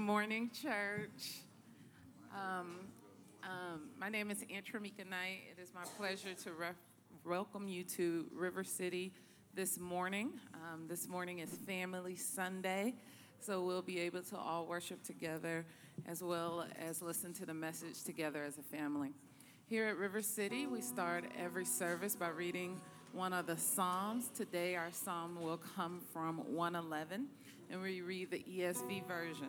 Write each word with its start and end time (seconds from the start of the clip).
Morning, 0.00 0.50
church. 0.50 1.42
Um, 2.34 2.86
um, 3.42 3.90
my 3.98 4.08
name 4.08 4.30
is 4.30 4.38
Antramika 4.44 5.06
Knight. 5.08 5.42
It 5.50 5.60
is 5.60 5.72
my 5.74 5.82
pleasure 5.98 6.32
to 6.42 6.52
re- 6.52 6.68
welcome 7.22 7.68
you 7.68 7.84
to 7.84 8.24
River 8.34 8.64
City 8.64 9.12
this 9.54 9.78
morning. 9.78 10.32
Um, 10.54 10.86
this 10.88 11.06
morning 11.06 11.40
is 11.40 11.50
Family 11.50 12.16
Sunday, 12.16 12.94
so 13.40 13.62
we'll 13.62 13.82
be 13.82 14.00
able 14.00 14.22
to 14.22 14.38
all 14.38 14.64
worship 14.64 15.02
together 15.02 15.66
as 16.06 16.22
well 16.22 16.66
as 16.78 17.02
listen 17.02 17.34
to 17.34 17.44
the 17.44 17.54
message 17.54 18.02
together 18.02 18.42
as 18.42 18.56
a 18.56 18.62
family. 18.62 19.12
Here 19.66 19.86
at 19.86 19.98
River 19.98 20.22
City, 20.22 20.66
we 20.66 20.80
start 20.80 21.24
every 21.38 21.66
service 21.66 22.16
by 22.16 22.28
reading 22.28 22.80
one 23.12 23.34
of 23.34 23.46
the 23.46 23.58
Psalms. 23.58 24.30
Today, 24.34 24.76
our 24.76 24.92
psalm 24.92 25.40
will 25.42 25.60
come 25.76 26.00
from 26.10 26.38
111, 26.54 27.26
and 27.68 27.82
we 27.82 28.00
read 28.00 28.30
the 28.30 28.42
ESV 28.50 29.06
version. 29.06 29.48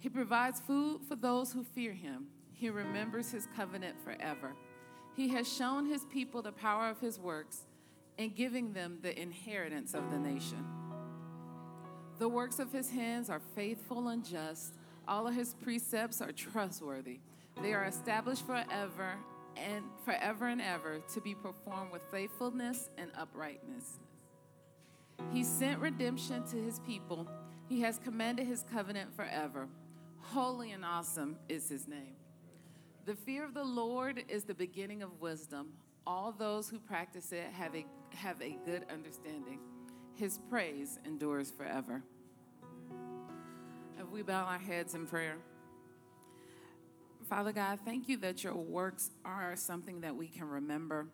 He 0.00 0.08
provides 0.08 0.60
food 0.60 1.00
for 1.08 1.16
those 1.16 1.52
who 1.52 1.64
fear 1.64 1.92
him. 1.92 2.26
He 2.52 2.70
remembers 2.70 3.30
his 3.30 3.48
covenant 3.56 3.96
forever. 4.02 4.54
He 5.16 5.28
has 5.28 5.52
shown 5.52 5.86
his 5.86 6.04
people 6.04 6.42
the 6.42 6.52
power 6.52 6.88
of 6.88 7.00
his 7.00 7.18
works 7.18 7.66
in 8.16 8.30
giving 8.30 8.72
them 8.72 8.98
the 9.02 9.20
inheritance 9.20 9.94
of 9.94 10.10
the 10.10 10.18
nation. 10.18 10.64
The 12.18 12.28
works 12.28 12.58
of 12.58 12.72
his 12.72 12.90
hands 12.90 13.30
are 13.30 13.40
faithful 13.54 14.08
and 14.08 14.24
just. 14.24 14.74
All 15.06 15.26
of 15.26 15.34
his 15.34 15.54
precepts 15.54 16.20
are 16.20 16.32
trustworthy. 16.32 17.20
They 17.62 17.74
are 17.74 17.84
established 17.84 18.46
forever 18.46 19.14
and 19.56 19.84
forever 20.04 20.48
and 20.48 20.60
ever 20.60 21.00
to 21.14 21.20
be 21.20 21.34
performed 21.34 21.90
with 21.92 22.02
faithfulness 22.10 22.90
and 22.98 23.10
uprightness. 23.16 23.98
He 25.32 25.42
sent 25.42 25.80
redemption 25.80 26.44
to 26.48 26.56
his 26.56 26.78
people. 26.80 27.26
He 27.68 27.80
has 27.80 27.98
commanded 27.98 28.46
his 28.46 28.64
covenant 28.72 29.14
forever. 29.14 29.68
Holy 30.32 30.72
and 30.72 30.84
awesome 30.84 31.36
is 31.48 31.70
his 31.70 31.88
name. 31.88 32.16
The 33.06 33.14
fear 33.14 33.46
of 33.46 33.54
the 33.54 33.64
Lord 33.64 34.22
is 34.28 34.44
the 34.44 34.52
beginning 34.52 35.02
of 35.02 35.22
wisdom. 35.22 35.68
All 36.06 36.32
those 36.32 36.68
who 36.68 36.78
practice 36.78 37.32
it 37.32 37.46
have 37.54 37.74
a, 37.74 37.86
have 38.10 38.40
a 38.42 38.58
good 38.66 38.84
understanding. 38.92 39.58
His 40.16 40.38
praise 40.50 40.98
endures 41.06 41.50
forever. 41.50 42.02
If 43.98 44.10
we 44.10 44.20
bow 44.20 44.44
our 44.44 44.58
heads 44.58 44.94
in 44.94 45.06
prayer. 45.06 45.38
Father 47.26 47.52
God, 47.52 47.78
thank 47.86 48.06
you 48.06 48.18
that 48.18 48.44
your 48.44 48.54
works 48.54 49.10
are 49.24 49.56
something 49.56 50.02
that 50.02 50.14
we 50.14 50.28
can 50.28 50.46
remember. 50.46 51.06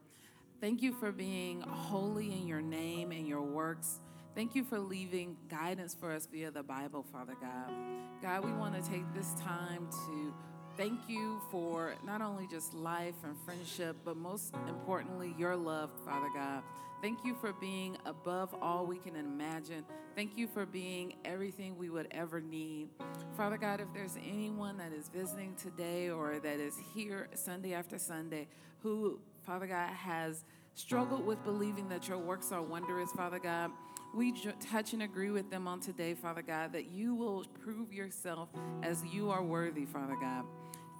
Thank 0.61 0.83
you 0.83 0.93
for 0.93 1.13
being 1.13 1.61
holy 1.61 2.33
in 2.33 2.49
your 2.49 2.63
name 2.63 3.13
and 3.13 3.29
your 3.29 3.43
works. 3.43 4.01
Thank 4.35 4.57
you 4.57 4.65
for 4.65 4.81
leaving 4.81 5.37
guidance 5.49 5.95
for 5.95 6.11
us 6.11 6.27
via 6.27 6.51
the 6.51 6.65
Bible, 6.65 7.05
Father 7.13 7.35
God. 7.41 7.73
God, 8.21 8.45
we 8.45 8.51
want 8.53 8.75
to 8.75 8.91
take 8.91 9.05
this 9.15 9.33
time 9.35 9.87
to 10.09 10.35
thank 10.77 10.99
you 11.07 11.41
for 11.53 11.95
not 12.05 12.21
only 12.21 12.49
just 12.49 12.75
life 12.75 13.15
and 13.23 13.37
friendship, 13.45 13.97
but 14.05 14.17
most 14.17 14.53
importantly, 14.67 15.37
your 15.39 15.55
love, 15.55 15.91
Father 16.05 16.27
God. 16.35 16.65
Thank 17.01 17.25
you 17.25 17.37
for 17.41 17.53
being 17.53 17.97
above 18.07 18.53
all 18.61 18.87
we 18.87 18.99
can 18.99 19.15
imagine. 19.15 19.85
Thank 20.17 20.37
you 20.37 20.49
for 20.49 20.67
being 20.67 21.15
everything 21.25 21.79
we 21.79 21.89
would 21.89 22.09
ever 22.11 22.41
need. 22.41 22.89
Father 23.37 23.57
God, 23.57 23.81
if 23.81 23.87
there's 23.95 24.17
anyone 24.17 24.77
that 24.79 24.93
is 24.93 25.11
visiting 25.11 25.55
today 25.55 26.11
or 26.11 26.41
that 26.41 26.59
is 26.59 26.77
here 26.93 27.29
Sunday 27.35 27.73
after 27.73 27.99
Sunday 27.99 28.49
who, 28.81 29.21
Father 29.47 29.69
God, 29.69 29.91
has 29.91 30.45
struggled 30.75 31.25
with 31.25 31.43
believing 31.45 31.89
that 31.89 32.09
your 32.09 32.19
works 32.19 32.51
are 32.51 32.63
wondrous, 32.63 33.13
Father 33.13 33.39
God, 33.39 33.71
we 34.15 34.33
touch 34.71 34.93
and 34.93 35.03
agree 35.03 35.31
with 35.31 35.51
them 35.51 35.67
on 35.67 35.81
today, 35.81 36.15
Father 36.15 36.43
God, 36.43 36.73
that 36.73 36.91
you 36.91 37.15
will 37.15 37.45
prove 37.63 37.93
yourself 37.93 38.49
as 38.83 39.05
you 39.05 39.31
are 39.31 39.43
worthy, 39.43 39.85
Father 39.85 40.17
God. 40.21 40.45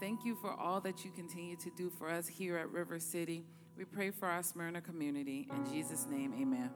Thank 0.01 0.25
you 0.25 0.35
for 0.35 0.53
all 0.53 0.81
that 0.81 1.05
you 1.05 1.13
continue 1.13 1.57
to 1.57 1.71
do 1.77 1.91
for 1.91 2.11
us 2.11 2.27
here 2.27 2.59
at 2.59 2.71
River 2.71 2.99
City. 2.99 3.45
We 3.79 3.85
pray 3.85 4.11
for 4.11 4.27
our 4.27 4.43
Smyrna 4.43 4.81
community. 4.81 5.49
In 5.55 5.73
Jesus' 5.73 6.07
name, 6.11 6.35
amen. 6.41 6.71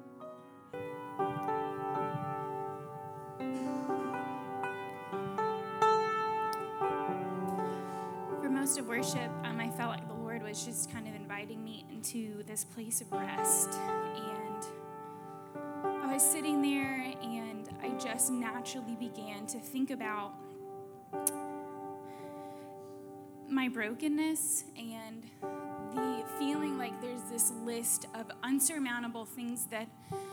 For 8.41 8.49
most 8.49 8.79
of 8.79 8.87
worship, 8.87 9.31
um, 9.44 9.58
I 9.61 9.70
felt 9.70 9.91
like 9.91 10.06
the 10.06 10.14
Lord 10.14 10.43
was 10.43 10.64
just 10.64 10.93
kind 10.93 11.08
of 11.08 11.14
inviting 11.14 11.64
me 11.64 11.84
into 11.93 12.44
this 12.44 12.64
place 12.64 13.00
of 13.00 13.11
rest. 13.11 13.70
And 13.73 14.48
was 16.19 16.29
sitting 16.29 16.61
there 16.61 17.15
and 17.23 17.69
I 17.81 17.91
just 17.91 18.32
naturally 18.32 18.97
began 18.97 19.47
to 19.47 19.61
think 19.61 19.93
about 19.93 20.35
my 23.49 23.69
brokenness 23.69 24.65
and 24.76 25.23
the 25.94 26.25
feeling 26.37 26.76
like 26.76 27.00
there's 27.00 27.23
this 27.31 27.53
list 27.62 28.06
of 28.17 28.32
unsurmountable 28.43 29.26
things 29.26 29.67
that 29.67 29.87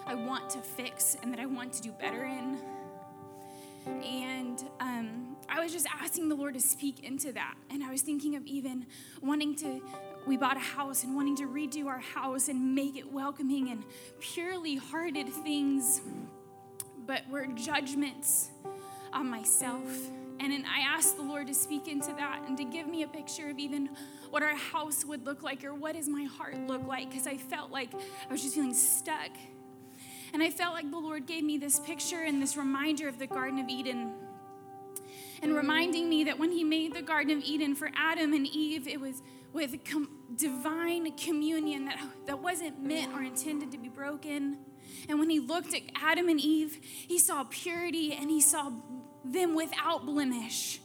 I 0.08 0.16
want 0.16 0.50
to 0.50 0.58
fix 0.58 1.18
and 1.22 1.32
that 1.32 1.40
I 1.40 1.46
want 1.46 1.72
to 1.74 1.84
do 1.84 1.92
better 1.92 2.24
in. 2.24 2.58
And 3.86 4.64
um, 4.80 5.38
I 5.48 5.60
was 5.60 5.72
just 5.72 5.86
asking 6.02 6.30
the 6.30 6.36
Lord 6.36 6.56
to 6.56 6.62
speak 6.62 7.04
into 7.04 7.32
that. 7.34 7.54
And 7.70 7.84
I 7.84 7.92
was 7.92 8.02
thinking 8.02 8.36
of 8.36 8.44
even 8.48 8.88
wanting 9.22 9.56
to, 9.58 9.82
we 10.26 10.38
bought 10.38 10.58
a 10.58 10.62
house 10.62 11.04
and 11.04 11.16
wanting 11.16 11.36
to 11.38 11.48
redo 11.48 11.86
our 11.86 12.00
house 12.00 12.48
and 12.48 12.76
make 12.76 12.98
it 12.98 13.12
welcoming 13.12 13.70
and 13.70 13.84
purely 14.20 14.76
hearted 14.76 15.30
things, 15.30 16.02
but 17.06 17.28
were 17.30 17.46
judgments 17.48 18.50
on 19.14 19.30
myself 19.30 20.10
And 20.40 20.52
then 20.52 20.66
I 20.66 20.82
asked 20.82 21.16
the 21.16 21.24
Lord 21.24 21.48
to 21.48 21.54
speak 21.54 21.88
into 21.88 22.14
that 22.14 22.44
and 22.48 22.58
to 22.58 22.66
give 22.66 22.88
me 22.88 23.04
a 23.04 23.08
picture 23.08 23.50
of 23.50 23.58
even 23.58 23.90
what 24.30 24.44
our 24.44 24.56
house 24.56 25.06
would 25.06 25.26
look 25.26 25.44
like 25.44 25.64
or 25.64 25.74
what 25.74 25.96
does 25.96 26.10
my 26.10 26.24
heart 26.24 26.58
look 26.68 26.86
like 26.86 27.10
because 27.10 27.26
I 27.26 27.38
felt 27.38 27.72
like 27.72 27.94
I 27.94 28.32
was 28.32 28.44
just 28.44 28.56
feeling 28.56 28.74
stuck. 28.74 29.32
And 30.34 30.44
I 30.44 30.50
felt 30.50 30.74
like 30.74 30.92
the 30.92 30.98
Lord 30.98 31.26
gave 31.26 31.44
me 31.44 31.58
this 31.58 31.80
picture 31.80 32.22
and 32.22 32.42
this 32.42 32.58
reminder 32.58 33.08
of 33.08 33.18
the 33.18 33.28
Garden 33.28 33.60
of 33.60 33.70
Eden. 33.70 34.12
And 35.42 35.56
reminding 35.56 36.10
me 36.10 36.26
that 36.26 36.38
when 36.38 36.52
He 36.52 36.64
made 36.64 36.94
the 36.94 37.02
Garden 37.02 37.38
of 37.38 37.44
Eden 37.44 37.74
for 37.74 37.90
Adam 37.96 38.34
and 38.34 38.46
Eve, 38.46 38.88
it 38.88 39.00
was 39.00 39.22
with 39.56 39.84
com- 39.90 40.10
divine 40.36 41.12
communion 41.14 41.86
that, 41.86 42.00
that 42.28 42.40
wasn't 42.40 42.84
meant 42.84 43.14
or 43.14 43.24
intended 43.24 43.72
to 43.72 43.78
be 43.78 43.90
broken. 43.90 44.58
And 45.08 45.18
when 45.18 45.30
He 45.30 45.40
looked 45.40 45.74
at 45.74 45.82
Adam 45.96 46.28
and 46.28 46.40
Eve, 46.40 46.78
He 46.84 47.18
saw 47.18 47.46
purity 47.50 48.14
and 48.14 48.30
He 48.30 48.42
saw 48.42 48.72
them 49.24 49.56
without 49.56 50.06
blemish. 50.06 50.82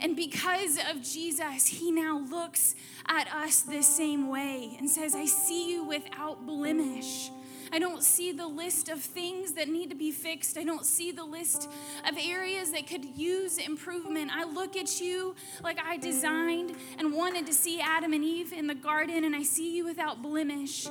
And 0.00 0.16
because 0.16 0.78
of 0.90 1.02
Jesus, 1.02 1.66
he 1.66 1.90
now 1.90 2.20
looks 2.30 2.74
at 3.06 3.30
us 3.34 3.60
the 3.60 3.82
same 3.82 4.28
way 4.28 4.76
and 4.78 4.88
says, 4.88 5.14
I 5.14 5.26
see 5.26 5.70
you 5.70 5.84
without 5.84 6.46
blemish. 6.46 7.30
I 7.72 7.78
don't 7.78 8.02
see 8.02 8.32
the 8.32 8.46
list 8.46 8.88
of 8.88 9.00
things 9.00 9.52
that 9.52 9.68
need 9.68 9.90
to 9.90 9.96
be 9.96 10.10
fixed. 10.10 10.58
I 10.58 10.64
don't 10.64 10.84
see 10.84 11.12
the 11.12 11.24
list 11.24 11.68
of 12.08 12.16
areas 12.18 12.72
that 12.72 12.86
could 12.86 13.04
use 13.04 13.58
improvement. 13.58 14.30
I 14.34 14.44
look 14.44 14.76
at 14.76 15.00
you 15.00 15.34
like 15.62 15.78
I 15.84 15.96
designed 15.96 16.74
and 16.98 17.12
wanted 17.12 17.46
to 17.46 17.52
see 17.52 17.80
Adam 17.80 18.12
and 18.12 18.24
Eve 18.24 18.52
in 18.52 18.66
the 18.66 18.74
garden, 18.74 19.24
and 19.24 19.36
I 19.36 19.42
see 19.42 19.76
you 19.76 19.84
without 19.84 20.22
blemish. 20.22 20.88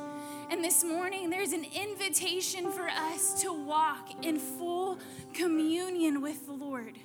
And 0.49 0.63
this 0.63 0.83
morning, 0.83 1.29
there's 1.29 1.51
an 1.51 1.65
invitation 1.75 2.71
for 2.71 2.87
us 2.87 3.41
to 3.41 3.51
walk 3.51 4.25
in 4.25 4.39
full 4.39 4.99
communion 5.33 6.21
with 6.21 6.45
the 6.45 6.53
Lord. 6.53 6.97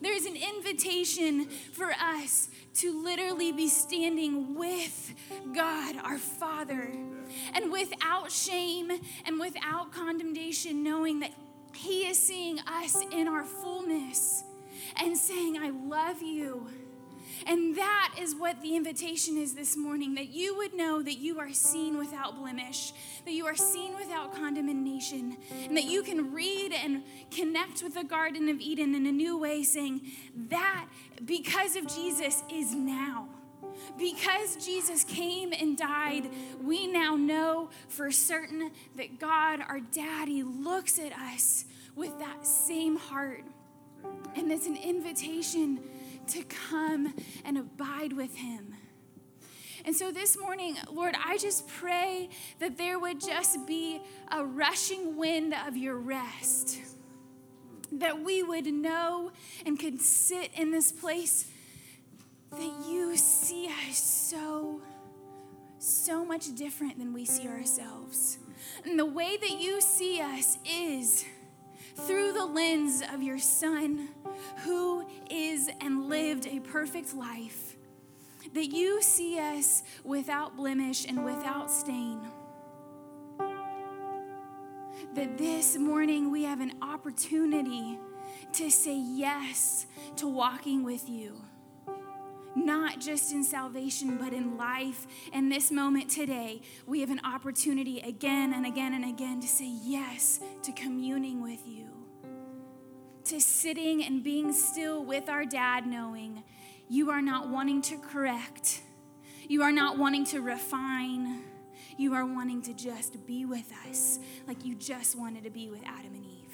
There's 0.00 0.24
an 0.24 0.36
invitation 0.36 1.48
for 1.72 1.90
us 1.90 2.48
to 2.74 3.02
literally 3.02 3.52
be 3.52 3.68
standing 3.68 4.54
with 4.54 5.14
God, 5.54 5.96
our 6.04 6.18
Father, 6.18 6.90
and 7.54 7.72
without 7.72 8.30
shame 8.30 8.90
and 9.24 9.40
without 9.40 9.92
condemnation, 9.92 10.82
knowing 10.82 11.20
that 11.20 11.32
He 11.74 12.06
is 12.06 12.18
seeing 12.18 12.58
us 12.60 12.96
in 13.12 13.28
our 13.28 13.44
fullness 13.44 14.44
and 15.00 15.16
saying, 15.16 15.58
I 15.58 15.70
love 15.70 16.22
you. 16.22 16.68
And 17.46 17.76
that 17.76 18.14
is 18.20 18.34
what 18.34 18.60
the 18.62 18.76
invitation 18.76 19.36
is 19.36 19.54
this 19.54 19.76
morning 19.76 20.14
that 20.14 20.28
you 20.28 20.56
would 20.56 20.74
know 20.74 21.02
that 21.02 21.18
you 21.18 21.38
are 21.38 21.52
seen 21.52 21.98
without 21.98 22.38
blemish, 22.38 22.92
that 23.24 23.32
you 23.32 23.46
are 23.46 23.56
seen 23.56 23.94
without 23.96 24.34
condemnation, 24.34 25.36
and 25.64 25.76
that 25.76 25.84
you 25.84 26.02
can 26.02 26.32
read 26.32 26.72
and 26.72 27.02
connect 27.30 27.82
with 27.82 27.94
the 27.94 28.04
Garden 28.04 28.48
of 28.48 28.60
Eden 28.60 28.94
in 28.94 29.06
a 29.06 29.12
new 29.12 29.36
way, 29.36 29.62
saying, 29.62 30.00
That, 30.48 30.86
because 31.24 31.76
of 31.76 31.86
Jesus, 31.86 32.42
is 32.50 32.74
now. 32.74 33.28
Because 33.98 34.56
Jesus 34.64 35.04
came 35.04 35.52
and 35.52 35.76
died, 35.76 36.30
we 36.62 36.86
now 36.86 37.16
know 37.16 37.70
for 37.88 38.10
certain 38.10 38.70
that 38.96 39.18
God, 39.18 39.60
our 39.66 39.80
daddy, 39.80 40.42
looks 40.42 40.98
at 40.98 41.12
us 41.12 41.66
with 41.94 42.18
that 42.18 42.46
same 42.46 42.96
heart. 42.96 43.44
And 44.34 44.52
it's 44.52 44.66
an 44.66 44.76
invitation 44.76 45.80
to 46.28 46.42
come 46.42 47.14
and 47.44 47.58
abide 47.58 48.12
with 48.12 48.36
him. 48.36 48.74
And 49.84 49.94
so 49.94 50.10
this 50.10 50.36
morning, 50.36 50.76
Lord, 50.90 51.14
I 51.24 51.38
just 51.38 51.68
pray 51.68 52.28
that 52.58 52.76
there 52.76 52.98
would 52.98 53.20
just 53.20 53.66
be 53.66 54.00
a 54.32 54.44
rushing 54.44 55.16
wind 55.16 55.54
of 55.66 55.76
your 55.76 55.96
rest. 55.96 56.80
That 57.92 58.20
we 58.20 58.42
would 58.42 58.66
know 58.66 59.30
and 59.64 59.78
could 59.78 60.00
sit 60.00 60.50
in 60.54 60.72
this 60.72 60.90
place 60.90 61.48
that 62.50 62.84
you 62.88 63.16
see 63.16 63.68
us 63.88 63.98
so, 63.98 64.80
so 65.78 66.24
much 66.24 66.52
different 66.56 66.98
than 66.98 67.12
we 67.12 67.24
see 67.24 67.46
ourselves. 67.46 68.38
And 68.84 68.98
the 68.98 69.06
way 69.06 69.36
that 69.36 69.60
you 69.60 69.80
see 69.80 70.20
us 70.20 70.58
is 70.64 71.24
through 71.96 72.32
the 72.32 72.44
lens 72.44 73.02
of 73.12 73.22
your 73.22 73.38
Son, 73.38 74.08
who 74.58 75.06
is 75.30 75.70
and 75.80 76.08
lived 76.08 76.46
a 76.46 76.60
perfect 76.60 77.14
life, 77.14 77.76
that 78.54 78.66
you 78.66 79.02
see 79.02 79.38
us 79.38 79.82
without 80.04 80.56
blemish 80.56 81.06
and 81.06 81.24
without 81.24 81.70
stain. 81.70 82.20
That 85.14 85.38
this 85.38 85.76
morning 85.76 86.30
we 86.30 86.44
have 86.44 86.60
an 86.60 86.72
opportunity 86.82 87.98
to 88.52 88.70
say 88.70 88.96
yes 88.96 89.86
to 90.16 90.28
walking 90.28 90.84
with 90.84 91.08
you 91.08 91.40
not 92.56 92.98
just 92.98 93.32
in 93.32 93.44
salvation, 93.44 94.16
but 94.16 94.32
in 94.32 94.56
life. 94.56 95.06
And 95.32 95.52
this 95.52 95.70
moment 95.70 96.10
today, 96.10 96.62
we 96.86 97.00
have 97.00 97.10
an 97.10 97.20
opportunity 97.24 98.00
again 98.00 98.52
and 98.52 98.66
again 98.66 98.94
and 98.94 99.04
again 99.04 99.40
to 99.40 99.46
say 99.46 99.70
yes 99.84 100.40
to 100.62 100.72
communing 100.72 101.42
with 101.42 101.60
you, 101.66 101.88
to 103.24 103.40
sitting 103.40 104.02
and 104.02 104.24
being 104.24 104.52
still 104.52 105.04
with 105.04 105.28
our 105.28 105.44
dad, 105.44 105.86
knowing 105.86 106.42
you 106.88 107.10
are 107.10 107.22
not 107.22 107.48
wanting 107.48 107.82
to 107.82 107.98
correct, 107.98 108.80
you 109.48 109.62
are 109.62 109.72
not 109.72 109.98
wanting 109.98 110.24
to 110.26 110.40
refine. 110.40 111.42
You 111.98 112.12
are 112.12 112.26
wanting 112.26 112.60
to 112.62 112.74
just 112.74 113.26
be 113.26 113.46
with 113.46 113.72
us 113.88 114.18
like 114.46 114.66
you 114.66 114.74
just 114.74 115.16
wanted 115.16 115.44
to 115.44 115.50
be 115.50 115.70
with 115.70 115.80
Adam 115.86 116.14
and 116.14 116.26
Eve. 116.26 116.45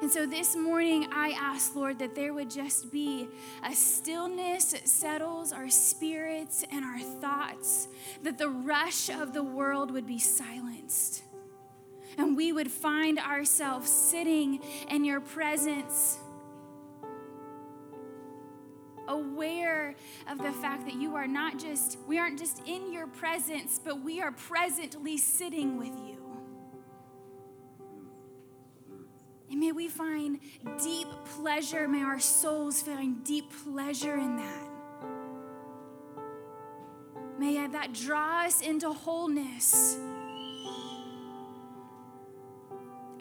And 0.00 0.10
so 0.10 0.26
this 0.26 0.56
morning, 0.56 1.06
I 1.12 1.30
ask, 1.30 1.76
Lord, 1.76 2.00
that 2.00 2.14
there 2.14 2.34
would 2.34 2.50
just 2.50 2.90
be 2.90 3.28
a 3.62 3.72
stillness 3.74 4.72
that 4.72 4.88
settles 4.88 5.52
our 5.52 5.70
spirits 5.70 6.64
and 6.70 6.84
our 6.84 6.98
thoughts, 6.98 7.88
that 8.22 8.36
the 8.36 8.48
rush 8.48 9.08
of 9.08 9.32
the 9.32 9.42
world 9.42 9.92
would 9.92 10.06
be 10.06 10.18
silenced. 10.18 11.22
And 12.18 12.36
we 12.36 12.52
would 12.52 12.70
find 12.70 13.18
ourselves 13.18 13.90
sitting 13.90 14.60
in 14.90 15.04
your 15.04 15.20
presence, 15.20 16.18
aware 19.06 19.94
of 20.28 20.38
the 20.38 20.52
fact 20.52 20.86
that 20.86 20.94
you 20.94 21.14
are 21.14 21.28
not 21.28 21.58
just, 21.58 21.98
we 22.08 22.18
aren't 22.18 22.38
just 22.38 22.62
in 22.66 22.92
your 22.92 23.06
presence, 23.06 23.80
but 23.82 24.02
we 24.02 24.20
are 24.20 24.32
presently 24.32 25.16
sitting 25.18 25.76
with 25.78 25.92
you. 26.06 26.23
And 29.54 29.60
may 29.60 29.70
we 29.70 29.86
find 29.86 30.40
deep 30.82 31.06
pleasure, 31.36 31.86
may 31.86 32.02
our 32.02 32.18
souls 32.18 32.82
find 32.82 33.22
deep 33.22 33.52
pleasure 33.62 34.16
in 34.16 34.36
that. 34.36 34.68
May 37.38 37.64
that 37.64 37.92
draw 37.92 38.46
us 38.46 38.62
into 38.62 38.92
wholeness 38.92 39.96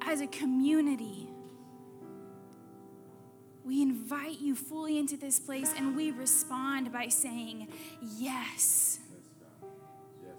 as 0.01 0.21
a 0.21 0.27
community. 0.27 1.27
We 3.63 3.83
invite 3.83 4.39
you 4.39 4.55
fully 4.55 4.97
into 4.97 5.17
this 5.17 5.39
place 5.39 5.71
and 5.77 5.95
we 5.95 6.09
respond 6.09 6.91
by 6.91 7.09
saying, 7.09 7.67
Yes. 8.01 8.99
Yes, 9.11 9.21
God. 9.61 9.69
Yes, 10.25 10.35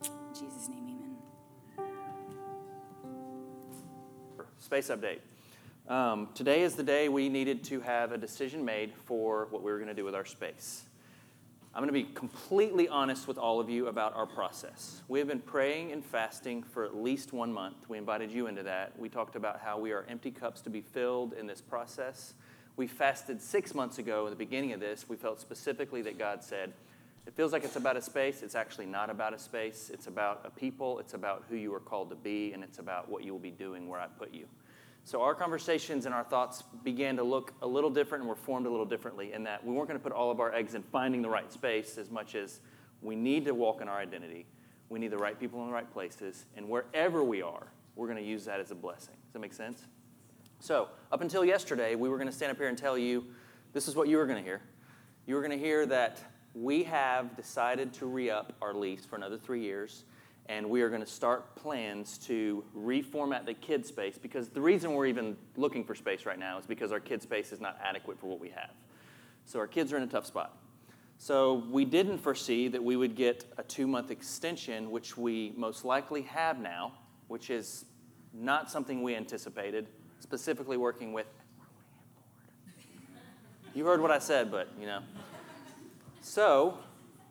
God. 0.00 0.08
Yes, 0.08 0.10
In 0.40 0.46
Jesus' 0.46 0.68
name, 0.70 0.81
Space 4.62 4.90
update. 4.90 5.18
Um, 5.88 6.28
today 6.34 6.62
is 6.62 6.76
the 6.76 6.84
day 6.84 7.08
we 7.08 7.28
needed 7.28 7.64
to 7.64 7.80
have 7.80 8.12
a 8.12 8.16
decision 8.16 8.64
made 8.64 8.92
for 9.06 9.48
what 9.50 9.60
we 9.60 9.72
were 9.72 9.78
going 9.78 9.88
to 9.88 9.94
do 9.94 10.04
with 10.04 10.14
our 10.14 10.24
space. 10.24 10.84
I'm 11.74 11.82
going 11.82 11.92
to 11.92 11.92
be 11.92 12.14
completely 12.14 12.86
honest 12.86 13.26
with 13.26 13.38
all 13.38 13.58
of 13.58 13.68
you 13.68 13.88
about 13.88 14.14
our 14.14 14.24
process. 14.24 15.02
We 15.08 15.18
have 15.18 15.26
been 15.26 15.40
praying 15.40 15.90
and 15.90 16.04
fasting 16.04 16.62
for 16.62 16.84
at 16.84 16.94
least 16.94 17.32
one 17.32 17.52
month. 17.52 17.88
We 17.88 17.98
invited 17.98 18.30
you 18.30 18.46
into 18.46 18.62
that. 18.62 18.96
We 18.96 19.08
talked 19.08 19.34
about 19.34 19.58
how 19.58 19.80
we 19.80 19.90
are 19.90 20.06
empty 20.08 20.30
cups 20.30 20.60
to 20.60 20.70
be 20.70 20.80
filled 20.80 21.32
in 21.32 21.48
this 21.48 21.60
process. 21.60 22.34
We 22.76 22.86
fasted 22.86 23.42
six 23.42 23.74
months 23.74 23.98
ago 23.98 24.26
at 24.26 24.30
the 24.30 24.36
beginning 24.36 24.72
of 24.72 24.78
this. 24.78 25.08
We 25.08 25.16
felt 25.16 25.40
specifically 25.40 26.02
that 26.02 26.20
God 26.20 26.44
said, 26.44 26.72
it 27.26 27.34
feels 27.34 27.52
like 27.52 27.64
it's 27.64 27.76
about 27.76 27.96
a 27.96 28.02
space. 28.02 28.42
It's 28.42 28.54
actually 28.54 28.86
not 28.86 29.08
about 29.08 29.32
a 29.32 29.38
space. 29.38 29.90
It's 29.92 30.08
about 30.08 30.40
a 30.44 30.50
people. 30.50 30.98
It's 30.98 31.14
about 31.14 31.44
who 31.48 31.56
you 31.56 31.72
are 31.74 31.80
called 31.80 32.10
to 32.10 32.16
be, 32.16 32.52
and 32.52 32.64
it's 32.64 32.78
about 32.78 33.08
what 33.08 33.22
you 33.22 33.32
will 33.32 33.40
be 33.40 33.50
doing 33.50 33.88
where 33.88 34.00
I 34.00 34.06
put 34.06 34.34
you. 34.34 34.46
So 35.04 35.22
our 35.22 35.34
conversations 35.34 36.06
and 36.06 36.14
our 36.14 36.24
thoughts 36.24 36.62
began 36.84 37.16
to 37.16 37.22
look 37.22 37.54
a 37.62 37.66
little 37.66 37.90
different 37.90 38.22
and 38.22 38.28
were 38.28 38.36
formed 38.36 38.66
a 38.66 38.70
little 38.70 38.86
differently 38.86 39.32
in 39.32 39.44
that 39.44 39.64
we 39.64 39.72
weren't 39.72 39.88
going 39.88 39.98
to 39.98 40.02
put 40.02 40.12
all 40.12 40.30
of 40.30 40.40
our 40.40 40.54
eggs 40.54 40.74
in 40.74 40.82
finding 40.82 41.22
the 41.22 41.28
right 41.28 41.52
space 41.52 41.98
as 41.98 42.10
much 42.10 42.34
as 42.34 42.60
we 43.02 43.16
need 43.16 43.44
to 43.46 43.54
walk 43.54 43.80
in 43.80 43.88
our 43.88 43.98
identity. 43.98 44.46
We 44.88 45.00
need 45.00 45.10
the 45.10 45.18
right 45.18 45.38
people 45.38 45.60
in 45.60 45.66
the 45.66 45.72
right 45.72 45.90
places. 45.92 46.44
And 46.56 46.68
wherever 46.68 47.24
we 47.24 47.42
are, 47.42 47.66
we're 47.96 48.06
going 48.06 48.18
to 48.18 48.24
use 48.24 48.44
that 48.44 48.60
as 48.60 48.70
a 48.70 48.74
blessing. 48.76 49.14
Does 49.24 49.32
that 49.32 49.40
make 49.40 49.52
sense? 49.52 49.82
So, 50.60 50.88
up 51.10 51.20
until 51.20 51.44
yesterday, 51.44 51.96
we 51.96 52.08
were 52.08 52.16
going 52.16 52.28
to 52.28 52.34
stand 52.34 52.52
up 52.52 52.58
here 52.58 52.68
and 52.68 52.78
tell 52.78 52.96
you 52.96 53.24
this 53.72 53.88
is 53.88 53.96
what 53.96 54.06
you 54.06 54.16
were 54.18 54.26
going 54.26 54.38
to 54.38 54.44
hear. 54.44 54.60
You 55.26 55.34
were 55.34 55.40
going 55.40 55.58
to 55.58 55.64
hear 55.64 55.86
that 55.86 56.20
we 56.54 56.82
have 56.84 57.36
decided 57.36 57.92
to 57.94 58.06
re 58.06 58.30
up 58.30 58.52
our 58.60 58.74
lease 58.74 59.04
for 59.04 59.16
another 59.16 59.38
three 59.38 59.62
years 59.62 60.04
and 60.46 60.68
we 60.68 60.82
are 60.82 60.88
going 60.88 61.00
to 61.00 61.06
start 61.10 61.54
plans 61.54 62.18
to 62.18 62.64
reformat 62.76 63.46
the 63.46 63.54
kid 63.54 63.86
space 63.86 64.18
because 64.18 64.48
the 64.48 64.60
reason 64.60 64.92
we're 64.92 65.06
even 65.06 65.36
looking 65.56 65.84
for 65.84 65.94
space 65.94 66.26
right 66.26 66.38
now 66.38 66.58
is 66.58 66.66
because 66.66 66.90
our 66.90 67.00
kid 67.00 67.22
space 67.22 67.52
is 67.52 67.60
not 67.60 67.78
adequate 67.82 68.18
for 68.18 68.26
what 68.26 68.40
we 68.40 68.48
have. 68.48 68.70
So 69.44 69.58
our 69.58 69.66
kids 69.66 69.92
are 69.92 69.96
in 69.96 70.02
a 70.02 70.08
tough 70.08 70.26
spot. 70.26 70.58
So 71.18 71.64
we 71.70 71.84
didn't 71.84 72.18
foresee 72.18 72.66
that 72.68 72.82
we 72.82 72.96
would 72.96 73.14
get 73.14 73.44
a 73.56 73.62
two 73.62 73.86
month 73.86 74.10
extension, 74.10 74.90
which 74.90 75.16
we 75.16 75.52
most 75.56 75.84
likely 75.84 76.22
have 76.22 76.58
now, 76.58 76.94
which 77.28 77.48
is 77.48 77.84
not 78.34 78.70
something 78.70 79.02
we 79.02 79.14
anticipated, 79.14 79.86
specifically 80.18 80.76
working 80.76 81.12
with. 81.12 81.26
You 83.74 83.86
heard 83.86 84.00
what 84.00 84.10
I 84.10 84.18
said, 84.18 84.50
but 84.50 84.68
you 84.78 84.86
know. 84.86 85.00
So, 86.24 86.78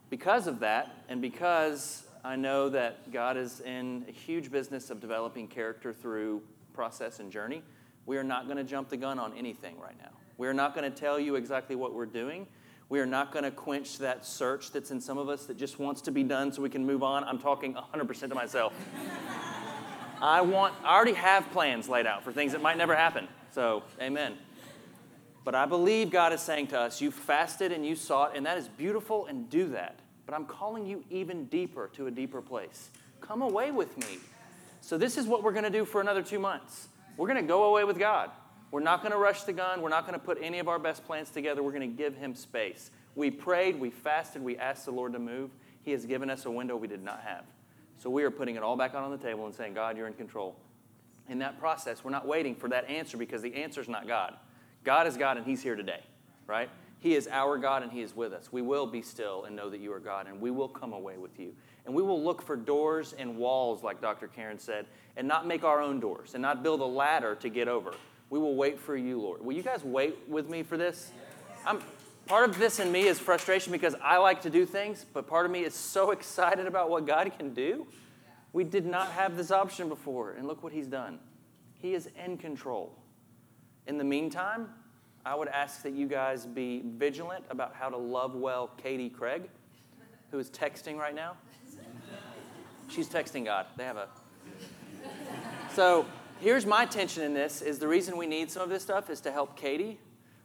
because 0.09 0.47
of 0.47 0.59
that, 0.59 0.93
and 1.07 1.21
because 1.21 2.03
I 2.25 2.35
know 2.35 2.67
that 2.69 3.09
God 3.13 3.37
is 3.37 3.61
in 3.61 4.03
a 4.09 4.11
huge 4.11 4.51
business 4.51 4.89
of 4.89 4.99
developing 4.99 5.47
character 5.47 5.93
through 5.93 6.41
process 6.73 7.21
and 7.21 7.31
journey, 7.31 7.63
we 8.05 8.17
are 8.17 8.23
not 8.23 8.45
going 8.45 8.57
to 8.57 8.65
jump 8.65 8.89
the 8.89 8.97
gun 8.97 9.17
on 9.17 9.33
anything 9.37 9.79
right 9.79 9.97
now. 9.97 10.09
We 10.37 10.49
are 10.49 10.53
not 10.53 10.75
going 10.75 10.91
to 10.91 10.95
tell 10.95 11.17
you 11.17 11.35
exactly 11.35 11.77
what 11.77 11.93
we're 11.93 12.05
doing. 12.05 12.47
We 12.89 12.99
are 12.99 13.05
not 13.05 13.31
going 13.31 13.45
to 13.45 13.51
quench 13.51 13.97
that 13.99 14.25
search 14.25 14.71
that's 14.71 14.91
in 14.91 14.99
some 14.99 15.17
of 15.17 15.29
us 15.29 15.45
that 15.45 15.57
just 15.57 15.79
wants 15.79 16.01
to 16.01 16.11
be 16.11 16.23
done 16.23 16.51
so 16.51 16.61
we 16.61 16.69
can 16.69 16.85
move 16.85 17.01
on. 17.01 17.23
I'm 17.23 17.39
talking 17.39 17.75
100% 17.75 18.27
to 18.27 18.35
myself. 18.35 18.73
I 20.21 20.41
want 20.41 20.75
I 20.83 20.93
already 20.93 21.13
have 21.13 21.49
plans 21.51 21.87
laid 21.87 22.05
out 22.05 22.25
for 22.25 22.33
things 22.33 22.51
that 22.51 22.61
might 22.61 22.77
never 22.77 22.95
happen. 22.95 23.29
So, 23.53 23.83
amen. 24.01 24.37
But 25.43 25.55
I 25.55 25.65
believe 25.65 26.11
God 26.11 26.33
is 26.33 26.41
saying 26.41 26.67
to 26.67 26.79
us, 26.79 27.01
you 27.01 27.09
fasted 27.09 27.71
and 27.71 27.85
you 27.85 27.95
sought, 27.95 28.35
and 28.37 28.45
that 28.45 28.57
is 28.57 28.67
beautiful, 28.67 29.25
and 29.25 29.49
do 29.49 29.69
that. 29.69 29.99
But 30.25 30.35
I'm 30.35 30.45
calling 30.45 30.85
you 30.85 31.03
even 31.09 31.45
deeper 31.45 31.89
to 31.93 32.07
a 32.07 32.11
deeper 32.11 32.41
place. 32.41 32.89
Come 33.21 33.41
away 33.41 33.71
with 33.71 33.97
me. 33.97 34.19
So, 34.81 34.97
this 34.97 35.17
is 35.17 35.27
what 35.27 35.43
we're 35.43 35.51
going 35.51 35.63
to 35.63 35.69
do 35.69 35.85
for 35.85 36.01
another 36.01 36.23
two 36.23 36.39
months. 36.39 36.87
We're 37.17 37.27
going 37.27 37.41
to 37.41 37.47
go 37.47 37.65
away 37.65 37.83
with 37.83 37.99
God. 37.99 38.31
We're 38.71 38.81
not 38.81 39.01
going 39.01 39.11
to 39.11 39.17
rush 39.17 39.43
the 39.43 39.53
gun. 39.53 39.81
We're 39.81 39.89
not 39.89 40.07
going 40.07 40.19
to 40.19 40.25
put 40.25 40.37
any 40.41 40.59
of 40.59 40.67
our 40.67 40.79
best 40.79 41.05
plans 41.05 41.29
together. 41.29 41.61
We're 41.61 41.73
going 41.73 41.89
to 41.89 41.97
give 41.97 42.15
Him 42.15 42.33
space. 42.35 42.89
We 43.15 43.29
prayed, 43.29 43.79
we 43.79 43.89
fasted, 43.89 44.41
we 44.41 44.57
asked 44.57 44.85
the 44.85 44.91
Lord 44.91 45.13
to 45.13 45.19
move. 45.19 45.51
He 45.83 45.91
has 45.91 46.05
given 46.05 46.29
us 46.29 46.45
a 46.45 46.51
window 46.51 46.77
we 46.77 46.87
did 46.87 47.03
not 47.03 47.21
have. 47.21 47.43
So, 47.97 48.09
we 48.09 48.23
are 48.23 48.31
putting 48.31 48.55
it 48.55 48.63
all 48.63 48.75
back 48.75 48.95
out 48.95 49.03
on 49.03 49.11
the 49.11 49.17
table 49.17 49.45
and 49.45 49.53
saying, 49.53 49.73
God, 49.73 49.97
you're 49.97 50.07
in 50.07 50.13
control. 50.13 50.55
In 51.29 51.39
that 51.39 51.59
process, 51.59 52.03
we're 52.03 52.11
not 52.11 52.27
waiting 52.27 52.55
for 52.55 52.69
that 52.69 52.89
answer 52.89 53.17
because 53.17 53.41
the 53.41 53.55
answer 53.55 53.81
is 53.81 53.89
not 53.89 54.07
God. 54.07 54.35
God 54.83 55.07
is 55.07 55.17
God 55.17 55.37
and 55.37 55.45
He's 55.45 55.61
here 55.61 55.75
today, 55.75 56.01
right? 56.47 56.69
He 56.99 57.15
is 57.15 57.27
our 57.31 57.57
God 57.57 57.81
and 57.81 57.91
He 57.91 58.01
is 58.01 58.15
with 58.15 58.31
us. 58.31 58.51
We 58.51 58.61
will 58.61 58.85
be 58.85 59.01
still 59.01 59.45
and 59.45 59.55
know 59.55 59.69
that 59.69 59.79
you 59.79 59.91
are 59.91 59.99
God, 59.99 60.27
and 60.27 60.39
we 60.39 60.51
will 60.51 60.67
come 60.67 60.93
away 60.93 61.17
with 61.17 61.39
you. 61.39 61.53
And 61.85 61.95
we 61.95 62.03
will 62.03 62.23
look 62.23 62.43
for 62.43 62.55
doors 62.55 63.13
and 63.17 63.37
walls, 63.37 63.83
like 63.83 64.01
Dr. 64.01 64.27
Karen 64.27 64.59
said, 64.59 64.85
and 65.17 65.27
not 65.27 65.47
make 65.47 65.63
our 65.63 65.81
own 65.81 65.99
doors 65.99 66.35
and 66.35 66.41
not 66.41 66.61
build 66.61 66.79
a 66.79 66.85
ladder 66.85 67.35
to 67.35 67.49
get 67.49 67.67
over. 67.67 67.93
We 68.29 68.37
will 68.37 68.55
wait 68.55 68.79
for 68.79 68.95
you, 68.95 69.19
Lord. 69.19 69.43
Will 69.43 69.55
you 69.55 69.63
guys 69.63 69.83
wait 69.83 70.15
with 70.27 70.47
me 70.47 70.61
for 70.61 70.77
this? 70.77 71.11
I'm, 71.65 71.81
part 72.27 72.47
of 72.47 72.59
this 72.59 72.79
in 72.79 72.91
me 72.91 73.07
is 73.07 73.19
frustration 73.19 73.71
because 73.71 73.95
I 74.01 74.17
like 74.17 74.43
to 74.43 74.49
do 74.49 74.65
things, 74.65 75.05
but 75.11 75.27
part 75.27 75.45
of 75.45 75.51
me 75.51 75.63
is 75.63 75.73
so 75.73 76.11
excited 76.11 76.67
about 76.67 76.89
what 76.89 77.07
God 77.07 77.31
can 77.37 77.53
do. 77.53 77.87
We 78.53 78.63
did 78.63 78.85
not 78.85 79.11
have 79.11 79.37
this 79.37 79.49
option 79.49 79.89
before, 79.89 80.31
and 80.31 80.47
look 80.47 80.61
what 80.61 80.71
He's 80.71 80.87
done. 80.87 81.19
He 81.79 81.95
is 81.95 82.09
in 82.23 82.37
control. 82.37 82.93
In 83.87 83.97
the 83.97 84.03
meantime, 84.03 84.69
I 85.25 85.35
would 85.35 85.47
ask 85.47 85.83
that 85.83 85.93
you 85.93 86.07
guys 86.07 86.45
be 86.45 86.83
vigilant 86.97 87.43
about 87.49 87.75
how 87.75 87.89
to 87.89 87.97
love 87.97 88.35
well 88.35 88.69
Katie 88.81 89.09
Craig, 89.09 89.49
who 90.31 90.39
is 90.39 90.49
texting 90.49 90.97
right 90.97 91.15
now. 91.15 91.33
She's 92.89 93.07
texting 93.07 93.45
God. 93.45 93.67
They 93.77 93.85
have 93.85 93.97
a. 93.97 94.07
So 95.73 96.05
here's 96.41 96.65
my 96.65 96.85
tension 96.85 97.23
in 97.23 97.33
this: 97.33 97.61
is 97.61 97.79
the 97.79 97.87
reason 97.87 98.17
we 98.17 98.27
need 98.27 98.51
some 98.51 98.63
of 98.63 98.69
this 98.69 98.83
stuff 98.83 99.09
is 99.09 99.21
to 99.21 99.31
help 99.31 99.55
Katie 99.55 99.97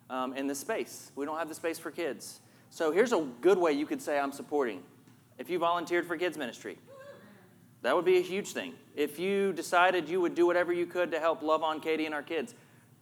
um, 0.09 0.35
in 0.35 0.47
the 0.47 0.55
space. 0.55 1.11
We 1.17 1.27
don't 1.27 1.39
have 1.39 1.49
the 1.49 1.55
space 1.55 1.79
for 1.79 1.91
kids. 1.91 2.41
So 2.71 2.93
here's 2.93 3.13
a 3.13 3.27
good 3.41 3.59
way 3.59 3.73
you 3.73 3.87
could 3.87 4.01
say 4.01 4.19
I'm 4.19 4.33
supporting. 4.33 4.83
If 5.39 5.51
you 5.51 5.59
volunteered 5.59 6.07
for 6.07 6.17
kids 6.17 6.39
ministry, 6.39 6.79
that 7.83 7.95
would 7.95 8.05
be 8.05 8.19
a 8.19 8.23
huge 8.23 8.53
thing. 8.53 8.75
If 8.95 9.19
you 9.19 9.53
decided 9.53 10.09
you 10.09 10.21
would 10.21 10.35
do 10.35 10.47
whatever 10.47 10.73
you 10.73 10.87
could 10.87 11.11
to 11.11 11.21
help 11.21 11.43
love 11.43 11.63
on 11.63 11.81
Katie 11.81 12.07
and 12.07 12.15
our 12.15 12.23
kids, 12.23 12.55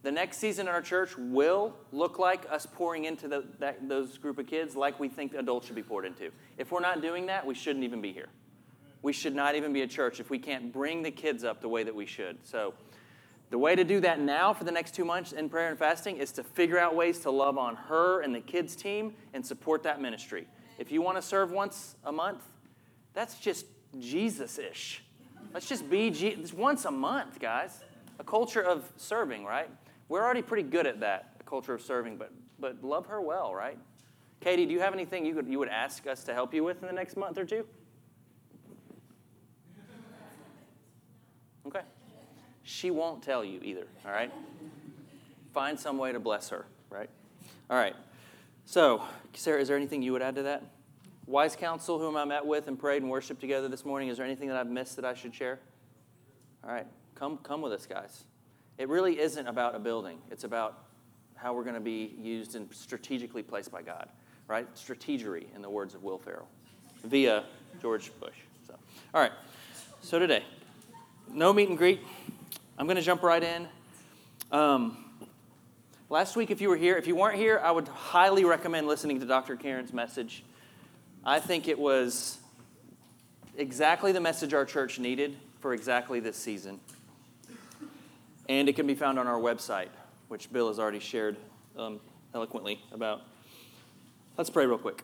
the 0.05 0.11
next 0.11 0.37
season 0.37 0.67
in 0.67 0.73
our 0.73 0.83
church 0.83 1.17
will 1.17 1.73
look 1.91 2.19
like 2.19 2.45
us 2.51 2.67
pouring 2.67 3.05
into 3.05 3.27
the, 3.27 3.43
that, 3.57 3.89
those 3.89 4.19
group 4.19 4.37
of 4.37 4.45
kids 4.45 4.75
like 4.75 4.99
we 4.99 5.09
think 5.09 5.33
adults 5.33 5.65
should 5.65 5.75
be 5.75 5.81
poured 5.81 6.05
into. 6.05 6.29
If 6.59 6.71
we're 6.71 6.79
not 6.79 7.01
doing 7.01 7.25
that, 7.25 7.43
we 7.43 7.55
shouldn't 7.55 7.83
even 7.83 8.01
be 8.01 8.13
here. 8.13 8.29
We 9.01 9.13
should 9.13 9.33
not 9.33 9.55
even 9.55 9.73
be 9.73 9.81
a 9.81 9.87
church 9.87 10.19
if 10.19 10.29
we 10.29 10.37
can't 10.37 10.71
bring 10.71 11.01
the 11.01 11.09
kids 11.09 11.43
up 11.43 11.59
the 11.59 11.67
way 11.67 11.81
that 11.81 11.95
we 11.95 12.05
should. 12.05 12.37
So, 12.43 12.75
the 13.49 13.57
way 13.57 13.75
to 13.75 13.83
do 13.83 13.99
that 14.01 14.19
now 14.19 14.53
for 14.53 14.63
the 14.63 14.71
next 14.71 14.93
two 14.93 15.05
months 15.05 15.31
in 15.31 15.49
prayer 15.49 15.69
and 15.69 15.77
fasting 15.77 16.17
is 16.17 16.31
to 16.33 16.43
figure 16.43 16.77
out 16.77 16.95
ways 16.95 17.19
to 17.21 17.31
love 17.31 17.57
on 17.57 17.75
her 17.75 18.21
and 18.21 18.33
the 18.33 18.41
kids' 18.41 18.75
team 18.75 19.15
and 19.33 19.43
support 19.43 19.81
that 19.83 20.01
ministry. 20.01 20.47
If 20.77 20.91
you 20.91 21.01
want 21.01 21.17
to 21.17 21.21
serve 21.21 21.51
once 21.51 21.95
a 22.03 22.11
month, 22.11 22.43
that's 23.13 23.39
just 23.39 23.65
Jesus 23.99 24.59
ish. 24.59 25.03
Let's 25.51 25.67
just 25.67 25.89
be 25.89 26.11
Je- 26.11 26.37
once 26.55 26.85
a 26.85 26.91
month, 26.91 27.39
guys. 27.39 27.83
A 28.19 28.23
culture 28.23 28.61
of 28.61 28.91
serving, 28.97 29.45
right? 29.45 29.69
We're 30.07 30.23
already 30.23 30.41
pretty 30.41 30.63
good 30.69 30.85
at 30.85 30.99
that, 30.99 31.35
a 31.39 31.43
culture 31.43 31.73
of 31.73 31.81
serving, 31.81 32.17
but, 32.17 32.31
but 32.59 32.83
love 32.83 33.07
her 33.07 33.21
well, 33.21 33.53
right? 33.53 33.77
Katie, 34.39 34.65
do 34.65 34.73
you 34.73 34.79
have 34.79 34.93
anything 34.93 35.25
you, 35.25 35.33
could, 35.33 35.47
you 35.47 35.57
would 35.59 35.69
ask 35.69 36.05
us 36.05 36.23
to 36.25 36.33
help 36.33 36.53
you 36.53 36.63
with 36.63 36.81
in 36.81 36.87
the 36.87 36.93
next 36.93 37.17
month 37.17 37.37
or 37.37 37.45
two? 37.45 37.65
Okay. 41.65 41.81
She 42.63 42.91
won't 42.91 43.23
tell 43.23 43.43
you 43.43 43.59
either, 43.63 43.87
all 44.05 44.11
right? 44.11 44.31
Find 45.53 45.79
some 45.79 45.97
way 45.97 46.11
to 46.11 46.19
bless 46.19 46.49
her, 46.49 46.65
right? 46.89 47.09
All 47.69 47.77
right. 47.77 47.95
So, 48.65 49.03
Sarah, 49.33 49.61
is 49.61 49.67
there 49.67 49.77
anything 49.77 50.01
you 50.01 50.11
would 50.11 50.21
add 50.21 50.35
to 50.35 50.43
that? 50.43 50.63
Wise 51.27 51.55
counsel, 51.55 51.97
whom 51.97 52.15
I 52.15 52.25
met 52.25 52.45
with 52.45 52.67
and 52.67 52.77
prayed 52.77 53.01
and 53.01 53.09
worshiped 53.09 53.41
together 53.41 53.67
this 53.67 53.83
morning, 53.83 54.09
is 54.09 54.17
there 54.17 54.25
anything 54.25 54.47
that 54.49 54.57
I've 54.57 54.69
missed 54.69 54.95
that 54.97 55.05
I 55.05 55.15
should 55.15 55.33
share? 55.33 55.59
All 56.63 56.71
right. 56.71 56.85
Come, 57.15 57.37
come 57.37 57.61
with 57.61 57.73
us, 57.73 57.85
guys. 57.87 58.25
It 58.77 58.89
really 58.89 59.19
isn't 59.19 59.47
about 59.47 59.75
a 59.75 59.79
building. 59.79 60.17
It's 60.31 60.43
about 60.43 60.83
how 61.35 61.53
we're 61.53 61.63
going 61.63 61.75
to 61.75 61.81
be 61.81 62.15
used 62.19 62.55
and 62.55 62.73
strategically 62.73 63.43
placed 63.43 63.71
by 63.71 63.81
God, 63.81 64.09
right? 64.47 64.67
Strategery, 64.75 65.45
in 65.55 65.61
the 65.61 65.69
words 65.69 65.95
of 65.95 66.03
Will 66.03 66.17
Ferrell, 66.17 66.47
via 67.03 67.43
George 67.81 68.11
Bush. 68.19 68.35
So, 68.67 68.75
all 69.13 69.21
right. 69.21 69.31
So 70.01 70.19
today, 70.19 70.43
no 71.31 71.53
meet 71.53 71.69
and 71.69 71.77
greet. 71.77 72.01
I'm 72.77 72.85
going 72.85 72.97
to 72.97 73.01
jump 73.01 73.23
right 73.23 73.43
in. 73.43 73.67
Um, 74.51 74.97
last 76.09 76.35
week, 76.35 76.51
if 76.51 76.61
you 76.61 76.69
were 76.69 76.77
here, 76.77 76.97
if 76.97 77.07
you 77.07 77.15
weren't 77.15 77.37
here, 77.37 77.61
I 77.63 77.71
would 77.71 77.87
highly 77.87 78.43
recommend 78.43 78.87
listening 78.87 79.19
to 79.21 79.25
Dr. 79.25 79.55
Karen's 79.55 79.93
message. 79.93 80.43
I 81.25 81.39
think 81.39 81.67
it 81.67 81.79
was 81.79 82.37
exactly 83.57 84.11
the 84.11 84.19
message 84.19 84.53
our 84.53 84.65
church 84.65 84.99
needed 84.99 85.37
for 85.59 85.73
exactly 85.73 86.19
this 86.19 86.37
season. 86.37 86.79
And 88.47 88.69
it 88.69 88.75
can 88.75 88.85
be 88.85 88.95
found 88.95 89.17
on 89.17 89.27
our 89.27 89.39
website, 89.39 89.89
which 90.27 90.51
Bill 90.51 90.67
has 90.67 90.79
already 90.79 90.99
shared 90.99 91.37
um, 91.77 91.99
eloquently 92.33 92.79
about. 92.91 93.21
Let's 94.37 94.49
pray 94.49 94.65
real 94.65 94.77
quick. 94.77 95.03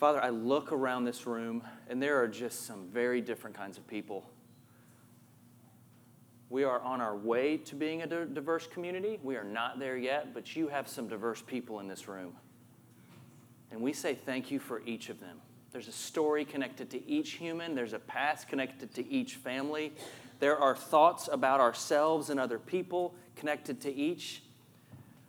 Father, 0.00 0.22
I 0.22 0.30
look 0.30 0.72
around 0.72 1.04
this 1.04 1.26
room, 1.26 1.62
and 1.88 2.02
there 2.02 2.22
are 2.22 2.26
just 2.26 2.66
some 2.66 2.88
very 2.90 3.20
different 3.20 3.54
kinds 3.54 3.76
of 3.76 3.86
people. 3.86 4.24
We 6.48 6.64
are 6.64 6.80
on 6.80 7.00
our 7.00 7.14
way 7.14 7.58
to 7.58 7.76
being 7.76 8.02
a 8.02 8.06
diverse 8.06 8.66
community. 8.66 9.20
We 9.22 9.36
are 9.36 9.44
not 9.44 9.78
there 9.78 9.96
yet, 9.96 10.34
but 10.34 10.56
you 10.56 10.68
have 10.68 10.88
some 10.88 11.06
diverse 11.06 11.42
people 11.42 11.80
in 11.80 11.86
this 11.86 12.08
room. 12.08 12.32
And 13.70 13.80
we 13.80 13.92
say 13.92 14.14
thank 14.14 14.50
you 14.50 14.58
for 14.58 14.82
each 14.84 15.10
of 15.10 15.20
them. 15.20 15.38
There's 15.72 15.88
a 15.88 15.92
story 15.92 16.44
connected 16.44 16.90
to 16.90 17.08
each 17.08 17.32
human, 17.32 17.74
there's 17.74 17.92
a 17.92 17.98
past 17.98 18.48
connected 18.48 18.92
to 18.94 19.08
each 19.08 19.36
family. 19.36 19.92
There 20.40 20.58
are 20.58 20.74
thoughts 20.74 21.28
about 21.30 21.60
ourselves 21.60 22.30
and 22.30 22.40
other 22.40 22.58
people 22.58 23.14
connected 23.36 23.80
to 23.82 23.94
each. 23.94 24.42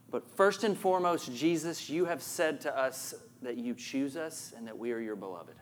But 0.09 0.29
first 0.35 0.63
and 0.63 0.77
foremost, 0.77 1.33
Jesus, 1.33 1.89
you 1.89 2.05
have 2.05 2.23
said 2.23 2.61
to 2.61 2.77
us 2.77 3.13
that 3.41 3.57
you 3.57 3.73
choose 3.73 4.15
us 4.15 4.53
and 4.55 4.65
that 4.67 4.77
we 4.77 4.91
are 4.93 4.99
your 4.99 5.15
beloved. 5.15 5.55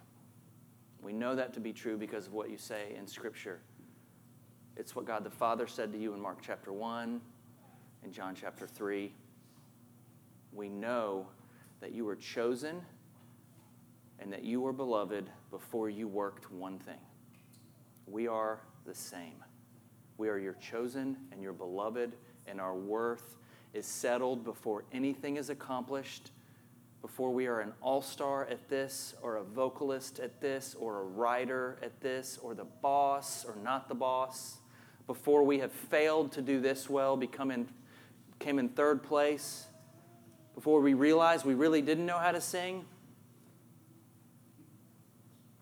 We 1.01 1.13
know 1.13 1.35
that 1.35 1.53
to 1.53 1.59
be 1.59 1.73
true 1.73 1.97
because 1.97 2.27
of 2.27 2.33
what 2.33 2.49
you 2.49 2.57
say 2.57 2.95
in 2.97 3.07
Scripture. 3.07 3.59
It's 4.77 4.95
what 4.95 5.05
God 5.05 5.23
the 5.23 5.29
Father 5.29 5.67
said 5.67 5.91
to 5.93 5.97
you 5.97 6.13
in 6.13 6.21
Mark 6.21 6.39
chapter 6.41 6.71
1 6.71 7.19
and 8.03 8.13
John 8.13 8.35
chapter 8.39 8.67
3. 8.67 9.11
We 10.53 10.69
know 10.69 11.27
that 11.79 11.91
you 11.91 12.05
were 12.05 12.15
chosen 12.15 12.81
and 14.19 14.31
that 14.31 14.43
you 14.43 14.61
were 14.61 14.73
beloved 14.73 15.29
before 15.51 15.89
you 15.89 16.07
worked 16.07 16.51
one 16.51 16.79
thing. 16.79 16.99
We 18.07 18.27
are 18.27 18.61
the 18.85 18.95
same. 18.95 19.43
We 20.17 20.29
are 20.29 20.37
your 20.37 20.55
chosen 20.55 21.17
and 21.31 21.41
your 21.41 21.53
beloved, 21.53 22.13
and 22.47 22.59
our 22.59 22.75
worth 22.75 23.37
is 23.73 23.85
settled 23.85 24.43
before 24.43 24.83
anything 24.91 25.37
is 25.37 25.49
accomplished 25.49 26.31
before 27.01 27.31
we 27.31 27.47
are 27.47 27.61
an 27.61 27.73
all 27.81 28.01
star 28.01 28.45
at 28.47 28.67
this, 28.67 29.13
or 29.21 29.37
a 29.37 29.43
vocalist 29.43 30.19
at 30.19 30.41
this, 30.41 30.75
or 30.77 30.99
a 30.99 31.03
writer 31.03 31.77
at 31.81 32.01
this, 32.01 32.37
or 32.41 32.53
the 32.53 32.65
boss, 32.65 33.45
or 33.45 33.55
not 33.63 33.87
the 33.87 33.95
boss, 33.95 34.57
before 35.07 35.43
we 35.43 35.59
have 35.59 35.71
failed 35.71 36.31
to 36.33 36.41
do 36.41 36.59
this 36.59 36.89
well, 36.89 37.15
become 37.15 37.51
in, 37.51 37.67
came 38.37 38.59
in 38.59 38.69
third 38.69 39.01
place, 39.01 39.67
before 40.55 40.81
we 40.81 40.93
realize 40.93 41.45
we 41.45 41.53
really 41.53 41.81
didn't 41.81 42.05
know 42.05 42.17
how 42.17 42.31
to 42.31 42.41
sing, 42.41 42.85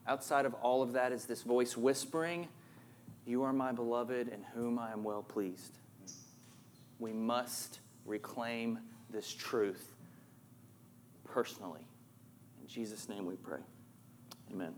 outside 0.08 0.46
of 0.46 0.54
all 0.56 0.82
of 0.82 0.94
that 0.94 1.12
is 1.12 1.26
this 1.26 1.42
voice 1.42 1.76
whispering, 1.76 2.48
You 3.26 3.44
are 3.44 3.54
my 3.54 3.72
beloved 3.72 4.28
in 4.30 4.44
whom 4.54 4.80
I 4.80 4.92
am 4.92 5.04
well 5.04 5.24
pleased. 5.24 5.78
We 7.00 7.14
must 7.14 7.80
reclaim 8.06 8.80
this 9.10 9.32
truth 9.32 9.94
personally. 11.26 11.82
In 12.62 12.68
Jesus' 12.68 13.08
name 13.10 13.26
we 13.26 13.36
pray. 13.36 13.60
Amen. 14.52 14.74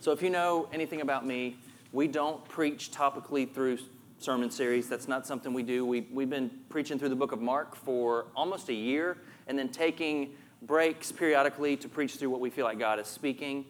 So, 0.00 0.12
if 0.12 0.22
you 0.22 0.30
know 0.30 0.68
anything 0.72 1.00
about 1.00 1.26
me, 1.26 1.56
we 1.92 2.08
don't 2.08 2.44
preach 2.48 2.90
topically 2.90 3.50
through 3.50 3.78
sermon 4.18 4.50
series. 4.50 4.88
That's 4.88 5.08
not 5.08 5.26
something 5.26 5.52
we 5.52 5.62
do. 5.62 5.84
We, 5.84 6.06
we've 6.12 6.30
been 6.30 6.50
preaching 6.68 6.98
through 6.98 7.10
the 7.10 7.16
book 7.16 7.32
of 7.32 7.40
Mark 7.40 7.76
for 7.76 8.26
almost 8.34 8.68
a 8.68 8.74
year 8.74 9.18
and 9.46 9.58
then 9.58 9.68
taking 9.68 10.34
breaks 10.62 11.12
periodically 11.12 11.76
to 11.76 11.88
preach 11.88 12.16
through 12.16 12.30
what 12.30 12.40
we 12.40 12.50
feel 12.50 12.64
like 12.64 12.78
God 12.78 12.98
is 12.98 13.06
speaking. 13.06 13.66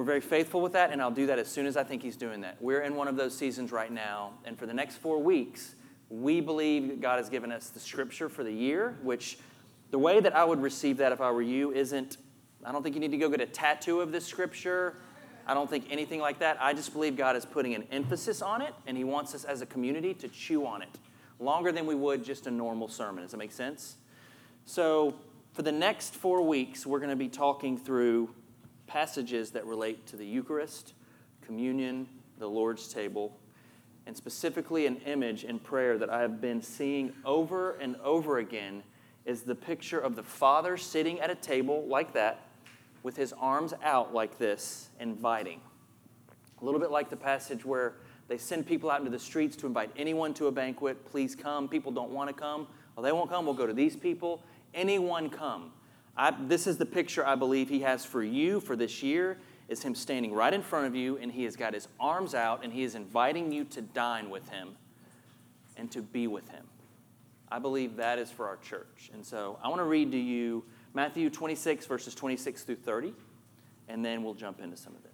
We're 0.00 0.06
very 0.06 0.22
faithful 0.22 0.62
with 0.62 0.72
that, 0.72 0.92
and 0.92 1.02
I'll 1.02 1.10
do 1.10 1.26
that 1.26 1.38
as 1.38 1.46
soon 1.46 1.66
as 1.66 1.76
I 1.76 1.84
think 1.84 2.02
He's 2.02 2.16
doing 2.16 2.40
that. 2.40 2.56
We're 2.58 2.80
in 2.80 2.94
one 2.94 3.06
of 3.06 3.16
those 3.16 3.36
seasons 3.36 3.70
right 3.70 3.92
now, 3.92 4.32
and 4.46 4.58
for 4.58 4.64
the 4.64 4.72
next 4.72 4.96
four 4.96 5.22
weeks, 5.22 5.74
we 6.08 6.40
believe 6.40 7.02
God 7.02 7.18
has 7.18 7.28
given 7.28 7.52
us 7.52 7.68
the 7.68 7.80
scripture 7.80 8.30
for 8.30 8.42
the 8.42 8.50
year, 8.50 8.96
which 9.02 9.36
the 9.90 9.98
way 9.98 10.18
that 10.20 10.34
I 10.34 10.42
would 10.42 10.62
receive 10.62 10.96
that 10.96 11.12
if 11.12 11.20
I 11.20 11.30
were 11.30 11.42
you 11.42 11.72
isn't, 11.72 12.16
I 12.64 12.72
don't 12.72 12.82
think 12.82 12.94
you 12.94 13.00
need 13.02 13.10
to 13.10 13.18
go 13.18 13.28
get 13.28 13.42
a 13.42 13.46
tattoo 13.46 14.00
of 14.00 14.10
this 14.10 14.24
scripture. 14.24 14.96
I 15.46 15.52
don't 15.52 15.68
think 15.68 15.88
anything 15.90 16.18
like 16.20 16.38
that. 16.38 16.56
I 16.62 16.72
just 16.72 16.94
believe 16.94 17.14
God 17.14 17.36
is 17.36 17.44
putting 17.44 17.74
an 17.74 17.84
emphasis 17.92 18.40
on 18.40 18.62
it, 18.62 18.72
and 18.86 18.96
He 18.96 19.04
wants 19.04 19.34
us 19.34 19.44
as 19.44 19.60
a 19.60 19.66
community 19.66 20.14
to 20.14 20.28
chew 20.28 20.64
on 20.64 20.80
it 20.80 20.98
longer 21.38 21.72
than 21.72 21.84
we 21.84 21.94
would 21.94 22.24
just 22.24 22.46
a 22.46 22.50
normal 22.50 22.88
sermon. 22.88 23.22
Does 23.22 23.32
that 23.32 23.36
make 23.36 23.52
sense? 23.52 23.96
So, 24.64 25.16
for 25.52 25.60
the 25.60 25.72
next 25.72 26.14
four 26.14 26.40
weeks, 26.40 26.86
we're 26.86 27.00
going 27.00 27.10
to 27.10 27.16
be 27.16 27.28
talking 27.28 27.76
through 27.76 28.30
passages 28.90 29.52
that 29.52 29.64
relate 29.66 30.04
to 30.04 30.16
the 30.16 30.26
Eucharist, 30.26 30.94
communion, 31.42 32.08
the 32.38 32.46
Lord's 32.48 32.92
table, 32.92 33.38
and 34.06 34.16
specifically 34.16 34.86
an 34.86 34.96
image 35.06 35.44
in 35.44 35.60
prayer 35.60 35.96
that 35.96 36.10
I 36.10 36.20
have 36.22 36.40
been 36.40 36.60
seeing 36.60 37.12
over 37.24 37.76
and 37.76 37.94
over 38.02 38.38
again 38.38 38.82
is 39.24 39.42
the 39.42 39.54
picture 39.54 40.00
of 40.00 40.16
the 40.16 40.24
Father 40.24 40.76
sitting 40.76 41.20
at 41.20 41.30
a 41.30 41.36
table 41.36 41.86
like 41.86 42.12
that 42.14 42.48
with 43.04 43.16
his 43.16 43.32
arms 43.34 43.74
out 43.84 44.12
like 44.12 44.38
this, 44.38 44.88
inviting. 44.98 45.60
A 46.60 46.64
little 46.64 46.80
bit 46.80 46.90
like 46.90 47.10
the 47.10 47.16
passage 47.16 47.64
where 47.64 47.94
they 48.26 48.38
send 48.38 48.66
people 48.66 48.90
out 48.90 48.98
into 48.98 49.12
the 49.12 49.20
streets 49.20 49.54
to 49.56 49.66
invite 49.66 49.90
anyone 49.96 50.34
to 50.34 50.48
a 50.48 50.52
banquet. 50.52 51.06
Please 51.06 51.36
come. 51.36 51.68
People 51.68 51.92
don't 51.92 52.10
want 52.10 52.28
to 52.28 52.34
come. 52.34 52.66
Well, 52.96 53.04
they 53.04 53.12
won't 53.12 53.30
come. 53.30 53.44
We'll 53.44 53.54
go 53.54 53.68
to 53.68 53.72
these 53.72 53.94
people. 53.94 54.42
Anyone 54.74 55.30
come. 55.30 55.70
I, 56.16 56.34
this 56.46 56.66
is 56.66 56.76
the 56.76 56.86
picture 56.86 57.26
I 57.26 57.34
believe 57.34 57.68
he 57.68 57.80
has 57.80 58.04
for 58.04 58.22
you 58.22 58.60
for 58.60 58.76
this 58.76 59.02
year 59.02 59.38
is 59.68 59.82
him 59.82 59.94
standing 59.94 60.32
right 60.32 60.52
in 60.52 60.62
front 60.62 60.86
of 60.86 60.94
you 60.94 61.16
and 61.18 61.30
he 61.30 61.44
has 61.44 61.56
got 61.56 61.74
his 61.74 61.88
arms 61.98 62.34
out 62.34 62.64
and 62.64 62.72
he 62.72 62.82
is 62.82 62.94
inviting 62.94 63.52
you 63.52 63.64
to 63.64 63.80
dine 63.80 64.28
with 64.28 64.48
him 64.48 64.76
and 65.76 65.90
to 65.92 66.02
be 66.02 66.26
with 66.26 66.48
him. 66.48 66.66
I 67.50 67.58
believe 67.58 67.96
that 67.96 68.18
is 68.18 68.30
for 68.30 68.46
our 68.46 68.56
church. 68.58 69.10
And 69.12 69.24
so 69.24 69.58
I 69.62 69.68
want 69.68 69.80
to 69.80 69.84
read 69.84 70.12
to 70.12 70.18
you 70.18 70.64
Matthew 70.94 71.30
26, 71.30 71.86
verses 71.86 72.14
26 72.14 72.62
through 72.64 72.76
30, 72.76 73.12
and 73.88 74.04
then 74.04 74.22
we'll 74.22 74.34
jump 74.34 74.60
into 74.60 74.76
some 74.76 74.94
of 74.94 75.02
this. 75.02 75.10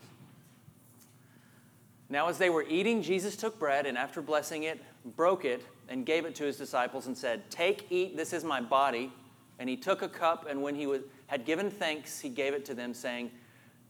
Now, 2.08 2.28
as 2.28 2.38
they 2.38 2.50
were 2.50 2.64
eating, 2.68 3.02
Jesus 3.02 3.36
took 3.36 3.58
bread 3.58 3.84
and 3.84 3.98
after 3.98 4.22
blessing 4.22 4.62
it, 4.62 4.80
broke 5.16 5.44
it 5.44 5.62
and 5.88 6.06
gave 6.06 6.24
it 6.24 6.34
to 6.36 6.44
his 6.44 6.56
disciples 6.56 7.06
and 7.06 7.16
said, 7.16 7.50
Take, 7.50 7.86
eat, 7.90 8.16
this 8.16 8.32
is 8.32 8.44
my 8.44 8.60
body. 8.60 9.12
And 9.58 9.68
he 9.68 9.76
took 9.76 10.02
a 10.02 10.08
cup, 10.08 10.46
and 10.48 10.62
when 10.62 10.74
he 10.74 10.86
was, 10.86 11.02
had 11.28 11.44
given 11.44 11.70
thanks, 11.70 12.20
he 12.20 12.28
gave 12.28 12.52
it 12.52 12.64
to 12.66 12.74
them, 12.74 12.92
saying, 12.92 13.30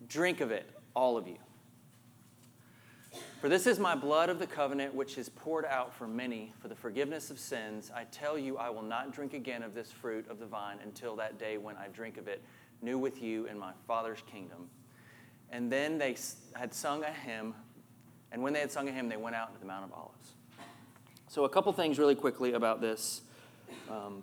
Drink 0.08 0.40
of 0.40 0.50
it, 0.50 0.70
all 0.94 1.16
of 1.16 1.26
you. 1.26 1.38
For 3.40 3.48
this 3.48 3.66
is 3.66 3.78
my 3.78 3.94
blood 3.94 4.28
of 4.28 4.38
the 4.38 4.46
covenant, 4.46 4.94
which 4.94 5.18
is 5.18 5.28
poured 5.28 5.64
out 5.64 5.94
for 5.94 6.06
many 6.06 6.52
for 6.60 6.68
the 6.68 6.74
forgiveness 6.74 7.30
of 7.30 7.38
sins. 7.38 7.90
I 7.94 8.04
tell 8.04 8.38
you, 8.38 8.56
I 8.58 8.70
will 8.70 8.82
not 8.82 9.12
drink 9.12 9.34
again 9.34 9.62
of 9.62 9.74
this 9.74 9.90
fruit 9.90 10.28
of 10.28 10.38
the 10.38 10.46
vine 10.46 10.78
until 10.82 11.16
that 11.16 11.38
day 11.38 11.58
when 11.58 11.76
I 11.76 11.88
drink 11.88 12.16
of 12.16 12.28
it 12.28 12.42
new 12.82 12.98
with 12.98 13.22
you 13.22 13.46
in 13.46 13.58
my 13.58 13.72
Father's 13.86 14.22
kingdom. 14.30 14.68
And 15.50 15.70
then 15.70 15.98
they 15.98 16.16
had 16.54 16.74
sung 16.74 17.04
a 17.04 17.10
hymn, 17.10 17.54
and 18.32 18.42
when 18.42 18.52
they 18.52 18.60
had 18.60 18.72
sung 18.72 18.88
a 18.88 18.92
hymn, 18.92 19.08
they 19.08 19.16
went 19.16 19.36
out 19.36 19.54
to 19.54 19.60
the 19.60 19.66
Mount 19.66 19.84
of 19.84 19.92
Olives. 19.92 20.32
So, 21.28 21.44
a 21.44 21.48
couple 21.48 21.72
things 21.72 21.98
really 21.98 22.14
quickly 22.14 22.52
about 22.52 22.80
this. 22.80 23.22
Um, 23.90 24.22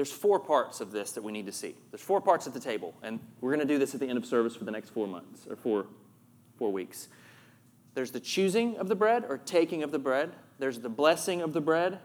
there's 0.00 0.10
four 0.10 0.40
parts 0.40 0.80
of 0.80 0.92
this 0.92 1.12
that 1.12 1.22
we 1.22 1.30
need 1.30 1.44
to 1.44 1.52
see. 1.52 1.74
There's 1.90 2.00
four 2.00 2.22
parts 2.22 2.46
at 2.46 2.54
the 2.54 2.58
table, 2.58 2.94
and 3.02 3.20
we're 3.42 3.54
going 3.54 3.60
to 3.60 3.70
do 3.70 3.78
this 3.78 3.92
at 3.92 4.00
the 4.00 4.08
end 4.08 4.16
of 4.16 4.24
service 4.24 4.56
for 4.56 4.64
the 4.64 4.70
next 4.70 4.94
four 4.94 5.06
months 5.06 5.46
or 5.46 5.56
four, 5.56 5.88
four 6.56 6.72
weeks. 6.72 7.08
There's 7.92 8.10
the 8.10 8.18
choosing 8.18 8.78
of 8.78 8.88
the 8.88 8.94
bread 8.94 9.26
or 9.28 9.36
taking 9.36 9.82
of 9.82 9.92
the 9.92 9.98
bread. 9.98 10.32
There's 10.58 10.78
the 10.78 10.88
blessing 10.88 11.42
of 11.42 11.52
the 11.52 11.60
bread. 11.60 11.98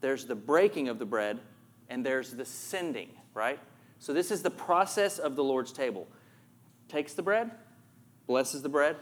There's 0.00 0.26
the 0.26 0.36
breaking 0.36 0.86
of 0.86 1.00
the 1.00 1.06
bread, 1.06 1.40
and 1.88 2.06
there's 2.06 2.30
the 2.30 2.44
sending. 2.44 3.08
Right. 3.34 3.58
So 3.98 4.12
this 4.12 4.30
is 4.30 4.42
the 4.42 4.50
process 4.50 5.18
of 5.18 5.34
the 5.34 5.42
Lord's 5.42 5.72
table. 5.72 6.06
Takes 6.86 7.14
the 7.14 7.22
bread, 7.22 7.50
blesses 8.28 8.62
the 8.62 8.68
bread, 8.68 8.94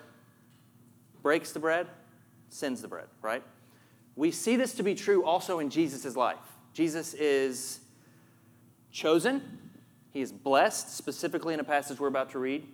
breaks 1.22 1.52
the 1.52 1.60
bread, 1.60 1.86
sends 2.48 2.80
the 2.80 2.88
bread. 2.88 3.08
Right. 3.20 3.42
We 4.16 4.30
see 4.30 4.56
this 4.56 4.72
to 4.76 4.82
be 4.82 4.94
true 4.94 5.22
also 5.22 5.58
in 5.58 5.68
Jesus' 5.68 6.16
life. 6.16 6.38
Jesus 6.72 7.12
is 7.12 7.80
chosen. 8.92 9.58
He 10.10 10.20
is 10.20 10.30
blessed, 10.30 10.94
specifically 10.96 11.54
in 11.54 11.60
a 11.60 11.64
passage 11.64 11.98
we're 11.98 12.08
about 12.08 12.30
to 12.30 12.38
read. 12.38 12.66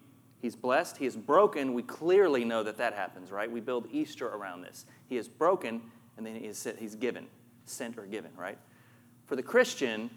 He's 0.43 0.57
blessed. 0.57 0.97
He 0.97 1.07
is 1.07 1.17
broken. 1.17 1.73
We 1.73 1.83
clearly 1.83 2.45
know 2.45 2.63
that 2.63 2.77
that 2.77 2.95
happens, 2.95 3.31
right? 3.31 3.51
We 3.51 3.61
build 3.61 3.89
Easter 3.91 4.29
around 4.29 4.63
this. 4.63 4.85
He 5.09 5.17
is 5.17 5.29
broken, 5.29 5.81
and 6.17 6.27
then 6.27 6.35
he 6.35 6.47
is, 6.47 6.67
he's 6.79 6.95
given, 6.95 7.27
sent 7.65 7.97
or 7.97 8.07
given, 8.07 8.31
right? 8.37 8.59
For 9.27 9.37
the 9.37 9.43
Christian, 9.43 10.11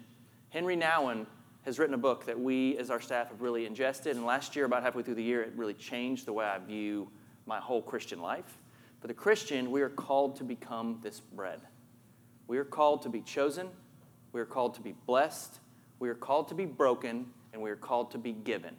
Henri 0.50 0.76
Nouwen 0.76 1.26
has 1.64 1.78
written 1.78 1.94
a 1.94 1.98
book 1.98 2.26
that 2.26 2.38
we, 2.38 2.76
as 2.78 2.90
our 2.90 3.00
staff, 3.00 3.28
have 3.28 3.40
really 3.40 3.66
ingested. 3.66 4.16
And 4.16 4.26
last 4.26 4.56
year, 4.56 4.64
about 4.64 4.82
halfway 4.82 5.02
through 5.02 5.14
the 5.14 5.22
year, 5.22 5.42
it 5.42 5.52
really 5.56 5.74
changed 5.74 6.26
the 6.26 6.32
way 6.32 6.44
I 6.44 6.58
view 6.58 7.08
my 7.46 7.58
whole 7.58 7.82
Christian 7.82 8.20
life. 8.20 8.58
For 9.00 9.06
the 9.06 9.14
Christian, 9.14 9.70
we 9.70 9.82
are 9.82 9.88
called 9.88 10.36
to 10.36 10.44
become 10.44 10.98
this 11.02 11.20
bread. 11.20 11.60
We 12.46 12.58
are 12.58 12.64
called 12.64 13.02
to 13.02 13.08
be 13.08 13.20
chosen. 13.20 13.68
We 14.32 14.40
are 14.40 14.46
called 14.46 14.74
to 14.74 14.80
be 14.80 14.94
blessed. 15.06 15.58
We 16.02 16.08
are 16.08 16.16
called 16.16 16.48
to 16.48 16.56
be 16.56 16.66
broken 16.66 17.26
and 17.52 17.62
we 17.62 17.70
are 17.70 17.76
called 17.76 18.10
to 18.10 18.18
be 18.18 18.32
given. 18.32 18.74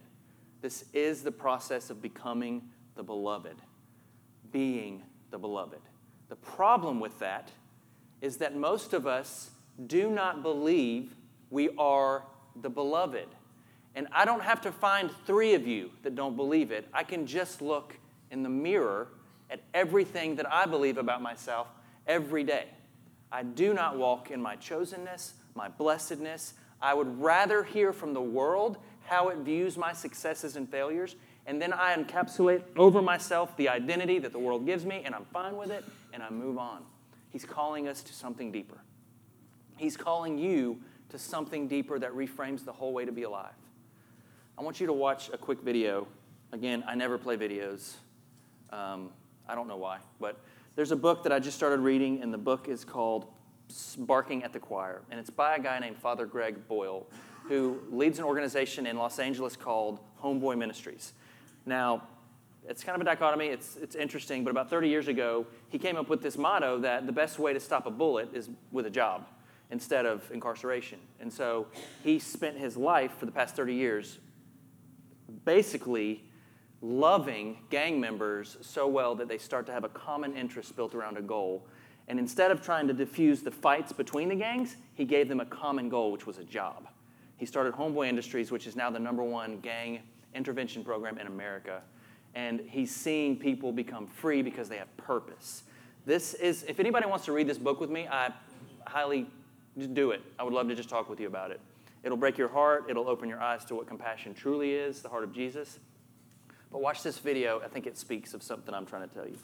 This 0.60 0.84
is 0.92 1.22
the 1.22 1.32
process 1.32 1.88
of 1.88 2.02
becoming 2.02 2.60
the 2.96 3.02
beloved, 3.02 3.56
being 4.52 5.02
the 5.30 5.38
beloved. 5.38 5.80
The 6.28 6.36
problem 6.36 7.00
with 7.00 7.18
that 7.20 7.50
is 8.20 8.36
that 8.36 8.54
most 8.54 8.92
of 8.92 9.06
us 9.06 9.52
do 9.86 10.10
not 10.10 10.42
believe 10.42 11.14
we 11.48 11.70
are 11.78 12.24
the 12.60 12.68
beloved. 12.68 13.28
And 13.94 14.06
I 14.12 14.26
don't 14.26 14.42
have 14.42 14.60
to 14.60 14.70
find 14.70 15.10
three 15.26 15.54
of 15.54 15.66
you 15.66 15.92
that 16.02 16.14
don't 16.14 16.36
believe 16.36 16.72
it. 16.72 16.86
I 16.92 17.04
can 17.04 17.26
just 17.26 17.62
look 17.62 17.96
in 18.32 18.42
the 18.42 18.50
mirror 18.50 19.08
at 19.48 19.62
everything 19.72 20.36
that 20.36 20.52
I 20.52 20.66
believe 20.66 20.98
about 20.98 21.22
myself 21.22 21.68
every 22.06 22.44
day. 22.44 22.66
I 23.32 23.44
do 23.44 23.72
not 23.72 23.96
walk 23.96 24.30
in 24.30 24.42
my 24.42 24.56
chosenness, 24.56 25.32
my 25.54 25.68
blessedness. 25.68 26.52
I 26.84 26.92
would 26.92 27.18
rather 27.18 27.64
hear 27.64 27.94
from 27.94 28.12
the 28.12 28.20
world 28.20 28.76
how 29.06 29.30
it 29.30 29.38
views 29.38 29.78
my 29.78 29.94
successes 29.94 30.56
and 30.56 30.68
failures, 30.68 31.16
and 31.46 31.60
then 31.60 31.72
I 31.72 31.96
encapsulate 31.96 32.62
over 32.76 33.00
myself 33.00 33.56
the 33.56 33.70
identity 33.70 34.18
that 34.18 34.32
the 34.32 34.38
world 34.38 34.66
gives 34.66 34.84
me, 34.84 35.00
and 35.02 35.14
I'm 35.14 35.24
fine 35.32 35.56
with 35.56 35.70
it, 35.70 35.82
and 36.12 36.22
I 36.22 36.28
move 36.28 36.58
on. 36.58 36.82
He's 37.30 37.46
calling 37.46 37.88
us 37.88 38.02
to 38.02 38.12
something 38.12 38.52
deeper. 38.52 38.76
He's 39.78 39.96
calling 39.96 40.36
you 40.36 40.78
to 41.08 41.18
something 41.18 41.68
deeper 41.68 41.98
that 41.98 42.12
reframes 42.12 42.66
the 42.66 42.72
whole 42.72 42.92
way 42.92 43.06
to 43.06 43.12
be 43.12 43.22
alive. 43.22 43.54
I 44.58 44.62
want 44.62 44.78
you 44.78 44.86
to 44.86 44.92
watch 44.92 45.30
a 45.32 45.38
quick 45.38 45.62
video. 45.62 46.06
Again, 46.52 46.84
I 46.86 46.96
never 46.96 47.16
play 47.16 47.38
videos. 47.38 47.94
Um, 48.70 49.08
I 49.48 49.54
don't 49.54 49.68
know 49.68 49.78
why, 49.78 50.00
but 50.20 50.38
there's 50.76 50.92
a 50.92 50.96
book 50.96 51.22
that 51.22 51.32
I 51.32 51.38
just 51.38 51.56
started 51.56 51.80
reading, 51.80 52.20
and 52.22 52.30
the 52.30 52.38
book 52.38 52.68
is 52.68 52.84
called 52.84 53.24
Barking 53.98 54.44
at 54.44 54.52
the 54.52 54.58
Choir. 54.60 55.02
And 55.10 55.18
it's 55.18 55.30
by 55.30 55.56
a 55.56 55.60
guy 55.60 55.78
named 55.78 55.96
Father 55.98 56.26
Greg 56.26 56.66
Boyle, 56.68 57.06
who 57.48 57.80
leads 57.90 58.18
an 58.18 58.24
organization 58.24 58.86
in 58.86 58.96
Los 58.96 59.18
Angeles 59.18 59.56
called 59.56 60.00
Homeboy 60.22 60.56
Ministries. 60.56 61.12
Now, 61.66 62.02
it's 62.66 62.82
kind 62.82 62.94
of 62.96 63.02
a 63.02 63.04
dichotomy, 63.04 63.48
it's, 63.48 63.76
it's 63.76 63.94
interesting, 63.94 64.42
but 64.42 64.50
about 64.50 64.70
30 64.70 64.88
years 64.88 65.08
ago, 65.08 65.46
he 65.68 65.78
came 65.78 65.96
up 65.96 66.08
with 66.08 66.22
this 66.22 66.38
motto 66.38 66.78
that 66.78 67.06
the 67.06 67.12
best 67.12 67.38
way 67.38 67.52
to 67.52 67.60
stop 67.60 67.86
a 67.86 67.90
bullet 67.90 68.34
is 68.34 68.48
with 68.72 68.86
a 68.86 68.90
job. 68.90 69.26
instead 69.70 70.06
of 70.06 70.30
incarceration. 70.30 70.98
And 71.20 71.32
so 71.32 71.66
he 72.02 72.18
spent 72.18 72.56
his 72.58 72.76
life 72.76 73.12
for 73.18 73.26
the 73.26 73.32
past 73.32 73.56
30 73.56 73.74
years 73.74 74.18
basically 75.44 76.22
loving 76.80 77.58
gang 77.70 77.98
members 77.98 78.56
so 78.60 78.86
well 78.86 79.14
that 79.14 79.26
they 79.26 79.38
start 79.38 79.66
to 79.66 79.72
have 79.72 79.84
a 79.84 79.88
common 79.88 80.36
interest 80.36 80.76
built 80.76 80.94
around 80.94 81.16
a 81.16 81.22
goal. 81.22 81.66
And 82.08 82.18
instead 82.18 82.50
of 82.50 82.62
trying 82.62 82.86
to 82.88 82.92
diffuse 82.92 83.42
the 83.42 83.50
fights 83.50 83.92
between 83.92 84.28
the 84.28 84.34
gangs, 84.34 84.76
he 84.94 85.04
gave 85.04 85.28
them 85.28 85.40
a 85.40 85.46
common 85.46 85.88
goal, 85.88 86.12
which 86.12 86.26
was 86.26 86.38
a 86.38 86.44
job. 86.44 86.86
He 87.36 87.46
started 87.46 87.74
Homeboy 87.74 88.08
Industries, 88.08 88.50
which 88.50 88.66
is 88.66 88.76
now 88.76 88.90
the 88.90 88.98
number 88.98 89.22
one 89.22 89.60
gang 89.60 90.00
intervention 90.34 90.84
program 90.84 91.18
in 91.18 91.26
America. 91.26 91.80
And 92.34 92.60
he's 92.68 92.94
seeing 92.94 93.36
people 93.38 93.72
become 93.72 94.06
free 94.06 94.42
because 94.42 94.68
they 94.68 94.76
have 94.76 94.94
purpose. 94.96 95.62
This 96.04 96.34
is, 96.34 96.64
if 96.64 96.80
anybody 96.80 97.06
wants 97.06 97.24
to 97.26 97.32
read 97.32 97.46
this 97.46 97.58
book 97.58 97.80
with 97.80 97.90
me, 97.90 98.06
I 98.08 98.32
highly 98.86 99.26
do 99.92 100.10
it. 100.10 100.20
I 100.38 100.44
would 100.44 100.52
love 100.52 100.68
to 100.68 100.74
just 100.74 100.88
talk 100.88 101.08
with 101.08 101.20
you 101.20 101.26
about 101.26 101.50
it. 101.50 101.60
It'll 102.02 102.18
break 102.18 102.36
your 102.36 102.48
heart, 102.48 102.84
it'll 102.88 103.08
open 103.08 103.30
your 103.30 103.40
eyes 103.40 103.64
to 103.66 103.74
what 103.74 103.86
compassion 103.86 104.34
truly 104.34 104.74
is, 104.74 105.00
the 105.00 105.08
heart 105.08 105.24
of 105.24 105.32
Jesus. 105.32 105.78
But 106.70 106.82
watch 106.82 107.02
this 107.02 107.18
video. 107.18 107.62
I 107.64 107.68
think 107.68 107.86
it 107.86 107.96
speaks 107.96 108.34
of 108.34 108.42
something 108.42 108.74
I'm 108.74 108.84
trying 108.84 109.08
to 109.08 109.14
tell 109.14 109.26
you. 109.26 109.38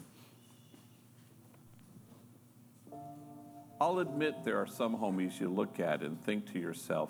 I'll 3.81 3.97
admit 3.97 4.43
there 4.45 4.59
are 4.59 4.67
some 4.67 4.95
homies 4.95 5.39
you 5.39 5.49
look 5.49 5.79
at 5.79 6.03
and 6.03 6.23
think 6.23 6.53
to 6.53 6.59
yourself, 6.59 7.09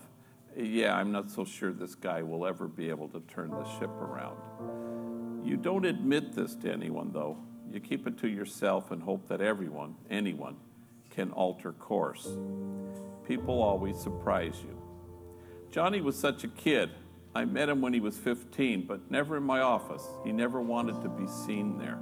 yeah, 0.55 0.95
I'm 0.95 1.11
not 1.11 1.29
so 1.29 1.43
sure 1.43 1.73
this 1.73 1.95
guy 1.95 2.21
will 2.21 2.47
ever 2.47 2.65
be 2.65 2.87
able 2.87 3.09
to 3.09 3.19
turn 3.27 3.51
the 3.51 3.65
ship 3.77 3.89
around. 3.89 4.37
You 5.45 5.57
don't 5.57 5.83
admit 5.83 6.31
this 6.31 6.55
to 6.55 6.71
anyone, 6.71 7.11
though. 7.11 7.37
You 7.69 7.81
keep 7.81 8.07
it 8.07 8.17
to 8.19 8.29
yourself 8.29 8.91
and 8.91 9.03
hope 9.03 9.27
that 9.27 9.41
everyone, 9.41 9.95
anyone, 10.09 10.55
can 11.09 11.31
alter 11.31 11.73
course. 11.73 12.29
People 13.27 13.61
always 13.61 13.99
surprise 13.99 14.55
you. 14.63 14.81
Johnny 15.71 15.99
was 15.99 16.17
such 16.17 16.45
a 16.45 16.47
kid. 16.47 16.91
I 17.35 17.43
met 17.43 17.67
him 17.67 17.81
when 17.81 17.93
he 17.93 17.99
was 17.99 18.17
15, 18.17 18.85
but 18.87 19.11
never 19.11 19.35
in 19.35 19.43
my 19.43 19.59
office. 19.59 20.07
He 20.23 20.31
never 20.31 20.61
wanted 20.61 21.01
to 21.01 21.09
be 21.09 21.27
seen 21.27 21.77
there. 21.77 21.99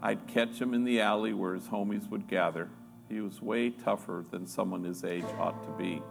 I'd 0.00 0.28
catch 0.28 0.60
him 0.60 0.72
in 0.72 0.84
the 0.84 1.00
alley 1.00 1.32
where 1.32 1.54
his 1.54 1.64
homies 1.64 2.08
would 2.10 2.28
gather. 2.28 2.70
He 3.08 3.20
was 3.20 3.40
way 3.40 3.70
tougher 3.70 4.24
than 4.30 4.46
someone 4.46 4.84
his 4.84 5.04
age 5.04 5.24
ought 5.38 5.62
to 5.64 5.70
be. 5.70 6.02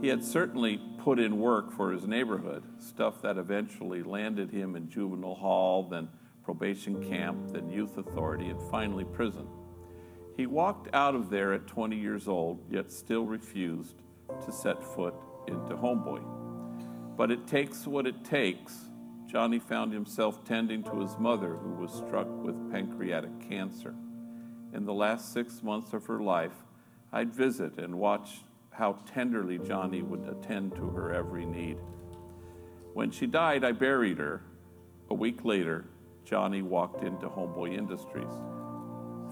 He 0.00 0.08
had 0.08 0.22
certainly 0.22 0.80
put 0.98 1.18
in 1.18 1.38
work 1.38 1.72
for 1.72 1.90
his 1.90 2.06
neighborhood, 2.06 2.62
stuff 2.78 3.22
that 3.22 3.38
eventually 3.38 4.02
landed 4.02 4.50
him 4.50 4.76
in 4.76 4.88
juvenile 4.88 5.34
hall, 5.34 5.88
then 5.88 6.08
probation 6.44 7.02
camp, 7.08 7.52
then 7.52 7.68
youth 7.68 7.98
authority, 7.98 8.48
and 8.48 8.62
finally 8.70 9.04
prison. 9.04 9.48
He 10.36 10.46
walked 10.46 10.94
out 10.94 11.14
of 11.14 11.30
there 11.30 11.54
at 11.54 11.66
20 11.66 11.96
years 11.96 12.28
old, 12.28 12.60
yet 12.70 12.92
still 12.92 13.24
refused 13.24 13.96
to 14.44 14.52
set 14.52 14.82
foot 14.82 15.14
into 15.48 15.74
Homeboy. 15.74 16.22
But 17.16 17.30
it 17.30 17.46
takes 17.46 17.86
what 17.86 18.06
it 18.06 18.24
takes. 18.24 18.90
Johnny 19.26 19.58
found 19.58 19.92
himself 19.92 20.44
tending 20.44 20.84
to 20.84 21.00
his 21.00 21.18
mother, 21.18 21.56
who 21.56 21.70
was 21.70 21.92
struck 21.92 22.28
with 22.44 22.70
pancreatic 22.70 23.48
cancer. 23.48 23.94
In 24.76 24.84
the 24.84 24.92
last 24.92 25.32
six 25.32 25.62
months 25.62 25.94
of 25.94 26.04
her 26.04 26.20
life, 26.20 26.52
I'd 27.10 27.32
visit 27.32 27.78
and 27.78 27.98
watch 27.98 28.42
how 28.68 28.98
tenderly 29.10 29.58
Johnny 29.58 30.02
would 30.02 30.28
attend 30.28 30.74
to 30.74 30.90
her 30.90 31.14
every 31.14 31.46
need. 31.46 31.78
When 32.92 33.10
she 33.10 33.26
died, 33.26 33.64
I 33.64 33.72
buried 33.72 34.18
her. 34.18 34.42
A 35.08 35.14
week 35.14 35.46
later, 35.46 35.86
Johnny 36.26 36.60
walked 36.60 37.02
into 37.02 37.26
Homeboy 37.26 37.74
Industries. 37.74 38.28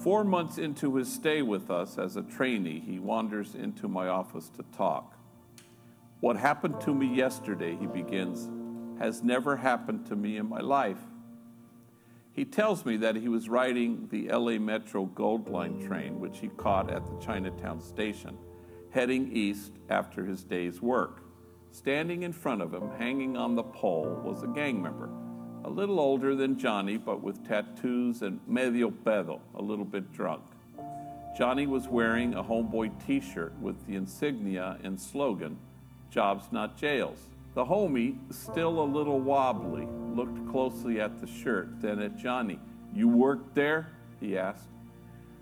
Four 0.02 0.24
months 0.24 0.56
into 0.56 0.96
his 0.96 1.12
stay 1.12 1.42
with 1.42 1.70
us 1.70 1.98
as 1.98 2.16
a 2.16 2.22
trainee, 2.22 2.80
he 2.80 2.98
wanders 2.98 3.54
into 3.54 3.86
my 3.86 4.08
office 4.08 4.48
to 4.56 4.64
talk. 4.74 5.18
What 6.20 6.38
happened 6.38 6.80
to 6.80 6.94
me 6.94 7.14
yesterday, 7.14 7.76
he 7.76 7.86
begins, 7.86 8.48
has 8.98 9.22
never 9.22 9.56
happened 9.56 10.06
to 10.06 10.16
me 10.16 10.38
in 10.38 10.48
my 10.48 10.60
life. 10.60 11.02
He 12.34 12.44
tells 12.44 12.84
me 12.84 12.96
that 12.96 13.14
he 13.14 13.28
was 13.28 13.48
riding 13.48 14.08
the 14.10 14.28
LA 14.28 14.58
Metro 14.58 15.04
Gold 15.04 15.48
Line 15.48 15.80
train, 15.86 16.18
which 16.18 16.38
he 16.38 16.48
caught 16.48 16.90
at 16.90 17.06
the 17.06 17.16
Chinatown 17.24 17.80
station, 17.80 18.36
heading 18.90 19.30
east 19.32 19.72
after 19.88 20.24
his 20.26 20.42
day's 20.42 20.82
work. 20.82 21.22
Standing 21.70 22.24
in 22.24 22.32
front 22.32 22.60
of 22.60 22.74
him, 22.74 22.90
hanging 22.98 23.36
on 23.36 23.54
the 23.54 23.62
pole, 23.62 24.20
was 24.24 24.42
a 24.42 24.48
gang 24.48 24.82
member, 24.82 25.08
a 25.64 25.70
little 25.70 26.00
older 26.00 26.34
than 26.34 26.58
Johnny, 26.58 26.96
but 26.96 27.22
with 27.22 27.46
tattoos 27.46 28.22
and 28.22 28.40
medio 28.48 28.90
pedo, 28.90 29.40
a 29.54 29.62
little 29.62 29.84
bit 29.84 30.12
drunk. 30.12 30.42
Johnny 31.38 31.68
was 31.68 31.86
wearing 31.86 32.34
a 32.34 32.42
homeboy 32.42 33.06
t 33.06 33.20
shirt 33.20 33.52
with 33.60 33.86
the 33.86 33.94
insignia 33.94 34.76
and 34.82 35.00
slogan, 35.00 35.56
Jobs 36.10 36.46
Not 36.50 36.76
Jails. 36.76 37.28
The 37.54 37.64
homie, 37.64 38.16
still 38.32 38.80
a 38.80 38.84
little 38.84 39.20
wobbly, 39.20 39.86
looked 40.14 40.48
closely 40.50 41.00
at 41.00 41.20
the 41.20 41.26
shirt, 41.26 41.80
then 41.80 42.00
at 42.00 42.16
Johnny. 42.16 42.58
You 42.92 43.08
worked 43.08 43.54
there? 43.54 43.92
he 44.20 44.36
asked. 44.36 44.68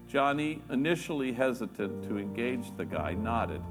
Johnny, 0.09 0.61
initially 0.70 1.33
hesitant 1.33 2.07
to 2.09 2.18
engage 2.18 2.77
the 2.77 2.85
guy, 2.85 3.14
nodded. 3.14 3.62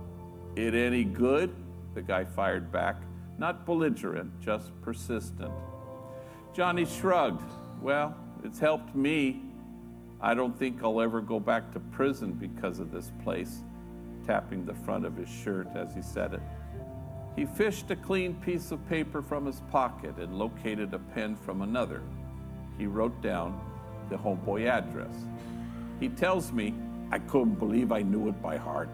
It 0.55 0.73
any 0.73 1.03
good? 1.03 1.53
The 1.93 2.01
guy 2.01 2.23
fired 2.23 2.71
back, 2.71 2.95
not 3.37 3.65
belligerent, 3.65 4.31
just 4.41 4.71
persistent. 4.81 5.51
Johnny 6.53 6.85
shrugged. 6.85 7.51
Well, 7.79 8.15
it's 8.43 8.59
helped 8.59 8.95
me. 8.95 9.43
I 10.19 10.33
don't 10.33 10.57
think 10.57 10.83
I'll 10.83 11.01
ever 11.01 11.21
go 11.21 11.39
back 11.39 11.71
to 11.73 11.79
prison 11.79 12.33
because 12.33 12.79
of 12.79 12.91
this 12.91 13.11
place, 13.23 13.59
tapping 14.25 14.65
the 14.65 14.73
front 14.73 15.05
of 15.05 15.15
his 15.15 15.29
shirt 15.29 15.67
as 15.75 15.93
he 15.93 16.01
said 16.01 16.33
it. 16.33 16.41
He 17.35 17.45
fished 17.45 17.89
a 17.91 17.95
clean 17.95 18.33
piece 18.35 18.71
of 18.71 18.87
paper 18.89 19.21
from 19.21 19.45
his 19.45 19.61
pocket 19.71 20.17
and 20.17 20.37
located 20.37 20.93
a 20.93 20.99
pen 20.99 21.35
from 21.35 21.61
another. 21.61 22.01
He 22.77 22.87
wrote 22.87 23.21
down 23.21 23.59
the 24.09 24.17
homeboy 24.17 24.67
address. 24.67 25.15
He 25.99 26.09
tells 26.09 26.51
me, 26.51 26.73
I 27.11 27.19
couldn't 27.19 27.59
believe 27.59 27.91
I 27.91 28.01
knew 28.01 28.27
it 28.27 28.41
by 28.41 28.57
heart. 28.57 28.89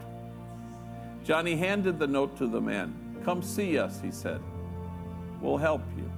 Johnny 1.24 1.56
handed 1.56 1.98
the 1.98 2.06
note 2.06 2.36
to 2.38 2.46
the 2.46 2.60
man. 2.60 2.94
Come 3.24 3.42
see 3.42 3.78
us, 3.78 4.00
he 4.00 4.10
said. 4.10 4.40
We'll 5.40 5.56
help 5.56 5.82
you. 5.96 6.10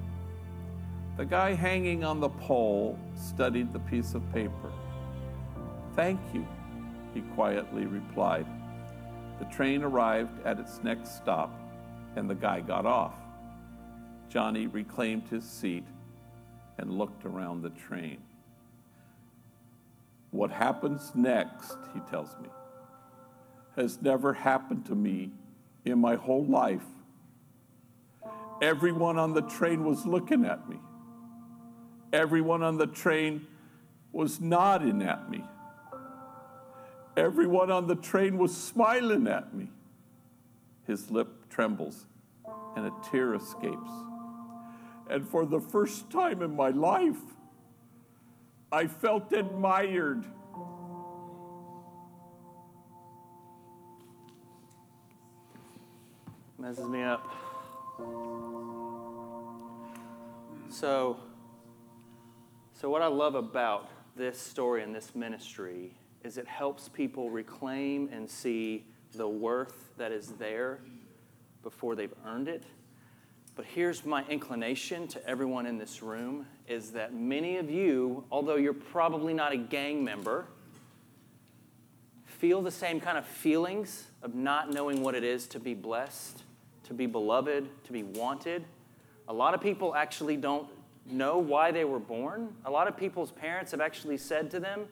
The 1.17 1.25
guy 1.25 1.53
hanging 1.53 2.03
on 2.03 2.19
the 2.19 2.29
pole 2.29 2.97
studied 3.15 3.73
the 3.73 3.79
piece 3.79 4.13
of 4.13 4.31
paper. 4.31 4.71
Thank 5.95 6.19
you, 6.33 6.47
he 7.13 7.21
quietly 7.35 7.85
replied. 7.85 8.45
The 9.39 9.45
train 9.45 9.83
arrived 9.83 10.45
at 10.45 10.59
its 10.59 10.81
next 10.83 11.17
stop, 11.17 11.51
and 12.15 12.29
the 12.29 12.35
guy 12.35 12.59
got 12.59 12.85
off. 12.85 13.15
Johnny 14.29 14.67
reclaimed 14.67 15.27
his 15.29 15.43
seat 15.43 15.85
and 16.77 16.97
looked 16.97 17.25
around 17.25 17.61
the 17.61 17.69
train. 17.71 18.21
What 20.31 20.51
happens 20.51 21.11
next, 21.13 21.77
he 21.93 21.99
tells 22.09 22.35
me, 22.41 22.49
has 23.75 24.01
never 24.01 24.33
happened 24.33 24.85
to 24.85 24.95
me 24.95 25.31
in 25.85 25.99
my 25.99 26.15
whole 26.15 26.45
life. 26.45 26.85
Everyone 28.61 29.17
on 29.17 29.33
the 29.33 29.41
train 29.41 29.83
was 29.83 30.05
looking 30.05 30.45
at 30.45 30.69
me. 30.69 30.77
Everyone 32.13 32.63
on 32.63 32.77
the 32.77 32.87
train 32.87 33.47
was 34.11 34.39
nodding 34.39 35.01
at 35.01 35.29
me. 35.29 35.43
Everyone 37.17 37.71
on 37.71 37.87
the 37.87 37.95
train 37.95 38.37
was 38.37 38.55
smiling 38.55 39.27
at 39.27 39.53
me. 39.53 39.69
His 40.85 41.11
lip 41.11 41.40
trembles 41.51 42.05
and 42.75 42.87
a 42.87 42.91
tear 43.11 43.35
escapes. 43.35 43.91
And 45.09 45.27
for 45.27 45.45
the 45.45 45.59
first 45.59 46.09
time 46.09 46.41
in 46.41 46.55
my 46.55 46.69
life, 46.69 47.19
I 48.71 48.87
felt 48.87 49.31
admired. 49.33 50.25
messes 56.57 56.87
me 56.87 57.01
up. 57.01 57.27
So, 60.69 61.17
so 62.73 62.89
what 62.89 63.01
I 63.01 63.07
love 63.07 63.33
about 63.33 63.89
this 64.15 64.39
story 64.39 64.83
and 64.83 64.93
this 64.93 65.15
ministry 65.15 65.95
is 66.23 66.37
it 66.37 66.47
helps 66.47 66.87
people 66.87 67.31
reclaim 67.31 68.09
and 68.11 68.29
see 68.29 68.85
the 69.15 69.27
worth 69.27 69.89
that 69.97 70.11
is 70.11 70.33
there 70.33 70.79
before 71.63 71.95
they've 71.95 72.13
earned 72.25 72.47
it. 72.47 72.63
But 73.55 73.65
here's 73.65 74.05
my 74.05 74.25
inclination 74.27 75.07
to 75.09 75.27
everyone 75.27 75.65
in 75.65 75.77
this 75.77 76.01
room 76.01 76.45
is 76.67 76.91
that 76.91 77.13
many 77.13 77.57
of 77.57 77.69
you, 77.69 78.23
although 78.31 78.55
you're 78.55 78.73
probably 78.73 79.33
not 79.33 79.51
a 79.51 79.57
gang 79.57 80.03
member, 80.03 80.45
feel 82.25 82.61
the 82.61 82.71
same 82.71 82.99
kind 82.99 83.17
of 83.17 83.25
feelings 83.25 84.05
of 84.23 84.33
not 84.33 84.71
knowing 84.71 85.03
what 85.03 85.15
it 85.15 85.23
is 85.23 85.47
to 85.47 85.59
be 85.59 85.73
blessed, 85.73 86.43
to 86.85 86.93
be 86.93 87.05
beloved, 87.05 87.69
to 87.83 87.91
be 87.91 88.03
wanted. 88.03 88.63
A 89.27 89.33
lot 89.33 89.53
of 89.53 89.61
people 89.61 89.93
actually 89.95 90.37
don't 90.37 90.67
know 91.05 91.37
why 91.37 91.71
they 91.71 91.85
were 91.85 91.99
born. 91.99 92.53
A 92.65 92.71
lot 92.71 92.87
of 92.87 92.97
people's 92.97 93.31
parents 93.31 93.71
have 93.71 93.81
actually 93.81 94.17
said 94.17 94.49
to 94.51 94.59
them, 94.59 94.87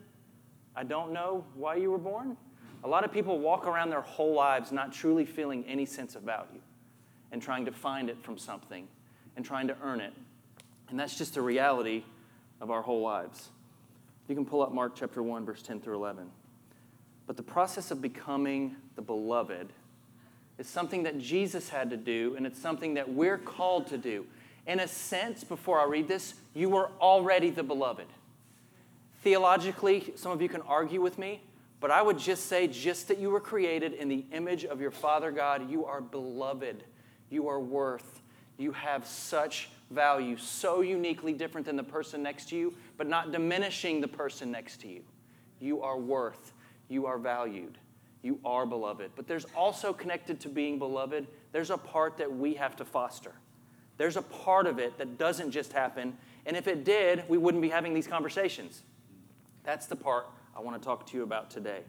I 0.75 0.84
don't 0.84 1.12
know 1.12 1.45
why 1.55 1.75
you 1.75 1.91
were 1.91 1.97
born. 1.97 2.38
A 2.84 2.88
lot 2.88 3.04
of 3.04 3.12
people 3.12 3.39
walk 3.39 3.68
around 3.68 3.89
their 3.89 4.02
whole 4.02 4.34
lives 4.34 4.72
not 4.72 4.94
truly 4.94 5.26
feeling 5.26 5.65
any 5.68 5.86
sense 5.86 6.15
of 6.15 6.24
value 6.24 6.62
and 7.32 7.42
trying 7.42 7.65
to 7.65 7.72
find 7.72 8.10
it 8.10 8.22
from 8.24 8.38
something 8.38 8.88
and 9.36 9.46
trying 9.46 9.68
to 9.68 9.76
earn 9.84 10.00
it. 10.00 10.13
And 10.89 11.00
that's 11.00 11.18
just 11.18 11.38
a 11.38 11.42
reality 11.42 12.04
of 12.62 12.72
our 12.72 12.82
whole 12.82 13.02
lives. 13.02 13.50
You 14.28 14.36
can 14.36 14.46
pull 14.46 14.62
up 14.62 14.74
Mark 14.74 14.94
chapter 14.96 15.22
1, 15.22 15.46
verse 15.46 15.62
10 15.62 15.82
through 15.82 15.96
11. 15.96 16.30
But 17.28 17.38
the 17.38 17.44
process 17.44 17.92
of 17.92 18.02
becoming 18.02 18.76
the 18.96 19.02
beloved 19.02 19.70
is 20.58 20.68
something 20.68 21.04
that 21.04 21.20
Jesus 21.20 21.70
had 21.70 21.89
to 21.89 21.98
do, 21.98 22.36
and 22.36 22.46
it's 22.46 22.60
something 22.60 22.96
that 22.96 23.12
we're 23.12 23.38
called 23.38 23.88
to 23.88 23.98
do. 23.98 24.26
In 24.68 24.80
a 24.80 24.88
sense, 24.88 25.44
before 25.44 25.80
I 25.80 25.86
read 25.86 26.08
this, 26.08 26.36
you 26.54 26.70
were 26.70 26.92
already 27.00 27.50
the 27.50 27.63
beloved. 27.63 28.08
Theologically, 29.24 30.13
some 30.15 30.32
of 30.32 30.42
you 30.42 30.50
can 30.50 30.62
argue 30.62 31.02
with 31.02 31.18
me, 31.18 31.42
but 31.80 31.92
I 31.92 32.02
would 32.02 32.18
just 32.18 32.48
say, 32.48 32.68
just 32.68 33.08
that 33.08 33.20
you 33.20 33.30
were 33.30 33.39
created 33.39 33.94
in 33.94 34.10
the 34.10 34.26
image 34.34 34.65
of 34.65 34.82
your 34.82 34.92
Father 34.92 35.32
God, 35.32 35.70
you 35.70 35.86
are 35.86 36.02
beloved. 36.02 36.84
You 37.30 37.48
are 37.48 37.60
worth. 37.60 38.22
You 38.58 38.74
have 38.74 39.08
such 39.08 39.70
value, 39.89 40.38
so 40.38 40.82
uniquely 40.82 41.34
different 41.34 41.65
than 41.65 41.78
the 41.78 41.84
person 41.84 42.22
next 42.22 42.50
to 42.50 42.58
you, 42.58 42.74
but 42.98 43.08
not 43.08 43.32
diminishing 43.32 44.02
the 44.02 44.08
person 44.08 44.52
next 44.52 44.82
to 44.82 44.88
you. 44.88 45.02
You 45.60 45.82
are 45.82 45.98
worth. 45.98 46.54
You 46.89 47.06
are 47.06 47.18
valued. 47.18 47.78
You 48.22 48.39
are 48.44 48.65
beloved. 48.65 49.12
But 49.15 49.28
there's 49.28 49.46
also 49.56 49.94
connected 49.94 50.42
to 50.42 50.50
being 50.50 50.80
beloved, 50.80 51.28
there's 51.54 51.70
a 51.70 51.78
part 51.78 52.18
that 52.18 52.32
we 52.32 52.54
have 52.56 52.76
to 52.76 52.86
foster. 52.86 53.34
There's 53.98 54.18
a 54.18 54.22
part 54.22 54.68
of 54.68 54.80
it 54.80 54.98
that 54.98 55.18
doesn't 55.18 55.52
just 55.52 55.72
happen. 55.72 56.18
And 56.46 56.58
if 56.58 56.68
it 56.68 56.84
did, 56.84 57.24
we 57.30 57.38
wouldn't 57.38 57.62
be 57.62 57.70
having 57.70 57.94
these 57.94 58.08
conversations. 58.08 58.84
That's 59.63 59.86
the 59.86 59.96
part 59.96 60.28
I 60.60 60.62
want 60.62 60.82
to 60.82 60.86
talk 60.86 61.06
to 61.08 61.15
you 61.15 61.24
about 61.24 61.50
today. 61.50 61.84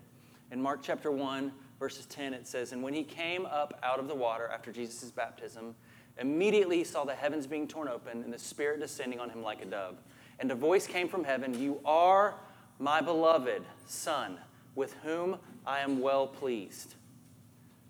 In 0.52 0.62
Mark 0.62 0.78
chapter 0.80 1.10
1, 1.10 1.50
verses 1.80 2.06
10, 2.06 2.32
it 2.34 2.46
says, 2.46 2.70
And 2.70 2.84
when 2.84 2.94
he 2.94 3.02
came 3.02 3.44
up 3.44 3.76
out 3.82 3.98
of 3.98 4.06
the 4.06 4.14
water 4.14 4.46
after 4.46 4.70
Jesus' 4.70 5.10
baptism, 5.10 5.74
immediately 6.18 6.76
he 6.76 6.84
saw 6.84 7.02
the 7.02 7.16
heavens 7.16 7.48
being 7.48 7.66
torn 7.66 7.88
open 7.88 8.22
and 8.22 8.32
the 8.32 8.38
Spirit 8.38 8.78
descending 8.78 9.18
on 9.18 9.28
him 9.28 9.42
like 9.42 9.60
a 9.60 9.64
dove. 9.64 9.96
And 10.38 10.52
a 10.52 10.54
voice 10.54 10.86
came 10.86 11.08
from 11.08 11.24
heaven 11.24 11.60
You 11.60 11.80
are 11.84 12.36
my 12.78 13.00
beloved 13.00 13.64
Son, 13.86 14.38
with 14.76 14.94
whom 15.02 15.38
I 15.66 15.80
am 15.80 16.00
well 16.00 16.28
pleased. 16.28 16.94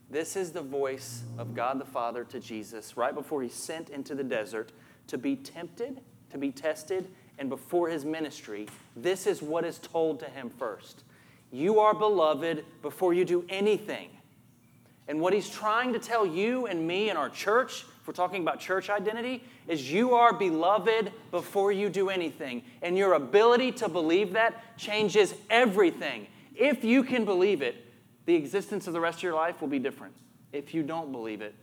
This 0.08 0.34
is 0.34 0.50
the 0.50 0.62
voice 0.62 1.24
of 1.36 1.54
God 1.54 1.78
the 1.78 1.84
Father 1.84 2.24
to 2.24 2.40
Jesus 2.40 2.96
right 2.96 3.14
before 3.14 3.42
he 3.42 3.50
sent 3.50 3.90
into 3.90 4.14
the 4.14 4.24
desert 4.24 4.72
to 5.08 5.18
be 5.18 5.36
tempted, 5.36 6.00
to 6.30 6.38
be 6.38 6.50
tested, 6.50 7.10
and 7.40 7.48
before 7.48 7.88
his 7.88 8.04
ministry. 8.04 8.68
This 8.94 9.26
is 9.26 9.42
what 9.42 9.64
is 9.64 9.78
told 9.78 10.20
to 10.20 10.26
him 10.26 10.50
first. 10.50 11.02
You 11.50 11.80
are 11.80 11.94
beloved 11.94 12.64
before 12.82 13.14
you 13.14 13.24
do 13.24 13.44
anything. 13.48 14.10
And 15.08 15.20
what 15.20 15.32
he's 15.32 15.48
trying 15.48 15.92
to 15.94 15.98
tell 15.98 16.24
you 16.24 16.66
and 16.66 16.86
me 16.86 17.08
and 17.08 17.18
our 17.18 17.30
church, 17.30 17.84
if 18.00 18.06
we're 18.06 18.12
talking 18.12 18.42
about 18.42 18.60
church 18.60 18.88
identity, 18.88 19.42
is 19.66 19.90
you 19.90 20.14
are 20.14 20.32
beloved 20.32 21.10
before 21.32 21.72
you 21.72 21.88
do 21.88 22.10
anything. 22.10 22.62
And 22.82 22.96
your 22.96 23.14
ability 23.14 23.72
to 23.72 23.88
believe 23.88 24.34
that 24.34 24.76
changes 24.78 25.34
everything. 25.48 26.28
If 26.54 26.84
you 26.84 27.02
can 27.02 27.24
believe 27.24 27.62
it, 27.62 27.86
the 28.26 28.34
existence 28.34 28.86
of 28.86 28.92
the 28.92 29.00
rest 29.00 29.18
of 29.18 29.22
your 29.24 29.34
life 29.34 29.60
will 29.60 29.68
be 29.68 29.80
different. 29.80 30.14
If 30.52 30.74
you 30.74 30.82
don't 30.84 31.10
believe 31.10 31.40
it, 31.40 31.54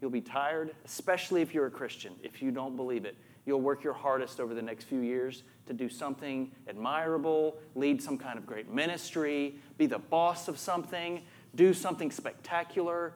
you'll 0.00 0.10
be 0.10 0.20
tired, 0.20 0.74
especially 0.86 1.42
if 1.42 1.52
you're 1.52 1.66
a 1.66 1.70
Christian. 1.70 2.14
If 2.22 2.40
you 2.40 2.50
don't 2.50 2.76
believe 2.76 3.04
it, 3.04 3.16
you'll 3.46 3.60
work 3.60 3.84
your 3.84 3.92
hardest 3.92 4.40
over 4.40 4.54
the 4.54 4.62
next 4.62 4.84
few 4.84 5.00
years 5.00 5.42
to 5.66 5.72
do 5.72 5.88
something 5.88 6.50
admirable, 6.68 7.56
lead 7.74 8.02
some 8.02 8.18
kind 8.18 8.38
of 8.38 8.46
great 8.46 8.70
ministry, 8.70 9.56
be 9.78 9.86
the 9.86 9.98
boss 9.98 10.48
of 10.48 10.58
something, 10.58 11.22
do 11.54 11.74
something 11.74 12.10
spectacular. 12.10 13.12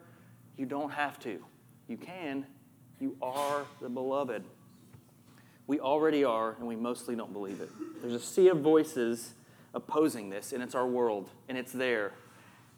You 0.57 0.67
don't 0.67 0.91
have 0.91 1.19
to. 1.21 1.43
You 1.87 1.97
can. 1.97 2.47
You 3.01 3.17
are 3.23 3.65
the 3.81 3.89
beloved. 3.89 4.45
We 5.67 5.81
already 5.81 6.25
are, 6.25 6.57
and 6.59 6.67
we 6.67 6.77
mostly 6.77 7.15
don't 7.15 7.33
believe 7.33 7.61
it. 7.61 7.71
There's 8.01 8.15
a 8.15 8.21
sea 8.21 8.49
of 8.49 8.61
voices 8.61 9.35
opposing 9.75 10.31
this, 10.31 10.53
and 10.53 10.63
it's 10.63 10.75
our 10.75 10.87
world, 10.87 11.31
and 11.49 11.59
it's 11.59 11.73
there. 11.73 12.13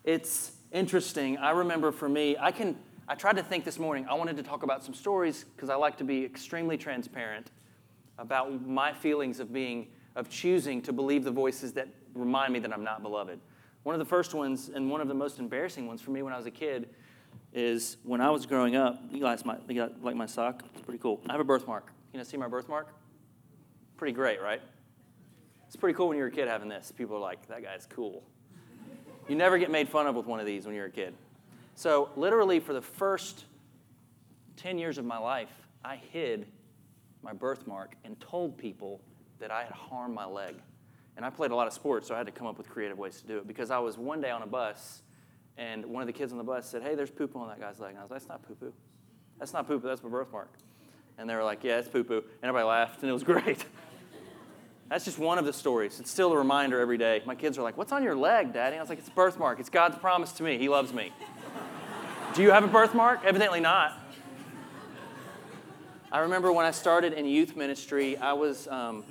It's 0.05 0.53
interesting. 0.73 1.39
I 1.39 1.51
remember 1.51 1.93
for 1.93 2.09
me, 2.09 2.37
I 2.39 2.51
can. 2.53 2.77
I 3.11 3.17
tried 3.17 3.35
to 3.39 3.43
think 3.43 3.65
this 3.65 3.81
morning. 3.81 4.07
I 4.09 4.15
wanted 4.15 4.37
to 4.37 4.43
talk 4.45 4.63
about 4.63 4.85
some 4.85 4.95
stories 4.95 5.45
because 5.57 5.69
I 5.69 5.75
like 5.75 5.99
to 5.99 6.05
be 6.05 6.25
extremely 6.25 6.79
transparent 6.79 7.51
about 8.19 8.65
my 8.65 8.93
feelings 8.93 9.41
of 9.41 9.53
being, 9.53 9.89
of 10.15 10.31
choosing 10.31 10.81
to 10.83 10.93
believe 10.93 11.25
the 11.25 11.31
voices 11.33 11.73
that 11.73 11.89
remind 12.15 12.53
me 12.53 12.61
that 12.61 12.73
I'm 12.73 12.85
not 12.85 13.03
beloved. 13.03 13.41
One 13.83 13.97
of 13.97 13.99
the 13.99 14.05
first 14.05 14.33
ones, 14.33 14.71
and 14.73 14.89
one 14.89 15.01
of 15.01 15.09
the 15.09 15.15
most 15.15 15.41
embarrassing 15.41 15.89
ones 15.89 16.01
for 16.01 16.13
me 16.13 16.23
when 16.23 16.33
I 16.33 16.37
was 16.37 16.47
a 16.47 16.53
kid, 16.53 16.89
is 17.53 17.97
when 18.05 18.21
I 18.21 18.31
was 18.31 18.47
growing 18.47 18.77
up. 18.77 19.03
You 19.11 19.19
guys 19.19 19.45
might 19.45 19.59
you 19.69 19.75
got, 19.75 20.05
like 20.05 20.15
my 20.15 20.27
sock. 20.27 20.63
It's 20.73 20.83
pretty 20.83 21.01
cool. 21.01 21.21
I 21.29 21.33
have 21.33 21.41
a 21.41 21.45
birthmark. 21.45 21.91
You 22.13 22.19
know, 22.19 22.23
see 22.23 22.37
my 22.37 22.47
birthmark? 22.47 22.95
Pretty 23.97 24.13
great, 24.13 24.41
right? 24.41 24.63
It's 25.67 25.75
pretty 25.75 25.97
cool 25.97 26.07
when 26.07 26.17
you're 26.17 26.29
a 26.29 26.31
kid 26.31 26.47
having 26.47 26.69
this. 26.69 26.93
People 26.97 27.17
are 27.17 27.21
like, 27.21 27.49
that 27.49 27.65
guy's 27.65 27.87
cool. 27.87 28.23
You 29.29 29.35
never 29.35 29.59
get 29.59 29.69
made 29.69 29.89
fun 29.89 30.07
of 30.07 30.15
with 30.15 30.27
one 30.27 30.39
of 30.39 30.47
these 30.47 30.65
when 30.65 30.77
you're 30.77 30.87
a 30.87 30.91
kid. 30.91 31.13
So, 31.81 32.11
literally, 32.15 32.61
for 32.61 32.75
the 32.75 32.83
first 32.83 33.47
10 34.59 34.77
years 34.77 34.99
of 34.99 35.07
my 35.07 35.17
life, 35.17 35.49
I 35.83 35.97
hid 35.97 36.47
my 37.23 37.33
birthmark 37.33 37.95
and 38.05 38.21
told 38.21 38.59
people 38.59 39.01
that 39.39 39.51
I 39.51 39.63
had 39.63 39.73
harmed 39.73 40.15
my 40.15 40.27
leg. 40.27 40.57
And 41.17 41.25
I 41.25 41.31
played 41.31 41.53
a 41.53 41.57
lot 41.57 41.67
of 41.67 41.73
sports, 41.73 42.07
so 42.07 42.15
I 42.15 42.19
had 42.19 42.27
to 42.27 42.33
come 42.33 42.47
up 42.47 42.59
with 42.59 42.69
creative 42.69 42.99
ways 42.99 43.23
to 43.23 43.27
do 43.27 43.39
it 43.39 43.47
because 43.47 43.71
I 43.71 43.79
was 43.79 43.97
one 43.97 44.21
day 44.21 44.29
on 44.29 44.43
a 44.43 44.47
bus, 44.47 45.01
and 45.57 45.87
one 45.87 46.03
of 46.03 46.07
the 46.07 46.13
kids 46.13 46.33
on 46.33 46.37
the 46.37 46.45
bus 46.45 46.69
said, 46.69 46.83
Hey, 46.83 46.95
there's 46.95 47.11
poo 47.11 47.27
poo 47.27 47.39
on 47.39 47.49
that 47.49 47.59
guy's 47.59 47.81
leg. 47.81 47.93
And 47.93 47.99
I 47.99 48.03
was 48.03 48.11
like, 48.11 48.21
That's 48.21 48.29
not 48.29 48.47
poo 48.47 48.57
poo. 48.57 48.75
That's 49.39 49.55
not 49.55 49.67
poo 49.67 49.81
poo, 49.81 49.89
that's 49.89 50.03
my 50.03 50.11
birthmark. 50.11 50.53
And 51.17 51.31
they 51.31 51.35
were 51.35 51.45
like, 51.45 51.65
Yeah, 51.65 51.79
it's 51.79 51.89
poo 51.89 52.05
poo. 52.05 52.19
And 52.19 52.25
everybody 52.43 52.67
laughed, 52.67 53.01
and 53.01 53.09
it 53.09 53.15
was 53.15 53.23
great. 53.25 53.65
That's 54.91 55.07
just 55.07 55.19
one 55.19 55.39
of 55.39 55.47
the 55.47 55.53
stories. 55.55 55.99
It's 55.99 56.11
still 56.11 56.35
a 56.35 56.37
reminder 56.37 56.79
every 56.79 56.99
day. 56.99 57.23
My 57.25 57.37
kids 57.37 57.57
are 57.57 57.63
like, 57.63 57.79
What's 57.79 57.93
on 57.93 58.03
your 58.03 58.17
leg, 58.17 58.53
Daddy? 58.53 58.75
And 58.75 58.81
I 58.81 58.83
was 58.83 58.91
like, 58.91 58.99
It's 58.99 59.09
a 59.09 59.13
birthmark. 59.13 59.61
It's 59.61 59.71
God's 59.71 59.97
promise 59.97 60.33
to 60.33 60.43
me. 60.43 60.59
He 60.59 60.69
loves 60.69 60.93
me. 60.93 61.11
Do 62.33 62.43
you 62.43 62.53
have 62.53 62.63
a 62.63 62.69
birthmark? 62.69 63.25
Evidently 63.25 63.59
not. 63.59 63.99
I 66.13 66.21
remember 66.21 66.53
when 66.53 66.65
I 66.65 66.71
started 66.71 67.13
in 67.13 67.27
youth 67.27 67.57
ministry, 67.57 68.17
I 68.17 68.35
was 68.35 68.69
um, 68.69 69.03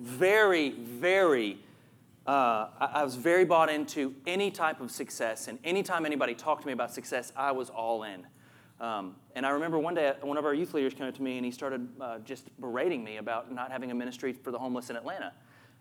very, 0.00 0.70
very, 0.70 1.58
uh, 2.26 2.68
I 2.80 2.88
I 2.94 3.04
was 3.04 3.16
very 3.16 3.44
bought 3.44 3.68
into 3.68 4.14
any 4.26 4.50
type 4.50 4.80
of 4.80 4.90
success. 4.90 5.46
And 5.48 5.58
anytime 5.62 6.06
anybody 6.06 6.34
talked 6.34 6.62
to 6.62 6.66
me 6.66 6.72
about 6.72 6.90
success, 6.90 7.34
I 7.36 7.52
was 7.52 7.68
all 7.68 8.04
in. 8.04 8.26
Um, 8.80 9.16
and 9.34 9.44
I 9.44 9.50
remember 9.50 9.78
one 9.78 9.94
day, 9.94 10.14
one 10.22 10.38
of 10.38 10.46
our 10.46 10.54
youth 10.54 10.72
leaders 10.72 10.94
came 10.94 11.06
up 11.06 11.14
to 11.16 11.22
me 11.22 11.36
and 11.36 11.44
he 11.44 11.50
started 11.50 11.86
uh, 12.00 12.18
just 12.20 12.48
berating 12.58 13.04
me 13.04 13.18
about 13.18 13.52
not 13.52 13.70
having 13.70 13.90
a 13.90 13.94
ministry 13.94 14.32
for 14.32 14.50
the 14.50 14.58
homeless 14.58 14.88
in 14.88 14.96
Atlanta. 14.96 15.34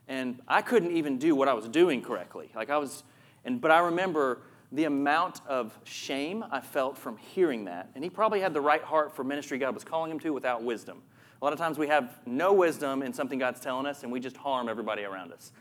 And 0.10 0.42
I 0.50 0.62
couldn't 0.62 0.92
even 0.92 1.18
do 1.18 1.34
what 1.34 1.48
I 1.48 1.54
was 1.54 1.70
doing 1.70 2.02
correctly. 2.02 2.52
Like 2.54 2.70
I 2.70 2.78
was, 2.78 3.04
and, 3.46 3.62
but 3.62 3.72
I 3.72 3.80
remember 3.80 4.42
the 4.74 4.86
amount 4.86 5.40
of 5.48 5.78
shame 5.84 6.44
I 6.52 6.60
felt 6.60 6.98
from 6.98 7.18
hearing 7.18 7.66
that. 7.66 7.92
And 7.94 8.04
he 8.04 8.10
probably 8.10 8.42
had 8.42 8.54
the 8.54 8.62
right 8.62 8.84
heart 8.84 9.16
for 9.16 9.24
ministry 9.24 9.60
God 9.60 9.76
was 9.76 9.84
calling 9.84 10.12
him 10.12 10.20
to 10.22 10.32
without 10.32 10.64
wisdom. 10.64 11.04
A 11.42 11.46
lot 11.46 11.54
of 11.54 11.60
times 11.60 11.78
we 11.78 11.88
have 11.88 12.18
no 12.26 12.54
wisdom 12.54 13.04
in 13.04 13.14
something 13.14 13.38
God's 13.38 13.60
telling 13.60 13.86
us 13.86 14.02
and 14.02 14.12
we 14.12 14.20
just 14.20 14.36
harm 14.36 14.68
everybody 14.68 15.04
around 15.04 15.32
us. 15.32 15.52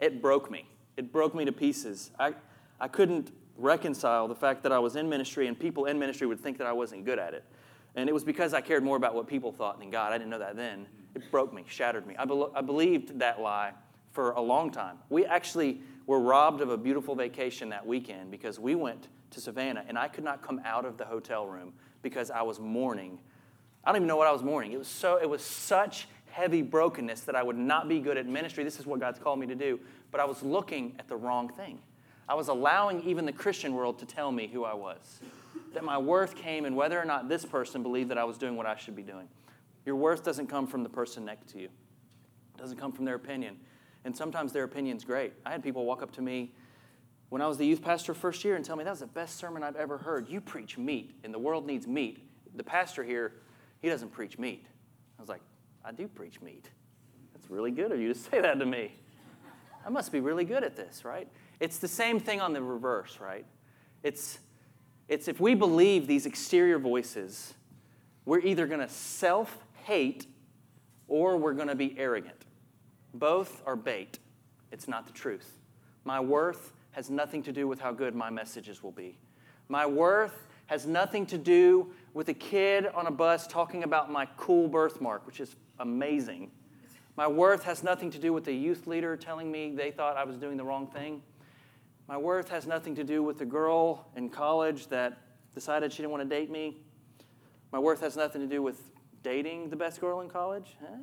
It 0.00 0.20
broke 0.20 0.50
me. 0.50 0.68
It 0.98 1.12
broke 1.12 1.34
me 1.34 1.46
to 1.46 1.52
pieces. 1.52 2.10
I, 2.18 2.34
I 2.78 2.88
couldn't 2.88 3.32
reconcile 3.56 4.28
the 4.28 4.34
fact 4.34 4.62
that 4.64 4.72
I 4.72 4.78
was 4.78 4.96
in 4.96 5.08
ministry 5.08 5.46
and 5.46 5.58
people 5.58 5.86
in 5.86 5.98
ministry 5.98 6.26
would 6.26 6.40
think 6.40 6.58
that 6.58 6.66
I 6.66 6.72
wasn't 6.72 7.06
good 7.06 7.18
at 7.18 7.32
it. 7.32 7.44
And 7.94 8.06
it 8.06 8.12
was 8.12 8.22
because 8.22 8.52
I 8.52 8.60
cared 8.60 8.84
more 8.84 8.98
about 8.98 9.14
what 9.14 9.26
people 9.26 9.50
thought 9.50 9.78
than 9.80 9.90
God. 9.90 10.12
I 10.12 10.18
didn't 10.18 10.30
know 10.30 10.38
that 10.40 10.56
then. 10.56 10.86
It 11.14 11.30
broke 11.30 11.54
me, 11.54 11.64
shattered 11.66 12.06
me. 12.06 12.16
I, 12.16 12.26
bel 12.26 12.52
I 12.54 12.60
believed 12.60 13.18
that 13.18 13.40
lie 13.40 13.72
for 14.12 14.32
a 14.32 14.40
long 14.40 14.70
time. 14.70 14.98
We 15.08 15.24
actually 15.24 15.80
were 16.08 16.18
robbed 16.18 16.62
of 16.62 16.70
a 16.70 16.76
beautiful 16.76 17.14
vacation 17.14 17.68
that 17.68 17.86
weekend 17.86 18.30
because 18.30 18.58
we 18.58 18.74
went 18.74 19.08
to 19.30 19.40
Savannah 19.40 19.84
and 19.86 19.98
I 19.98 20.08
could 20.08 20.24
not 20.24 20.40
come 20.40 20.60
out 20.64 20.86
of 20.86 20.96
the 20.96 21.04
hotel 21.04 21.46
room 21.46 21.74
because 22.02 22.30
I 22.30 22.40
was 22.42 22.58
mourning. 22.58 23.18
I 23.84 23.90
don't 23.90 23.96
even 23.96 24.08
know 24.08 24.16
what 24.16 24.26
I 24.26 24.32
was 24.32 24.42
mourning. 24.42 24.72
It 24.72 24.78
was 24.78 24.88
so 24.88 25.18
it 25.18 25.28
was 25.28 25.42
such 25.42 26.08
heavy 26.30 26.62
brokenness 26.62 27.20
that 27.22 27.36
I 27.36 27.42
would 27.42 27.58
not 27.58 27.88
be 27.88 28.00
good 28.00 28.16
at 28.16 28.26
ministry. 28.26 28.64
This 28.64 28.80
is 28.80 28.86
what 28.86 29.00
God's 29.00 29.18
called 29.18 29.38
me 29.38 29.46
to 29.48 29.54
do, 29.54 29.78
but 30.10 30.18
I 30.18 30.24
was 30.24 30.42
looking 30.42 30.96
at 30.98 31.08
the 31.08 31.16
wrong 31.16 31.50
thing. 31.50 31.78
I 32.26 32.34
was 32.34 32.48
allowing 32.48 33.02
even 33.02 33.26
the 33.26 33.32
Christian 33.32 33.74
world 33.74 33.98
to 33.98 34.06
tell 34.06 34.32
me 34.32 34.46
who 34.46 34.64
I 34.64 34.74
was. 34.74 35.20
That 35.74 35.84
my 35.84 35.98
worth 35.98 36.36
came 36.36 36.64
in 36.64 36.74
whether 36.74 36.98
or 36.98 37.04
not 37.04 37.28
this 37.28 37.44
person 37.44 37.82
believed 37.82 38.10
that 38.10 38.18
I 38.18 38.24
was 38.24 38.38
doing 38.38 38.56
what 38.56 38.64
I 38.64 38.76
should 38.76 38.96
be 38.96 39.02
doing. 39.02 39.28
Your 39.84 39.96
worth 39.96 40.24
doesn't 40.24 40.46
come 40.46 40.66
from 40.66 40.82
the 40.82 40.88
person 40.88 41.26
next 41.26 41.50
to 41.50 41.58
you. 41.58 41.66
It 41.66 42.60
doesn't 42.60 42.78
come 42.78 42.92
from 42.92 43.04
their 43.04 43.14
opinion. 43.14 43.58
And 44.04 44.16
sometimes 44.16 44.52
their 44.52 44.64
opinion's 44.64 45.04
great. 45.04 45.32
I 45.44 45.50
had 45.50 45.62
people 45.62 45.84
walk 45.84 46.02
up 46.02 46.12
to 46.12 46.22
me 46.22 46.52
when 47.28 47.42
I 47.42 47.46
was 47.46 47.58
the 47.58 47.66
youth 47.66 47.82
pastor 47.82 48.14
first 48.14 48.44
year 48.44 48.56
and 48.56 48.64
tell 48.64 48.76
me 48.76 48.84
that 48.84 48.90
was 48.90 49.00
the 49.00 49.06
best 49.06 49.36
sermon 49.36 49.62
I've 49.62 49.76
ever 49.76 49.98
heard. 49.98 50.28
You 50.28 50.40
preach 50.40 50.78
meat, 50.78 51.14
and 51.24 51.34
the 51.34 51.38
world 51.38 51.66
needs 51.66 51.86
meat. 51.86 52.26
The 52.56 52.64
pastor 52.64 53.04
here, 53.04 53.34
he 53.82 53.88
doesn't 53.88 54.10
preach 54.10 54.38
meat. 54.38 54.64
I 55.18 55.22
was 55.22 55.28
like, 55.28 55.42
I 55.84 55.92
do 55.92 56.08
preach 56.08 56.40
meat. 56.40 56.70
That's 57.34 57.50
really 57.50 57.70
good 57.70 57.92
of 57.92 58.00
you 58.00 58.12
to 58.12 58.18
say 58.18 58.40
that 58.40 58.58
to 58.58 58.66
me. 58.66 58.94
I 59.84 59.90
must 59.90 60.12
be 60.12 60.20
really 60.20 60.44
good 60.44 60.64
at 60.64 60.76
this, 60.76 61.04
right? 61.04 61.28
It's 61.60 61.78
the 61.78 61.88
same 61.88 62.20
thing 62.20 62.40
on 62.40 62.52
the 62.52 62.62
reverse, 62.62 63.18
right? 63.20 63.46
It's, 64.02 64.38
it's 65.08 65.28
if 65.28 65.40
we 65.40 65.54
believe 65.54 66.06
these 66.06 66.26
exterior 66.26 66.78
voices, 66.78 67.54
we're 68.24 68.40
either 68.40 68.66
going 68.66 68.80
to 68.80 68.88
self 68.88 69.58
hate 69.84 70.26
or 71.08 71.36
we're 71.36 71.54
going 71.54 71.68
to 71.68 71.74
be 71.74 71.98
arrogant. 71.98 72.37
Both 73.14 73.62
are 73.66 73.76
bait. 73.76 74.18
It's 74.70 74.88
not 74.88 75.06
the 75.06 75.12
truth. 75.12 75.58
My 76.04 76.20
worth 76.20 76.72
has 76.92 77.10
nothing 77.10 77.42
to 77.44 77.52
do 77.52 77.68
with 77.68 77.80
how 77.80 77.92
good 77.92 78.14
my 78.14 78.30
messages 78.30 78.82
will 78.82 78.92
be. 78.92 79.18
My 79.68 79.86
worth 79.86 80.46
has 80.66 80.86
nothing 80.86 81.26
to 81.26 81.38
do 81.38 81.92
with 82.14 82.28
a 82.28 82.34
kid 82.34 82.86
on 82.86 83.06
a 83.06 83.10
bus 83.10 83.46
talking 83.46 83.84
about 83.84 84.10
my 84.10 84.26
cool 84.36 84.68
birthmark, 84.68 85.26
which 85.26 85.40
is 85.40 85.56
amazing. 85.78 86.50
My 87.16 87.26
worth 87.26 87.64
has 87.64 87.82
nothing 87.82 88.10
to 88.10 88.18
do 88.18 88.32
with 88.32 88.46
a 88.48 88.52
youth 88.52 88.86
leader 88.86 89.16
telling 89.16 89.50
me 89.50 89.74
they 89.74 89.90
thought 89.90 90.16
I 90.16 90.24
was 90.24 90.36
doing 90.36 90.56
the 90.56 90.64
wrong 90.64 90.86
thing. 90.86 91.22
My 92.06 92.16
worth 92.16 92.48
has 92.50 92.66
nothing 92.66 92.94
to 92.94 93.04
do 93.04 93.22
with 93.22 93.38
the 93.38 93.44
girl 93.44 94.06
in 94.16 94.30
college 94.30 94.86
that 94.88 95.18
decided 95.54 95.92
she 95.92 95.98
didn't 95.98 96.12
want 96.12 96.22
to 96.22 96.28
date 96.28 96.50
me. 96.50 96.78
My 97.72 97.78
worth 97.78 98.00
has 98.00 98.16
nothing 98.16 98.40
to 98.40 98.46
do 98.46 98.62
with 98.62 98.80
dating 99.22 99.68
the 99.68 99.76
best 99.76 100.00
girl 100.00 100.20
in 100.20 100.28
college. 100.28 100.76
Huh? 100.80 100.98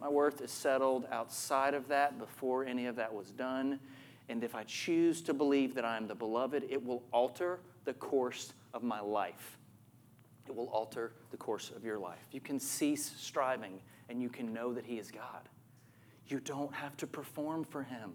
My 0.00 0.08
worth 0.08 0.40
is 0.40 0.50
settled 0.50 1.06
outside 1.10 1.74
of 1.74 1.88
that 1.88 2.18
before 2.18 2.64
any 2.64 2.86
of 2.86 2.96
that 2.96 3.12
was 3.12 3.30
done. 3.30 3.80
And 4.28 4.44
if 4.44 4.54
I 4.54 4.64
choose 4.64 5.22
to 5.22 5.34
believe 5.34 5.74
that 5.74 5.84
I 5.84 5.96
am 5.96 6.06
the 6.06 6.14
beloved, 6.14 6.64
it 6.68 6.84
will 6.84 7.02
alter 7.12 7.60
the 7.84 7.94
course 7.94 8.52
of 8.74 8.82
my 8.82 9.00
life. 9.00 9.58
It 10.46 10.54
will 10.54 10.68
alter 10.68 11.12
the 11.30 11.36
course 11.36 11.70
of 11.74 11.84
your 11.84 11.98
life. 11.98 12.26
You 12.30 12.40
can 12.40 12.60
cease 12.60 13.12
striving 13.16 13.80
and 14.08 14.22
you 14.22 14.28
can 14.28 14.52
know 14.52 14.72
that 14.72 14.84
He 14.84 14.98
is 14.98 15.10
God. 15.10 15.48
You 16.26 16.40
don't 16.40 16.72
have 16.74 16.96
to 16.98 17.06
perform 17.06 17.64
for 17.64 17.82
Him. 17.82 18.12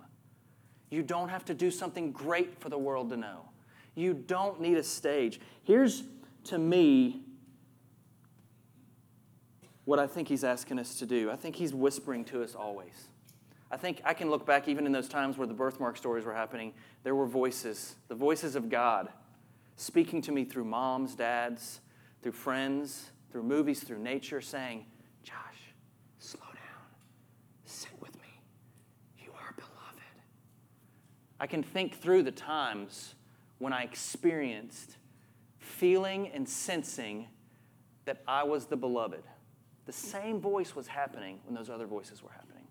You 0.89 1.02
don't 1.02 1.30
have 1.30 1.46
to 1.46 1.54
do 1.54 1.72
something 1.72 2.12
great 2.12 2.60
for 2.60 2.69
the 2.69 2.78
world 2.78 3.10
to 3.10 3.17
know. 3.17 3.50
You 3.96 4.13
don't 4.13 4.62
need 4.62 4.78
a 4.78 4.84
stage. 4.84 5.39
Here's, 5.63 6.04
to 6.46 6.58
me, 6.58 7.22
what 9.86 10.00
I 10.00 10.08
think 10.08 10.28
he's 10.28 10.43
asking 10.43 10.80
us 10.80 10.96
to 11.00 11.06
do. 11.06 11.30
I 11.30 11.36
think 11.36 11.56
he's 11.56 11.74
whispering 11.74 12.24
to 12.26 12.43
us 12.43 12.56
always. 12.56 13.10
I 13.69 13.78
think 13.78 14.02
I 14.06 14.13
can 14.13 14.30
look 14.30 14.46
back 14.46 14.67
even 14.67 14.86
in 14.86 14.91
those 14.91 15.10
times 15.10 15.38
where 15.38 15.48
the 15.48 15.54
birthmark 15.54 15.98
stories 15.98 16.26
were 16.26 16.34
happening, 16.34 16.74
there 17.04 17.15
were 17.15 17.26
voices, 17.26 17.96
the 18.08 18.15
voices 18.15 18.56
of 18.56 18.69
God, 18.69 19.10
speaking 19.78 20.22
to 20.22 20.32
me 20.32 20.46
through 20.46 20.65
moms, 20.65 21.15
dads, 21.15 21.82
through 22.22 22.34
friends, 22.34 23.10
through 23.32 23.43
movies, 23.43 23.84
through 23.84 23.98
nature, 23.98 24.41
saying, 24.41 24.86
Josh, 25.24 25.74
slow 26.19 26.46
down. 26.46 26.86
Sit 27.65 27.91
with 28.00 28.13
me. 28.22 28.39
You 29.17 29.32
are 29.32 29.54
beloved. 29.56 30.22
I 31.39 31.48
can 31.48 31.63
think 31.63 31.96
through 31.96 32.24
the 32.24 32.32
times 32.32 33.15
when 33.58 33.74
I 33.74 33.84
experienced 33.84 34.98
feeling 35.58 36.30
and 36.30 36.48
sensing 36.48 37.28
that 38.06 38.22
I 38.28 38.43
was 38.43 38.67
the 38.67 38.78
beloved. 38.78 39.24
The 39.86 39.91
same 39.91 40.39
voice 40.39 40.76
was 40.76 40.88
happening 40.88 41.39
when 41.46 41.56
those 41.56 41.69
other 41.69 41.86
voices 41.86 42.24
were 42.24 42.32
happening. 42.32 42.63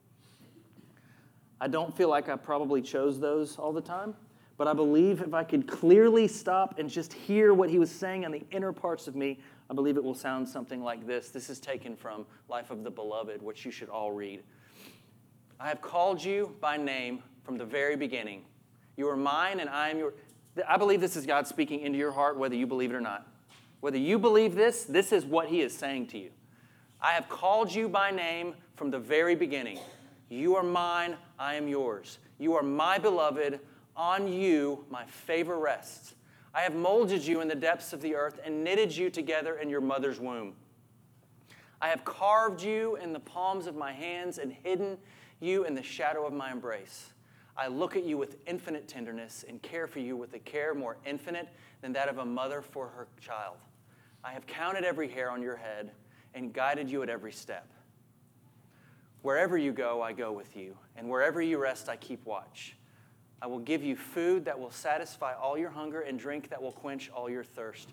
I 1.61 1.69
don't 1.69 1.97
feel 1.97 2.09
like 2.09 2.29
I 2.29 2.37
probably 2.37 2.83
chose 2.83 3.21
those 3.21 3.57
all 3.57 3.73
the 3.73 3.81
time, 3.81 4.15
but 4.57 4.67
I 4.67 4.73
believe 4.73 5.21
if 5.21 5.35
I 5.35 5.45
could 5.45 5.69
clearly 5.69 6.27
stop 6.27 6.79
and 6.79 6.89
just 6.89 7.13
hear 7.13 7.55
what 7.55 7.71
he 7.71 7.79
was 7.79 7.91
saying 7.91 8.25
on 8.25 8.33
the 8.33 8.43
inner 8.51 8.73
parts 8.73 9.07
of 9.07 9.15
me, 9.15 9.39
I 9.71 9.75
believe 9.75 9.97
it 9.97 10.03
will 10.03 10.15
sound 10.15 10.49
something 10.49 10.83
like 10.83 11.07
this. 11.07 11.31
This 11.31 11.49
is 11.49 11.61
taken 11.61 11.97
from 11.97 12.27
Life 12.49 12.71
of 12.71 12.83
the 12.83 12.91
Beloved, 12.91 13.41
which 13.41 13.65
you 13.65 13.71
should 13.71 13.89
all 13.89 14.13
read. 14.13 14.43
I 15.61 15.69
have 15.69 15.81
called 15.81 16.23
you 16.23 16.57
by 16.61 16.77
name 16.77 17.23
from 17.45 17.57
the 17.59 17.65
very 17.65 17.95
beginning. 17.95 18.43
You 18.97 19.09
are 19.09 19.17
mine 19.17 19.61
and 19.61 19.71
I 19.71 19.91
am 19.91 19.99
your. 19.99 20.15
I 20.69 20.77
believe 20.77 21.01
this 21.01 21.17
is 21.17 21.25
God 21.25 21.47
speaking 21.47 21.81
into 21.81 21.99
your 21.99 22.13
heart, 22.13 22.37
whether 22.37 22.55
you 22.55 22.67
believe 22.67 22.91
it 22.91 22.95
or 22.95 23.01
not. 23.01 23.27
Whether 23.81 23.99
you 23.99 24.19
believe 24.19 24.55
this, 24.55 24.85
this 24.85 25.13
is 25.13 25.25
what 25.25 25.49
He 25.49 25.61
is 25.61 25.77
saying 25.77 26.09
to 26.09 26.19
you. 26.19 26.31
I 27.05 27.15
have 27.15 27.29
called 27.29 27.75
you 27.75 27.89
by 27.89 28.13
name 28.13 28.55
from 28.77 28.93
the 28.93 28.99
very 28.99 29.35
beginning. 29.35 29.81
You 30.29 30.55
are 30.55 30.63
mine, 30.63 31.17
I 31.37 31.55
am 31.57 31.67
yours. 31.67 32.19
You 32.39 32.55
are 32.55 32.63
my 32.63 32.97
beloved. 32.97 33.59
On 33.97 34.33
you, 34.33 34.85
my 34.89 35.05
favor 35.05 35.59
rests. 35.59 36.15
I 36.55 36.61
have 36.61 36.77
molded 36.77 37.27
you 37.27 37.41
in 37.41 37.49
the 37.49 37.57
depths 37.57 37.93
of 37.93 38.01
the 38.03 38.15
earth 38.15 38.39
and 38.45 38.63
knitted 38.63 38.97
you 38.97 39.11
together 39.11 39.57
in 39.57 39.69
your 39.69 39.81
mother's 39.81 40.21
womb. 40.21 40.55
I 41.81 41.89
have 41.89 42.05
carved 42.05 42.63
you 42.63 42.95
in 42.97 43.13
the 43.13 43.21
palms 43.21 43.67
of 43.67 43.75
my 43.75 43.93
hands 43.93 44.39
and 44.39 44.53
hidden 44.53 44.97
you 45.41 45.65
in 45.65 45.75
the 45.75 45.83
shadow 45.83 46.25
of 46.25 46.33
my 46.33 46.53
embrace. 46.53 47.13
I 47.57 47.67
look 47.67 47.97
at 47.97 48.05
you 48.05 48.17
with 48.17 48.37
infinite 48.47 48.87
tenderness 48.87 49.45
and 49.49 49.61
care 49.61 49.89
for 49.89 49.99
you 49.99 50.17
with 50.17 50.35
a 50.35 50.39
care 50.39 50.73
more 50.73 50.97
infinite 51.05 51.49
than 51.81 51.93
that 51.95 52.09
of 52.09 52.19
a 52.19 52.25
mother 52.25 52.63
for 52.63 52.87
her 52.87 53.09
child. 53.21 53.57
I 54.23 54.33
have 54.33 54.47
counted 54.47 54.85
every 54.85 55.09
hair 55.09 55.33
on 55.33 55.43
your 55.43 55.57
head 55.57 55.91
and 56.35 56.53
guided 56.53 56.91
you 56.91 57.03
at 57.03 57.09
every 57.09 57.33
step. 57.33 57.69
Wherever 59.23 59.57
you 59.57 59.73
go, 59.73 60.03
I 60.03 60.13
go 60.13 60.33
with 60.33 60.57
you, 60.57 60.77
and 60.97 61.09
wherever 61.09 61.41
you 61.41 61.59
rest, 61.59 61.89
I 61.89 61.97
keep 61.97 62.25
watch. 62.27 62.77
I 63.41 63.47
will 63.47 63.61
give 63.61 63.83
you 63.83 63.97
food 63.97 64.45
that 64.45 64.59
will 64.59 64.71
satisfy 64.71 65.35
all 65.35 65.57
your 65.59 65.71
hunger 65.71 66.01
and 66.01 66.19
drink 66.19 66.49
that 66.51 66.61
will 66.61 66.73
quench 66.73 67.11
all 67.11 67.29
your 67.31 67.45
thirst. 67.45 67.89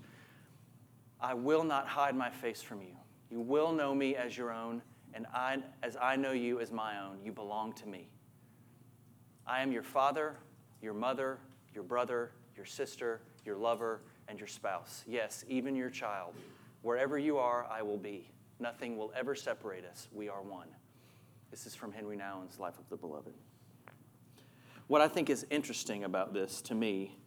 I 1.22 1.34
will 1.34 1.64
not 1.64 1.88
hide 1.88 2.16
my 2.16 2.30
face 2.30 2.62
from 2.62 2.82
you. 2.82 2.96
You 3.30 3.42
will 3.42 3.72
know 3.72 3.94
me 3.94 4.16
as 4.16 4.38
your 4.38 4.52
own, 4.52 4.82
and 5.14 5.28
I, 5.34 5.58
as 5.84 5.98
I 6.02 6.16
know 6.16 6.32
you 6.32 6.60
as 6.60 6.72
my 6.72 7.00
own, 7.00 7.18
you 7.24 7.32
belong 7.32 7.74
to 7.74 7.88
me. 7.88 8.08
I 9.46 9.62
am 9.62 9.72
your 9.72 9.84
father, 9.84 10.36
your 10.82 10.94
mother, 10.94 11.40
your 11.74 11.84
brother, 11.84 12.32
your 12.56 12.66
sister, 12.66 13.22
your 13.46 13.58
lover, 13.58 14.02
and 14.28 14.40
your 14.40 14.48
spouse. 14.48 15.04
Yes, 15.08 15.44
even 15.48 15.76
your 15.76 15.90
child. 15.90 16.34
Wherever 16.82 17.18
you 17.18 17.38
are, 17.38 17.68
I 17.70 17.82
will 17.82 17.98
be. 17.98 18.30
Nothing 18.60 18.98
will 18.98 19.12
ever 19.16 19.36
separate 19.36 19.86
us. 19.86 20.08
We 20.12 20.30
are 20.30 20.42
one. 20.42 20.68
This 21.52 21.66
is 21.66 21.76
from 21.76 21.92
Henri 21.92 22.16
Nouwen's 22.16 22.60
Life 22.60 22.78
of 22.78 22.88
the 22.90 22.96
Beloved. 22.96 23.34
What 24.88 25.02
I 25.02 25.08
think 25.08 25.30
is 25.30 25.46
interesting 25.50 26.04
about 26.04 26.34
this 26.34 26.62
to 26.64 26.76
me 26.76 27.18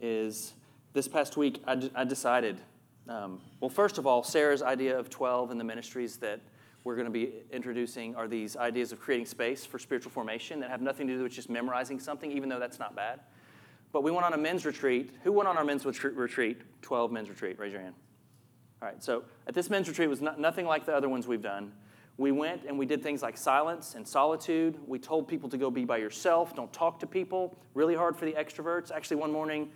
is 0.00 0.54
this 0.92 1.08
past 1.08 1.36
week 1.36 1.62
I, 1.66 1.74
d- 1.74 1.90
I 1.94 2.04
decided, 2.04 2.60
um, 3.08 3.40
well, 3.60 3.68
first 3.68 3.98
of 3.98 4.06
all, 4.06 4.22
Sarah's 4.22 4.62
idea 4.62 4.98
of 4.98 5.10
12 5.10 5.50
and 5.50 5.60
the 5.60 5.64
ministries 5.64 6.16
that 6.18 6.40
we're 6.84 6.94
going 6.94 7.06
to 7.06 7.12
be 7.12 7.32
introducing 7.52 8.14
are 8.14 8.28
these 8.28 8.56
ideas 8.56 8.92
of 8.92 9.00
creating 9.00 9.26
space 9.26 9.66
for 9.66 9.78
spiritual 9.78 10.12
formation 10.12 10.60
that 10.60 10.70
have 10.70 10.80
nothing 10.80 11.06
to 11.08 11.16
do 11.16 11.22
with 11.24 11.32
just 11.32 11.50
memorizing 11.50 11.98
something, 12.00 12.30
even 12.32 12.48
though 12.48 12.60
that's 12.60 12.78
not 12.78 12.94
bad. 12.94 13.20
But 13.92 14.02
we 14.02 14.10
went 14.10 14.24
on 14.24 14.34
a 14.34 14.38
men's 14.38 14.64
retreat. 14.64 15.10
Who 15.24 15.32
went 15.32 15.48
on 15.48 15.56
our 15.56 15.64
men's 15.64 15.84
retreat? 15.84 16.58
12 16.82 17.12
men's 17.12 17.28
retreat. 17.28 17.58
Raise 17.58 17.72
your 17.72 17.82
hand. 17.82 17.94
All 18.80 18.88
right, 18.88 19.02
so 19.02 19.24
at 19.46 19.54
this 19.54 19.70
men's 19.70 19.88
retreat 19.88 20.08
was 20.08 20.20
not, 20.20 20.38
nothing 20.38 20.66
like 20.66 20.86
the 20.86 20.94
other 20.94 21.08
ones 21.08 21.26
we've 21.26 21.42
done. 21.42 21.72
We 22.16 22.32
went 22.32 22.64
and 22.66 22.78
we 22.78 22.86
did 22.86 23.02
things 23.02 23.22
like 23.22 23.36
silence 23.36 23.94
and 23.94 24.06
solitude. 24.06 24.78
We 24.86 24.98
told 24.98 25.28
people 25.28 25.48
to 25.48 25.56
go 25.56 25.70
be 25.70 25.84
by 25.84 25.98
yourself, 25.98 26.54
don't 26.54 26.72
talk 26.72 26.98
to 27.00 27.06
people. 27.06 27.56
Really 27.74 27.94
hard 27.94 28.16
for 28.16 28.24
the 28.24 28.32
extroverts. 28.32 28.90
Actually, 28.90 29.18
one 29.18 29.32
morning, 29.32 29.70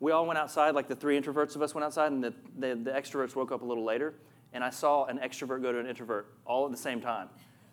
we 0.00 0.10
all 0.10 0.26
went 0.26 0.38
outside, 0.38 0.74
like 0.74 0.88
the 0.88 0.96
three 0.96 1.20
introverts 1.20 1.54
of 1.54 1.62
us 1.62 1.74
went 1.74 1.84
outside, 1.84 2.12
and 2.12 2.24
the, 2.24 2.34
the, 2.58 2.74
the 2.74 2.90
extroverts 2.90 3.36
woke 3.36 3.52
up 3.52 3.62
a 3.62 3.64
little 3.64 3.84
later. 3.84 4.14
And 4.52 4.64
I 4.64 4.70
saw 4.70 5.04
an 5.04 5.18
extrovert 5.18 5.62
go 5.62 5.70
to 5.70 5.78
an 5.78 5.86
introvert 5.86 6.34
all 6.44 6.64
at 6.64 6.72
the 6.72 6.76
same 6.76 7.00
time. 7.00 7.28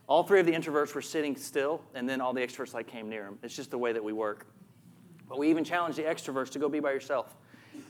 All 0.07 0.23
three 0.23 0.39
of 0.39 0.45
the 0.45 0.53
introverts 0.53 0.93
were 0.95 1.01
sitting 1.01 1.35
still, 1.35 1.81
and 1.93 2.07
then 2.07 2.21
all 2.21 2.33
the 2.33 2.41
extroverts 2.41 2.73
like 2.73 2.87
came 2.87 3.09
near 3.09 3.23
them. 3.23 3.39
It's 3.43 3.55
just 3.55 3.71
the 3.71 3.77
way 3.77 3.93
that 3.93 4.03
we 4.03 4.13
work. 4.13 4.47
But 5.27 5.39
we 5.39 5.49
even 5.49 5.63
challenged 5.63 5.97
the 5.97 6.03
extroverts 6.03 6.49
to 6.51 6.59
go 6.59 6.69
be 6.69 6.79
by 6.79 6.91
yourself. 6.91 7.35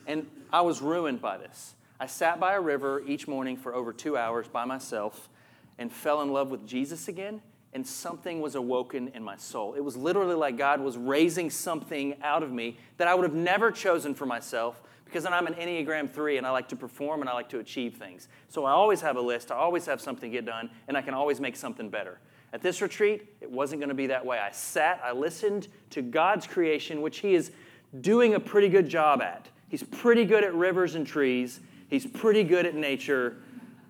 And 0.06 0.30
I 0.52 0.62
was 0.62 0.82
ruined 0.82 1.22
by 1.22 1.38
this. 1.38 1.76
I 2.00 2.06
sat 2.06 2.40
by 2.40 2.54
a 2.54 2.62
river 2.62 3.02
each 3.06 3.28
morning 3.28 3.58
for 3.58 3.76
over 3.76 3.92
two 3.92 4.16
hours 4.16 4.48
by 4.48 4.66
myself 4.66 5.30
and 5.78 5.92
fell 5.92 6.22
in 6.22 6.32
love 6.32 6.50
with 6.50 6.66
Jesus 6.66 7.08
again, 7.08 7.42
and 7.74 7.86
something 7.86 8.42
was 8.42 8.56
awoken 8.56 9.10
in 9.10 9.24
my 9.24 9.36
soul. 9.38 9.74
It 9.74 9.82
was 9.82 9.98
literally 9.98 10.36
like 10.36 10.58
God 10.58 10.80
was 10.80 10.98
raising 10.98 11.50
something 11.50 12.16
out 12.24 12.42
of 12.42 12.52
me 12.52 12.78
that 12.98 13.08
I 13.08 13.16
would 13.16 13.24
have 13.24 13.36
never 13.36 13.72
chosen 13.72 14.16
for 14.16 14.26
myself 14.26 14.82
because 15.06 15.24
then 15.24 15.34
I'm 15.34 15.48
an 15.48 15.56
Enneagram 15.56 16.10
3 16.10 16.38
and 16.38 16.46
I 16.46 16.52
like 16.52 16.70
to 16.70 16.76
perform 16.76 17.22
and 17.22 17.30
I 17.30 17.34
like 17.34 17.50
to 17.50 17.60
achieve 17.60 17.96
things. 17.96 18.28
So 18.48 18.66
I 18.66 18.72
always 18.72 19.02
have 19.02 19.18
a 19.18 19.22
list, 19.22 19.52
I 19.52 19.56
always 19.56 19.86
have 19.88 20.00
something 20.00 20.32
get 20.32 20.46
done, 20.46 20.70
and 20.88 20.96
I 20.96 21.02
can 21.02 21.14
always 21.14 21.40
make 21.40 21.56
something 21.56 21.90
better. 21.90 22.20
At 22.54 22.62
this 22.62 22.82
retreat, 22.82 23.28
it 23.42 23.50
wasn't 23.50 23.82
going 23.82 23.90
to 23.90 23.96
be 23.96 24.08
that 24.08 24.26
way. 24.26 24.40
I 24.40 24.52
sat, 24.52 25.02
I 25.04 25.12
listened 25.12 25.68
to 25.92 26.02
God's 26.02 26.48
creation, 26.48 27.02
which 27.02 27.20
He 27.20 27.36
is 27.36 27.52
doing 28.02 28.36
a 28.36 28.40
pretty 28.40 28.70
good 28.70 28.88
job 28.88 29.22
at. 29.22 29.48
He's 29.68 29.84
pretty 29.84 30.26
good 30.26 30.44
at 30.44 30.54
rivers 30.54 30.96
and 30.96 31.06
trees. 31.06 31.60
He's 31.90 32.06
pretty 32.06 32.44
good 32.44 32.66
at 32.66 32.76
nature. 32.76 33.38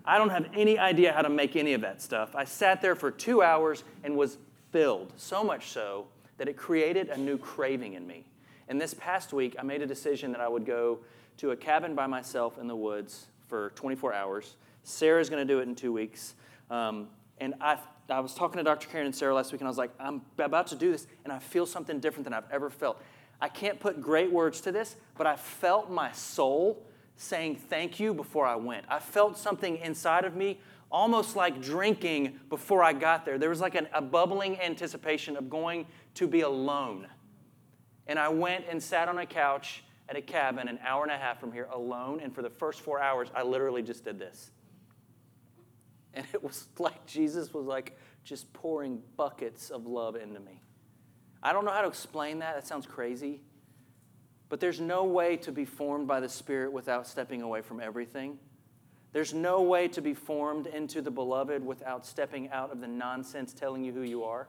I 0.04 0.18
don't 0.18 0.30
have 0.30 0.46
any 0.54 0.78
idea 0.78 1.12
how 1.12 1.22
to 1.22 1.28
make 1.28 1.54
any 1.54 1.74
of 1.74 1.82
that 1.82 2.00
stuff. 2.00 2.34
I 2.34 2.44
sat 2.44 2.80
there 2.80 2.94
for 2.94 3.10
two 3.10 3.42
hours 3.42 3.84
and 4.02 4.16
was 4.16 4.38
filled, 4.72 5.12
so 5.16 5.44
much 5.44 5.68
so 5.68 6.06
that 6.38 6.48
it 6.48 6.56
created 6.56 7.10
a 7.10 7.16
new 7.16 7.36
craving 7.36 7.92
in 7.92 8.06
me. 8.06 8.24
And 8.68 8.80
this 8.80 8.94
past 8.94 9.32
week, 9.32 9.56
I 9.58 9.62
made 9.62 9.82
a 9.82 9.86
decision 9.86 10.32
that 10.32 10.40
I 10.40 10.48
would 10.48 10.64
go 10.64 11.00
to 11.38 11.50
a 11.50 11.56
cabin 11.56 11.94
by 11.94 12.06
myself 12.06 12.58
in 12.58 12.66
the 12.66 12.76
woods 12.76 13.26
for 13.48 13.70
24 13.74 14.14
hours. 14.14 14.56
Sarah's 14.82 15.28
going 15.28 15.46
to 15.46 15.54
do 15.54 15.60
it 15.60 15.68
in 15.68 15.74
two 15.74 15.92
weeks. 15.92 16.34
Um, 16.70 17.08
and 17.38 17.54
I, 17.60 17.78
I 18.08 18.20
was 18.20 18.32
talking 18.32 18.58
to 18.58 18.62
Dr. 18.62 18.88
Karen 18.88 19.06
and 19.06 19.14
Sarah 19.14 19.34
last 19.34 19.52
week, 19.52 19.60
and 19.60 19.68
I 19.68 19.70
was 19.70 19.78
like, 19.78 19.90
I'm 20.00 20.22
about 20.38 20.68
to 20.68 20.76
do 20.76 20.92
this, 20.92 21.06
and 21.24 21.32
I 21.32 21.38
feel 21.38 21.66
something 21.66 22.00
different 22.00 22.24
than 22.24 22.32
I've 22.32 22.50
ever 22.50 22.70
felt. 22.70 23.02
I 23.40 23.48
can't 23.48 23.80
put 23.80 24.00
great 24.00 24.30
words 24.30 24.60
to 24.62 24.72
this, 24.72 24.96
but 25.16 25.26
I 25.26 25.36
felt 25.36 25.90
my 25.90 26.12
soul 26.12 26.82
saying 27.20 27.56
thank 27.56 28.00
you 28.00 28.14
before 28.14 28.46
I 28.46 28.56
went. 28.56 28.86
I 28.88 28.98
felt 28.98 29.36
something 29.36 29.76
inside 29.76 30.24
of 30.24 30.34
me 30.34 30.58
almost 30.90 31.36
like 31.36 31.60
drinking 31.60 32.40
before 32.48 32.82
I 32.82 32.94
got 32.94 33.24
there. 33.26 33.38
There 33.38 33.50
was 33.50 33.60
like 33.60 33.74
an, 33.74 33.88
a 33.92 34.00
bubbling 34.00 34.58
anticipation 34.58 35.36
of 35.36 35.50
going 35.50 35.86
to 36.14 36.26
be 36.26 36.40
alone. 36.40 37.06
And 38.06 38.18
I 38.18 38.28
went 38.28 38.64
and 38.68 38.82
sat 38.82 39.08
on 39.08 39.18
a 39.18 39.26
couch 39.26 39.84
at 40.08 40.16
a 40.16 40.22
cabin 40.22 40.66
an 40.66 40.78
hour 40.84 41.02
and 41.02 41.12
a 41.12 41.16
half 41.18 41.38
from 41.38 41.52
here 41.52 41.68
alone. 41.70 42.20
And 42.20 42.34
for 42.34 42.40
the 42.40 42.50
first 42.50 42.80
four 42.80 43.00
hours, 43.00 43.28
I 43.34 43.42
literally 43.42 43.82
just 43.82 44.02
did 44.02 44.18
this. 44.18 44.50
And 46.14 46.26
it 46.32 46.42
was 46.42 46.68
like 46.78 47.06
Jesus 47.06 47.52
was 47.52 47.66
like 47.66 47.98
just 48.24 48.50
pouring 48.54 49.02
buckets 49.18 49.68
of 49.68 49.86
love 49.86 50.16
into 50.16 50.40
me. 50.40 50.62
I 51.42 51.52
don't 51.52 51.66
know 51.66 51.70
how 51.70 51.82
to 51.82 51.88
explain 51.88 52.38
that. 52.38 52.54
That 52.54 52.66
sounds 52.66 52.86
crazy. 52.86 53.42
But 54.50 54.60
there's 54.60 54.80
no 54.80 55.04
way 55.04 55.36
to 55.38 55.52
be 55.52 55.64
formed 55.64 56.06
by 56.06 56.20
the 56.20 56.28
Spirit 56.28 56.72
without 56.72 57.06
stepping 57.06 57.40
away 57.40 57.62
from 57.62 57.80
everything. 57.80 58.36
There's 59.12 59.32
no 59.32 59.62
way 59.62 59.88
to 59.88 60.02
be 60.02 60.12
formed 60.12 60.66
into 60.66 61.00
the 61.00 61.10
beloved 61.10 61.64
without 61.64 62.04
stepping 62.04 62.50
out 62.50 62.70
of 62.70 62.80
the 62.80 62.88
nonsense 62.88 63.54
telling 63.54 63.84
you 63.84 63.92
who 63.92 64.02
you 64.02 64.24
are. 64.24 64.48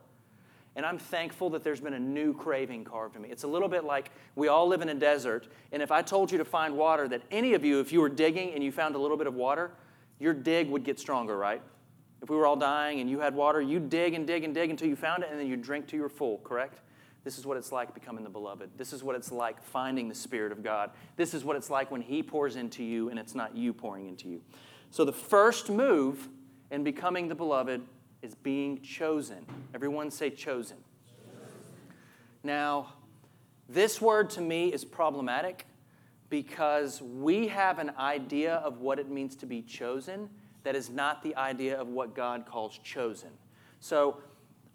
And 0.76 0.86
I'm 0.86 0.98
thankful 0.98 1.50
that 1.52 1.64
there's 1.64 1.82
been 1.82 1.94
a 1.94 2.00
new 2.00 2.34
craving 2.34 2.84
carved 2.86 3.16
in 3.16 3.22
me. 3.22 3.30
It's 3.30 3.44
a 3.44 3.48
little 3.48 3.68
bit 3.68 3.84
like 3.84 4.10
we 4.36 4.48
all 4.48 4.68
live 4.68 4.82
in 4.82 4.90
a 4.90 4.96
desert, 4.96 5.48
and 5.72 5.82
if 5.82 5.92
I 5.92 6.02
told 6.02 6.32
you 6.32 6.38
to 6.38 6.46
find 6.46 6.78
water, 6.78 7.08
that 7.10 7.22
any 7.30 7.54
of 7.54 7.66
you, 7.66 7.80
if 7.80 7.92
you 7.92 8.02
were 8.02 8.10
digging 8.10 8.54
and 8.54 8.64
you 8.64 8.72
found 8.72 8.96
a 8.96 8.98
little 8.98 9.18
bit 9.18 9.28
of 9.28 9.34
water, 9.34 9.72
your 10.18 10.34
dig 10.34 10.70
would 10.70 10.84
get 10.84 11.00
stronger, 11.00 11.38
right? 11.38 11.62
If 12.22 12.30
we 12.30 12.38
were 12.38 12.46
all 12.46 12.56
dying 12.56 13.02
and 13.02 13.10
you 13.10 13.20
had 13.20 13.36
water, 13.36 13.62
you'd 13.62 13.90
dig 13.90 14.14
and 14.14 14.26
dig 14.26 14.44
and 14.44 14.54
dig 14.54 14.70
until 14.70 14.88
you 14.88 14.96
found 14.96 15.24
it, 15.24 15.30
and 15.30 15.40
then 15.40 15.48
you'd 15.48 15.62
drink 15.62 15.88
till 15.88 16.00
you're 16.00 16.10
full, 16.10 16.38
correct? 16.40 16.80
This 17.24 17.38
is 17.38 17.46
what 17.46 17.58
it's 17.58 17.72
like 17.72 17.94
becoming 17.94 18.24
the 18.24 18.30
beloved. 18.30 18.72
This 18.78 18.94
is 18.94 19.04
what 19.04 19.16
it's 19.16 19.32
like 19.32 19.62
finding 19.62 20.10
the 20.10 20.16
Spirit 20.16 20.52
of 20.52 20.64
God. 20.64 20.92
This 21.18 21.34
is 21.34 21.44
what 21.44 21.56
it's 21.56 21.70
like 21.70 21.92
when 21.92 22.02
He 22.02 22.24
pours 22.24 22.56
into 22.56 22.84
you 22.84 23.10
and 23.10 23.20
it's 23.20 23.36
not 23.36 23.56
you 23.56 23.74
pouring 23.74 24.08
into 24.08 24.28
you. 24.28 24.42
So, 24.90 25.06
the 25.06 25.14
first 25.14 25.70
move 25.70 26.28
in 26.72 26.84
becoming 26.84 27.28
the 27.28 27.36
beloved 27.36 27.82
is 28.22 28.36
being 28.36 28.82
chosen. 28.82 29.46
Everyone 29.74 30.10
say 30.10 30.30
chosen. 30.30 30.78
Now, 32.44 32.94
this 33.70 34.02
word 34.02 34.30
to 34.32 34.42
me 34.42 34.74
is 34.74 34.84
problematic 34.84 35.66
because 36.30 37.02
we 37.02 37.48
have 37.48 37.78
an 37.78 37.92
idea 37.98 38.56
of 38.56 38.80
what 38.80 39.00
it 39.00 39.10
means 39.10 39.36
to 39.38 39.46
be 39.46 39.62
chosen 39.62 40.30
that 40.64 40.76
is 40.76 40.90
not 40.90 41.24
the 41.24 41.36
idea 41.36 41.80
of 41.80 41.88
what 41.88 42.16
God 42.16 42.46
calls 42.46 42.78
chosen. 42.84 43.30
So, 43.80 44.18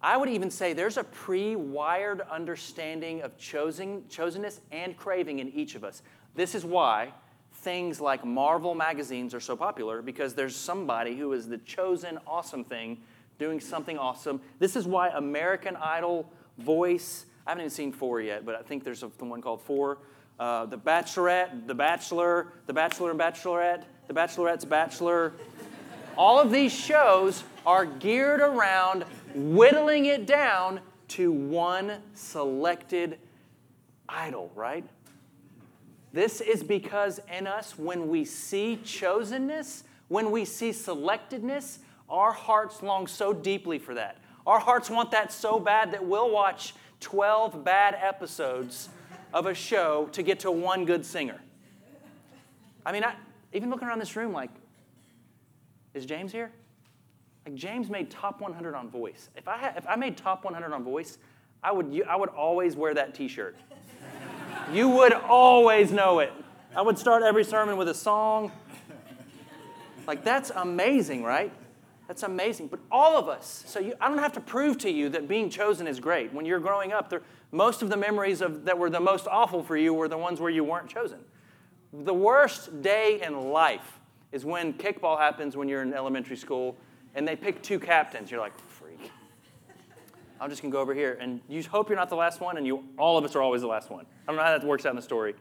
I 0.01 0.15
would 0.17 0.29
even 0.29 0.51
say 0.51 0.73
there's 0.73 0.97
a 0.97 1.03
pre 1.03 1.55
wired 1.55 2.21
understanding 2.21 3.21
of 3.21 3.37
chosen, 3.37 4.03
chosenness 4.09 4.59
and 4.71 4.95
craving 4.95 5.39
in 5.39 5.49
each 5.49 5.75
of 5.75 5.83
us. 5.83 6.01
This 6.35 6.53
is 6.53 6.63
why 6.63 7.13
things 7.51 7.99
like 7.99 8.23
Marvel 8.23 8.75
magazines 8.75 9.33
are 9.33 9.39
so 9.39 9.55
popular 9.55 10.01
because 10.01 10.35
there's 10.35 10.55
somebody 10.55 11.17
who 11.17 11.33
is 11.33 11.47
the 11.47 11.57
chosen 11.59 12.19
awesome 12.27 12.63
thing 12.63 12.99
doing 13.39 13.59
something 13.59 13.97
awesome. 13.97 14.39
This 14.59 14.75
is 14.75 14.85
why 14.85 15.09
American 15.09 15.75
Idol, 15.75 16.31
Voice, 16.57 17.25
I 17.45 17.51
haven't 17.51 17.63
even 17.63 17.69
seen 17.71 17.91
four 17.91 18.19
yet, 18.21 18.45
but 18.45 18.55
I 18.55 18.61
think 18.61 18.83
there's 18.83 19.03
a, 19.03 19.11
the 19.17 19.25
one 19.25 19.41
called 19.41 19.61
Four. 19.61 19.99
Uh, 20.39 20.65
the 20.65 20.77
Bachelorette, 20.77 21.65
The 21.65 21.73
Bachelor, 21.73 22.47
The 22.65 22.73
Bachelor 22.73 23.11
and 23.11 23.19
Bachelorette, 23.19 23.83
The 24.07 24.13
Bachelorette's 24.13 24.65
Bachelor. 24.65 25.33
All 26.17 26.39
of 26.39 26.51
these 26.51 26.73
shows 26.73 27.43
are 27.65 27.85
geared 27.85 28.41
around 28.41 29.05
whittling 29.37 30.05
it 30.05 30.25
down 30.25 30.81
to 31.09 31.31
one 31.31 32.01
selected 32.13 33.19
idol, 34.09 34.51
right? 34.55 34.83
This 36.13 36.41
is 36.41 36.63
because 36.63 37.19
in 37.31 37.47
us, 37.47 37.77
when 37.77 38.09
we 38.09 38.25
see 38.25 38.79
chosenness, 38.83 39.83
when 40.07 40.31
we 40.31 40.45
see 40.45 40.71
selectedness, 40.71 41.79
our 42.09 42.31
hearts 42.31 42.81
long 42.81 43.07
so 43.07 43.33
deeply 43.33 43.77
for 43.77 43.93
that. 43.93 44.17
Our 44.45 44.59
hearts 44.59 44.89
want 44.89 45.11
that 45.11 45.31
so 45.31 45.59
bad 45.59 45.91
that 45.91 46.05
we'll 46.05 46.31
watch 46.31 46.73
12 47.01 47.63
bad 47.63 47.97
episodes 48.01 48.89
of 49.33 49.45
a 49.45 49.53
show 49.53 50.09
to 50.13 50.23
get 50.23 50.39
to 50.39 50.51
one 50.51 50.85
good 50.85 51.05
singer. 51.05 51.39
I 52.85 52.93
mean, 52.93 53.03
I, 53.03 53.13
even 53.53 53.69
looking 53.69 53.87
around 53.87 53.99
this 53.99 54.15
room, 54.15 54.31
like, 54.31 54.49
is 55.93 56.05
James 56.05 56.31
here? 56.31 56.51
Like 57.47 57.55
James 57.55 57.89
made 57.89 58.11
top 58.11 58.41
100 58.41 58.75
on 58.75 58.89
voice. 58.89 59.29
If 59.37 59.47
I, 59.47 59.55
had, 59.55 59.77
if 59.77 59.87
I 59.87 59.95
made 59.95 60.17
top 60.17 60.43
100 60.43 60.73
on 60.73 60.83
voice, 60.83 61.17
I 61.63 61.71
would, 61.71 61.93
you, 61.93 62.03
I 62.03 62.17
would 62.17 62.27
always 62.27 62.75
wear 62.75 62.93
that 62.93 63.15
t 63.15 63.29
shirt. 63.29 63.55
you 64.73 64.89
would 64.89 65.13
always 65.13 65.93
know 65.93 66.19
it. 66.19 66.33
I 66.75 66.81
would 66.81 66.99
start 66.99 67.23
every 67.23 67.45
sermon 67.45 67.77
with 67.77 67.87
a 67.87 67.93
song. 67.93 68.51
Like, 70.05 70.25
that's 70.25 70.49
amazing, 70.57 71.23
right? 71.23 71.53
That's 72.09 72.23
amazing. 72.23 72.67
But 72.67 72.81
all 72.91 73.17
of 73.17 73.29
us, 73.29 73.63
so 73.65 73.79
you, 73.79 73.93
I 74.01 74.09
don't 74.09 74.17
have 74.17 74.33
to 74.33 74.41
prove 74.41 74.77
to 74.79 74.91
you 74.91 75.07
that 75.07 75.29
being 75.29 75.49
chosen 75.49 75.87
is 75.87 76.01
great. 76.01 76.33
When 76.33 76.45
you're 76.45 76.59
growing 76.59 76.91
up, 76.91 77.13
most 77.53 77.81
of 77.81 77.89
the 77.89 77.95
memories 77.95 78.41
of, 78.41 78.65
that 78.65 78.77
were 78.77 78.89
the 78.89 78.99
most 78.99 79.25
awful 79.25 79.63
for 79.63 79.77
you 79.77 79.93
were 79.93 80.09
the 80.09 80.17
ones 80.17 80.41
where 80.41 80.51
you 80.51 80.65
weren't 80.65 80.89
chosen. 80.89 81.19
The 81.93 82.13
worst 82.13 82.81
day 82.81 83.21
in 83.21 83.51
life 83.51 83.99
is 84.33 84.43
when 84.43 84.73
kickball 84.73 85.17
happens 85.17 85.55
when 85.55 85.69
you're 85.69 85.81
in 85.81 85.93
elementary 85.93 86.35
school 86.35 86.75
and 87.17 87.27
they 87.27 87.35
pick 87.35 87.61
two 87.63 87.79
captains. 87.79 88.29
You're 88.29 88.39
like, 88.39 88.57
freak. 88.69 89.11
I'm 90.39 90.51
just 90.51 90.61
gonna 90.61 90.71
go 90.71 90.79
over 90.79 90.93
here, 90.93 91.17
and 91.19 91.41
you 91.49 91.63
hope 91.63 91.89
you're 91.89 91.97
not 91.97 92.09
the 92.09 92.15
last 92.15 92.39
one, 92.39 92.57
and 92.57 92.65
you 92.65 92.83
all 92.97 93.17
of 93.17 93.25
us 93.25 93.35
are 93.35 93.41
always 93.41 93.61
the 93.61 93.67
last 93.67 93.89
one. 93.89 94.05
I 94.05 94.31
don't 94.31 94.35
know 94.37 94.43
how 94.43 94.55
that 94.55 94.65
works 94.65 94.85
out 94.85 94.91
in 94.91 94.95
the 94.95 95.01
story. 95.01 95.33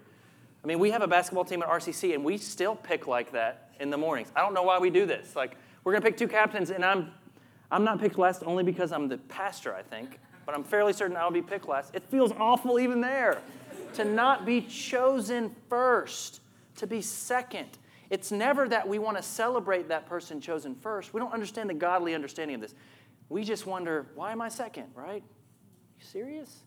I 0.65 0.67
mean, 0.67 0.79
we 0.79 0.91
have 0.91 1.03
a 1.03 1.07
basketball 1.07 1.45
team 1.45 1.63
at 1.63 1.69
RCC, 1.69 2.15
and 2.15 2.25
we 2.25 2.39
still 2.39 2.75
pick 2.75 3.07
like 3.07 3.31
that 3.33 3.71
in 3.79 3.91
the 3.91 3.99
mornings. 3.99 4.33
I 4.35 4.41
don't 4.41 4.55
know 4.55 4.63
why 4.63 4.79
we 4.79 4.89
do 4.89 5.05
this. 5.05 5.37
Like, 5.37 5.57
we're 5.85 5.93
gonna 5.93 6.05
pick 6.05 6.17
two 6.17 6.27
captains, 6.27 6.71
and 6.71 6.83
I'm, 6.83 7.13
I'm 7.71 7.85
not 7.85 8.01
picked 8.01 8.19
last 8.19 8.43
only 8.47 8.65
because 8.65 8.91
I'm 8.91 9.07
the 9.07 9.19
pastor, 9.19 9.75
I 9.75 9.83
think, 9.83 10.19
but 10.47 10.55
I'm 10.55 10.65
fairly 10.65 10.95
certain 10.95 11.15
I'll 11.15 11.31
be 11.31 11.43
picked 11.43 11.69
last. 11.69 11.95
It 11.95 12.05
feels 12.05 12.33
awful 12.33 12.81
even 12.81 13.03
there 13.03 13.43
to 13.95 14.05
not 14.05 14.47
be 14.47 14.63
chosen 14.63 15.55
first, 15.69 16.41
to 16.77 16.87
be 16.87 17.03
second. 17.03 17.69
It's 18.11 18.31
never 18.31 18.69
that 18.69 18.87
we 18.87 18.99
want 18.99 19.17
to 19.17 19.23
celebrate 19.23 19.89
that 19.89 20.07
person 20.07 20.41
chosen 20.41 20.75
first. 20.75 21.13
We 21.13 21.21
don't 21.21 21.33
understand 21.33 21.71
the 21.71 21.75
godly 21.75 22.15
understanding 22.15 22.55
of 22.55 22.61
this. 22.61 22.75
We 23.29 23.43
just 23.45 23.67
wonder, 23.67 24.07
why 24.15 24.33
am 24.33 24.41
I 24.41 24.49
second, 24.49 24.87
right? 24.95 25.23
You 25.99 26.07
serious? 26.07 26.63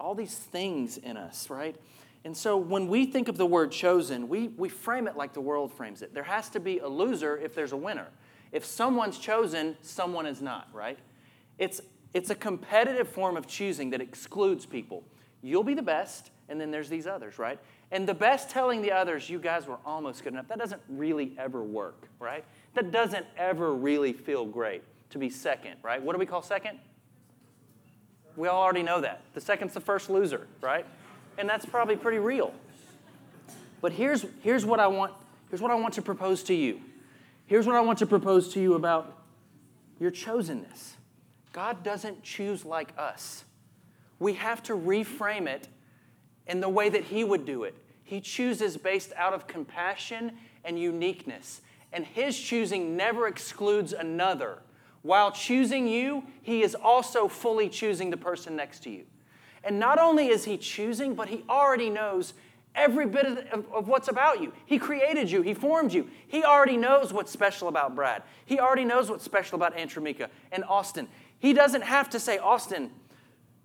All 0.00 0.14
these 0.14 0.34
things 0.34 0.96
in 0.96 1.16
us, 1.16 1.50
right? 1.50 1.76
And 2.24 2.36
so 2.36 2.56
when 2.56 2.88
we 2.88 3.04
think 3.06 3.28
of 3.28 3.36
the 3.36 3.46
word 3.46 3.72
chosen, 3.72 4.28
we, 4.28 4.48
we 4.48 4.68
frame 4.68 5.06
it 5.06 5.16
like 5.16 5.32
the 5.32 5.40
world 5.40 5.72
frames 5.72 6.02
it. 6.02 6.14
There 6.14 6.22
has 6.22 6.48
to 6.50 6.60
be 6.60 6.78
a 6.78 6.88
loser 6.88 7.36
if 7.36 7.54
there's 7.54 7.72
a 7.72 7.76
winner. 7.76 8.08
If 8.52 8.64
someone's 8.64 9.18
chosen, 9.18 9.76
someone 9.82 10.26
is 10.26 10.40
not, 10.40 10.68
right? 10.72 10.98
It's, 11.58 11.80
it's 12.14 12.30
a 12.30 12.34
competitive 12.34 13.08
form 13.08 13.36
of 13.36 13.46
choosing 13.46 13.90
that 13.90 14.00
excludes 14.00 14.66
people. 14.66 15.04
You'll 15.42 15.64
be 15.64 15.74
the 15.74 15.82
best, 15.82 16.30
and 16.48 16.60
then 16.60 16.70
there's 16.70 16.88
these 16.88 17.06
others, 17.06 17.38
right? 17.38 17.58
And 17.92 18.08
the 18.08 18.14
best 18.14 18.48
telling 18.48 18.80
the 18.80 18.90
others, 18.90 19.28
you 19.28 19.38
guys 19.38 19.66
were 19.66 19.76
almost 19.84 20.24
good 20.24 20.32
enough, 20.32 20.48
that 20.48 20.58
doesn't 20.58 20.80
really 20.88 21.34
ever 21.38 21.62
work, 21.62 22.08
right? 22.18 22.42
That 22.72 22.90
doesn't 22.90 23.26
ever 23.36 23.74
really 23.74 24.14
feel 24.14 24.46
great 24.46 24.82
to 25.10 25.18
be 25.18 25.28
second, 25.28 25.76
right? 25.82 26.02
What 26.02 26.14
do 26.14 26.18
we 26.18 26.24
call 26.24 26.40
second? 26.40 26.78
We 28.34 28.48
all 28.48 28.62
already 28.62 28.82
know 28.82 29.02
that. 29.02 29.20
The 29.34 29.42
second's 29.42 29.74
the 29.74 29.80
first 29.80 30.08
loser, 30.08 30.48
right? 30.62 30.86
And 31.36 31.46
that's 31.46 31.66
probably 31.66 31.96
pretty 31.96 32.18
real. 32.18 32.54
But 33.82 33.92
here's, 33.92 34.24
here's, 34.42 34.64
what 34.64 34.80
I 34.80 34.86
want, 34.86 35.12
here's 35.50 35.60
what 35.60 35.70
I 35.70 35.74
want 35.74 35.92
to 35.94 36.02
propose 36.02 36.42
to 36.44 36.54
you. 36.54 36.80
Here's 37.44 37.66
what 37.66 37.76
I 37.76 37.82
want 37.82 37.98
to 37.98 38.06
propose 38.06 38.54
to 38.54 38.60
you 38.60 38.72
about 38.72 39.18
your 40.00 40.10
chosenness. 40.10 40.92
God 41.52 41.82
doesn't 41.82 42.22
choose 42.22 42.64
like 42.64 42.94
us. 42.96 43.44
We 44.18 44.32
have 44.34 44.62
to 44.62 44.72
reframe 44.72 45.46
it 45.46 45.68
in 46.46 46.60
the 46.60 46.68
way 46.70 46.88
that 46.88 47.04
He 47.04 47.22
would 47.22 47.44
do 47.44 47.64
it. 47.64 47.74
He 48.12 48.20
chooses 48.20 48.76
based 48.76 49.14
out 49.16 49.32
of 49.32 49.46
compassion 49.46 50.32
and 50.66 50.78
uniqueness. 50.78 51.62
And 51.94 52.04
His 52.04 52.38
choosing 52.38 52.94
never 52.94 53.26
excludes 53.26 53.94
another. 53.94 54.58
While 55.00 55.32
choosing 55.32 55.86
you, 55.88 56.22
He 56.42 56.62
is 56.62 56.74
also 56.74 57.26
fully 57.26 57.70
choosing 57.70 58.10
the 58.10 58.18
person 58.18 58.54
next 58.54 58.80
to 58.80 58.90
you. 58.90 59.04
And 59.64 59.80
not 59.80 59.98
only 59.98 60.26
is 60.26 60.44
He 60.44 60.58
choosing, 60.58 61.14
but 61.14 61.28
He 61.28 61.42
already 61.48 61.88
knows 61.88 62.34
every 62.74 63.06
bit 63.06 63.24
of, 63.50 63.64
of, 63.72 63.88
what's 63.88 64.08
about 64.08 64.42
you. 64.42 64.52
He 64.66 64.78
created 64.78 65.30
you, 65.30 65.40
He 65.40 65.54
formed 65.54 65.94
you. 65.94 66.06
He 66.28 66.44
already 66.44 66.76
knows 66.76 67.14
what's 67.14 67.32
special 67.32 67.68
about 67.68 67.94
Brad. 67.94 68.24
He 68.44 68.60
already 68.60 68.84
knows 68.84 69.08
what's 69.08 69.24
special 69.24 69.56
about 69.56 69.74
Antramika 69.74 70.28
and 70.52 70.64
Austin. 70.64 71.08
He 71.38 71.54
doesn't 71.54 71.84
have 71.84 72.10
to 72.10 72.20
say, 72.20 72.36
Austin, 72.36 72.90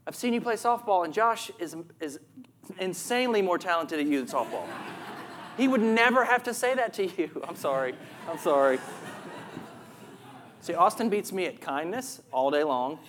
I've 0.08 0.16
seen 0.16 0.34
you 0.34 0.40
play 0.40 0.56
softball, 0.56 1.04
and 1.04 1.14
Josh 1.14 1.52
is, 1.60 1.76
is 2.00 2.22
insanely 2.80 3.42
more 3.42 3.58
talented 3.58 4.00
at 4.00 4.06
you 4.06 4.24
than 4.24 4.28
softball. 4.28 4.66
he 5.58 5.68
would 5.68 5.82
never 5.82 6.26
have 6.26 6.44
to 6.44 6.54
say 6.54 6.76
that 6.76 6.94
to 6.96 7.06
you. 7.06 7.30
I'm 7.48 7.56
sorry. 7.56 7.96
I'm 8.30 8.38
sorry. 8.38 8.80
See, 10.62 10.74
Austin 10.74 11.10
beats 11.10 11.32
me 11.32 11.46
at 11.46 11.62
kindness 11.62 12.22
all 12.32 12.52
day 12.52 12.64
long. 12.64 13.00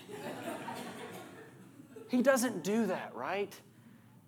He 2.09 2.23
doesn't 2.23 2.63
do 2.63 2.87
that, 2.87 3.13
right? 3.15 3.53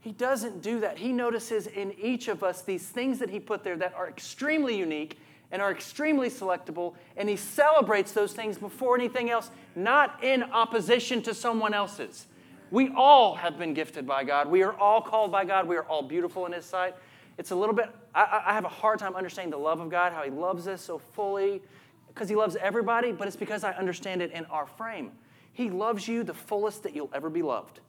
He 0.01 0.13
doesn't 0.13 0.63
do 0.63 0.81
that. 0.81 0.99
He 0.99 1.13
notices 1.13 1.67
in 1.67 1.93
each 2.01 2.29
of 2.29 2.43
us 2.43 2.63
these 2.63 2.87
things 2.87 3.19
that 3.19 3.31
he 3.31 3.39
put 3.39 3.63
there 3.63 3.77
that 3.77 3.95
are 3.95 4.09
extremely 4.09 4.77
unique 4.77 5.19
and 5.53 5.61
are 5.61 5.71
extremely 5.71 6.29
selectable, 6.31 6.95
and 7.17 7.29
he 7.29 7.37
celebrates 7.37 8.13
those 8.13 8.33
things 8.33 8.57
before 8.57 8.97
anything 8.97 9.31
else, 9.31 9.51
not 9.75 10.23
in 10.23 10.43
opposition 10.45 11.21
to 11.23 11.35
someone 11.35 11.75
else's. 11.75 12.27
We 12.71 12.93
all 12.97 13.35
have 13.35 13.59
been 13.59 13.75
gifted 13.75 14.07
by 14.07 14.25
God. 14.25 14.49
We 14.49 14.63
are 14.63 14.73
all 14.73 15.01
called 15.03 15.33
by 15.33 15.45
God. 15.45 15.67
We 15.67 15.77
are 15.77 15.85
all 15.85 16.03
beautiful 16.03 16.47
in 16.47 16.53
his 16.53 16.65
sight. 16.65 16.95
It's 17.37 17.51
a 17.51 17.57
little 17.57 17.75
bit, 17.75 17.89
I, 18.15 18.43
I 18.47 18.53
have 18.53 18.65
a 18.65 18.69
hard 18.69 18.99
time 18.99 19.17
understanding 19.17 19.51
the 19.51 19.59
love 19.59 19.81
of 19.81 19.89
God, 19.89 20.13
how 20.13 20.23
he 20.23 20.31
loves 20.31 20.69
us 20.69 20.83
so 20.83 20.99
fully, 20.99 21.63
because 22.09 22.29
he 22.29 22.37
loves 22.37 22.57
everybody, 22.57 23.13
but 23.13 23.27
it's 23.27 23.37
because 23.37 23.65
I 23.65 23.73
understand 23.73 24.21
it 24.23 24.31
in 24.33 24.45
our 24.47 24.67
frame. 24.67 25.13
He 25.53 25.71
loves 25.71 26.07
you 26.07 26.23
the 26.23 26.35
fullest 26.35 26.83
that 26.85 26.95
you'll 26.95 27.11
ever 27.15 27.31
be 27.31 27.43
loved. 27.43 27.81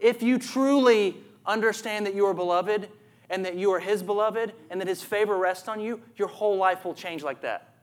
If 0.00 0.22
you 0.22 0.38
truly 0.38 1.16
understand 1.46 2.06
that 2.06 2.14
you 2.14 2.26
are 2.26 2.34
beloved 2.34 2.88
and 3.30 3.44
that 3.44 3.56
you 3.56 3.72
are 3.72 3.80
His 3.80 4.02
beloved 4.02 4.52
and 4.70 4.80
that 4.80 4.88
His 4.88 5.02
favor 5.02 5.36
rests 5.36 5.68
on 5.68 5.80
you, 5.80 6.00
your 6.16 6.28
whole 6.28 6.56
life 6.56 6.84
will 6.84 6.94
change 6.94 7.22
like 7.22 7.42
that. 7.42 7.74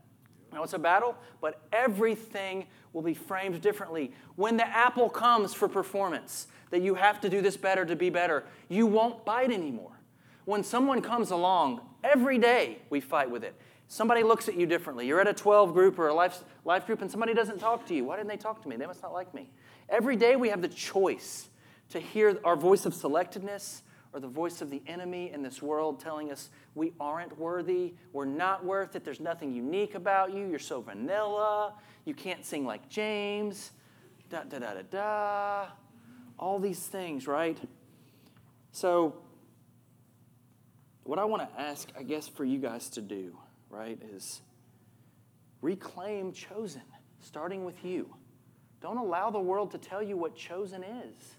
Now, 0.53 0.63
it's 0.63 0.73
a 0.73 0.79
battle, 0.79 1.15
but 1.41 1.61
everything 1.73 2.67
will 2.95 3.01
be 3.01 3.13
framed 3.13 3.59
differently. 3.61 4.13
When 4.37 4.55
the 4.55 4.65
apple 4.65 5.09
comes 5.09 5.53
for 5.53 5.67
performance, 5.67 6.47
that 6.71 6.81
you 6.81 6.95
have 6.95 7.19
to 7.21 7.29
do 7.29 7.41
this 7.41 7.57
better 7.57 7.85
to 7.85 7.95
be 7.95 8.09
better, 8.09 8.45
you 8.69 8.87
won't 8.87 9.25
bite 9.25 9.51
anymore. 9.51 9.91
When 10.45 10.63
someone 10.63 11.01
comes 11.01 11.29
along, 11.29 11.81
every 12.03 12.37
day 12.37 12.79
we 12.89 13.01
fight 13.01 13.29
with 13.29 13.43
it. 13.43 13.53
Somebody 13.89 14.23
looks 14.23 14.47
at 14.47 14.55
you 14.55 14.65
differently. 14.65 15.05
You're 15.07 15.19
at 15.19 15.27
a 15.27 15.33
12 15.33 15.73
group 15.73 15.99
or 15.99 16.07
a 16.07 16.13
life, 16.13 16.43
life 16.63 16.87
group 16.87 17.01
and 17.01 17.11
somebody 17.11 17.33
doesn't 17.33 17.59
talk 17.59 17.85
to 17.87 17.93
you. 17.93 18.05
Why 18.05 18.15
didn't 18.15 18.29
they 18.29 18.37
talk 18.37 18.63
to 18.63 18.69
me? 18.69 18.77
They 18.77 18.87
must 18.87 19.03
not 19.03 19.13
like 19.13 19.33
me. 19.33 19.49
Every 19.89 20.15
day 20.15 20.37
we 20.37 20.47
have 20.49 20.61
the 20.61 20.69
choice 20.69 21.49
to 21.89 21.99
hear 21.99 22.39
our 22.45 22.55
voice 22.55 22.85
of 22.85 22.93
selectedness 22.93 23.81
or 24.16 24.22
the 24.22 24.28
voice 24.28 24.61
of 24.61 24.70
the 24.70 24.82
enemy 24.88 25.30
in 25.34 25.43
this 25.43 25.61
world 25.61 25.99
telling 25.99 26.32
us 26.32 26.49
we 26.74 26.93
aren't 27.01 27.38
worthy, 27.38 27.93
we're 28.13 28.24
not 28.24 28.63
worth 28.63 28.95
it, 28.95 29.03
there's 29.03 29.20
nothing 29.20 29.51
unique 29.51 29.93
about 29.93 30.34
you, 30.34 30.47
you're 30.47 30.57
so 30.57 30.80
vanilla, 30.80 31.74
you 32.05 32.13
can't 32.13 32.45
sing 32.45 32.66
like 32.66 32.88
James, 32.88 33.74
da 34.30 34.43
da 34.43 34.59
da 34.59 34.74
da 34.76 34.82
da. 34.89 35.68
All 36.39 36.59
these 36.59 36.80
things, 36.80 37.28
right? 37.28 37.57
So, 38.72 39.18
what 41.03 41.20
I 41.20 41.26
want 41.26 41.41
to 41.49 41.61
ask, 41.61 41.91
I 41.99 42.03
guess, 42.03 42.26
for 42.26 42.45
you 42.45 42.57
guys 42.57 42.88
to 42.91 43.01
do, 43.01 43.38
right, 43.70 43.99
is 44.13 44.41
reclaim 45.61 46.32
chosen, 46.32 46.84
starting 47.20 47.66
with 47.66 47.84
you. 47.84 48.16
Don't 48.80 48.97
allow 48.97 49.30
the 49.30 49.41
world 49.41 49.72
to 49.72 49.78
tell 49.78 50.01
you 50.01 50.16
what 50.16 50.38
chosen 50.38 50.84
is. 50.84 51.36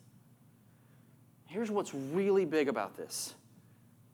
Here's 1.56 1.70
what's 1.70 1.94
really 1.94 2.44
big 2.44 2.68
about 2.68 2.98
this 2.98 3.34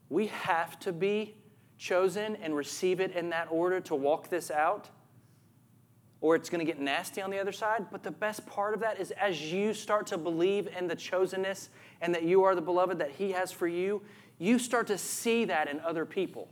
we 0.09 0.29
have 0.29 0.79
to 0.79 0.93
be 0.93 1.35
chosen 1.77 2.37
and 2.37 2.55
receive 2.55 3.01
it 3.01 3.17
in 3.17 3.31
that 3.31 3.49
order 3.51 3.81
to 3.81 3.97
walk 3.97 4.29
this 4.29 4.49
out, 4.49 4.89
or 6.21 6.37
it's 6.37 6.49
going 6.49 6.65
to 6.65 6.73
get 6.73 6.81
nasty 6.81 7.21
on 7.21 7.33
the 7.33 7.41
other 7.41 7.51
side. 7.51 7.87
But 7.91 8.05
the 8.05 8.13
best 8.13 8.47
part 8.47 8.75
of 8.75 8.81
that 8.83 9.01
is 9.01 9.11
as 9.11 9.53
you 9.53 9.75
start 9.75 10.07
to 10.07 10.19
believe 10.19 10.69
in 10.79 10.87
the 10.87 10.95
chosenness 10.95 11.69
and 12.01 12.15
that 12.15 12.23
you 12.23 12.45
are 12.45 12.55
the 12.55 12.63
beloved 12.63 13.01
that 13.01 13.11
He 13.11 13.33
has 13.33 13.51
for 13.51 13.67
you, 13.67 14.03
you 14.39 14.57
start 14.61 14.87
to 14.87 14.97
see 14.97 15.45
that 15.47 15.67
in 15.67 15.81
other 15.81 16.07
people. 16.07 16.49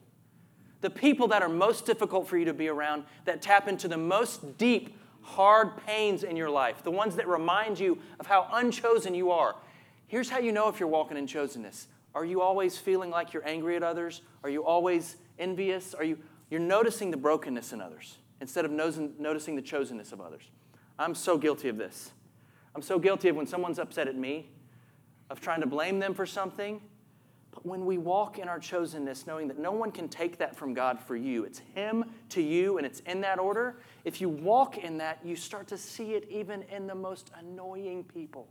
The 0.81 0.91
people 0.91 1.29
that 1.29 1.41
are 1.41 1.49
most 1.49 1.87
difficult 1.87 2.27
for 2.27 2.37
you 2.37 2.47
to 2.47 2.55
be 2.55 2.67
around, 2.67 3.05
that 3.27 3.43
tap 3.43 3.69
into 3.69 3.87
the 3.87 3.97
most 3.97 4.59
deep, 4.59 4.99
hard 5.23 5.77
pains 5.87 6.25
in 6.25 6.35
your 6.35 6.51
life, 6.51 6.83
the 6.83 6.91
ones 6.91 7.15
that 7.15 7.29
remind 7.29 7.79
you 7.79 7.97
of 8.19 8.27
how 8.27 8.49
unchosen 8.51 9.15
you 9.15 9.31
are. 9.31 9.55
Here's 10.11 10.29
how 10.29 10.41
you 10.41 10.51
know 10.51 10.69
if 10.69 10.81
you're 10.81 10.89
walking 10.89 11.17
in 11.17 11.27
chosenness. 11.27 11.87
Are 12.17 12.25
you 12.25 12.43
always 12.43 12.77
feeling 12.77 13.11
like 13.11 13.33
you're 13.33 13.47
angry 13.47 13.77
at 13.77 13.85
others? 13.85 14.23
Are 14.43 14.51
you 14.51 14.65
always 14.65 15.17
envious? 15.39 15.95
Are 15.95 16.03
you 16.03 16.19
you're 16.51 16.59
noticing 16.59 17.13
the 17.13 17.17
brokenness 17.17 17.73
in 17.73 17.81
others 17.81 18.19
instead 18.41 18.65
of 18.65 18.73
noticing 18.73 19.55
the 19.55 19.63
chosenness 19.63 20.13
of 20.13 20.21
others? 20.21 20.43
I'm 20.99 21.15
so 21.15 21.39
guilty 21.39 21.69
of 21.69 21.79
this. 21.79 22.11
I'm 22.75 22.83
so 22.83 22.99
guilty 22.99 23.29
of 23.29 23.37
when 23.37 23.47
someone's 23.47 23.79
upset 23.79 24.09
at 24.09 24.17
me, 24.17 24.51
of 25.31 25.41
trying 25.41 25.61
to 25.61 25.67
blame 25.69 26.01
them 26.01 26.13
for 26.13 26.27
something 26.27 26.81
but 27.53 27.67
when 27.67 27.85
we 27.85 27.99
walk 27.99 28.39
in 28.39 28.49
our 28.49 28.61
chosenness, 28.61 29.27
knowing 29.27 29.49
that 29.49 29.59
no 29.59 29.73
one 29.73 29.91
can 29.91 30.09
take 30.09 30.39
that 30.39 30.57
from 30.57 30.73
God 30.73 31.01
for 31.01 31.17
you, 31.17 31.45
it's 31.45 31.61
Him 31.75 32.05
to 32.31 32.43
you, 32.43 32.79
and 32.79 32.87
it's 32.87 33.01
in 33.01 33.21
that 33.23 33.39
order. 33.39 33.77
If 34.05 34.21
you 34.21 34.29
walk 34.29 34.79
in 34.79 34.99
that, 34.99 35.19
you 35.25 35.37
start 35.37 35.67
to 35.69 35.79
see 35.79 36.15
it 36.15 36.29
even 36.31 36.63
in 36.71 36.87
the 36.87 36.95
most 36.95 37.31
annoying 37.39 38.05
people, 38.05 38.47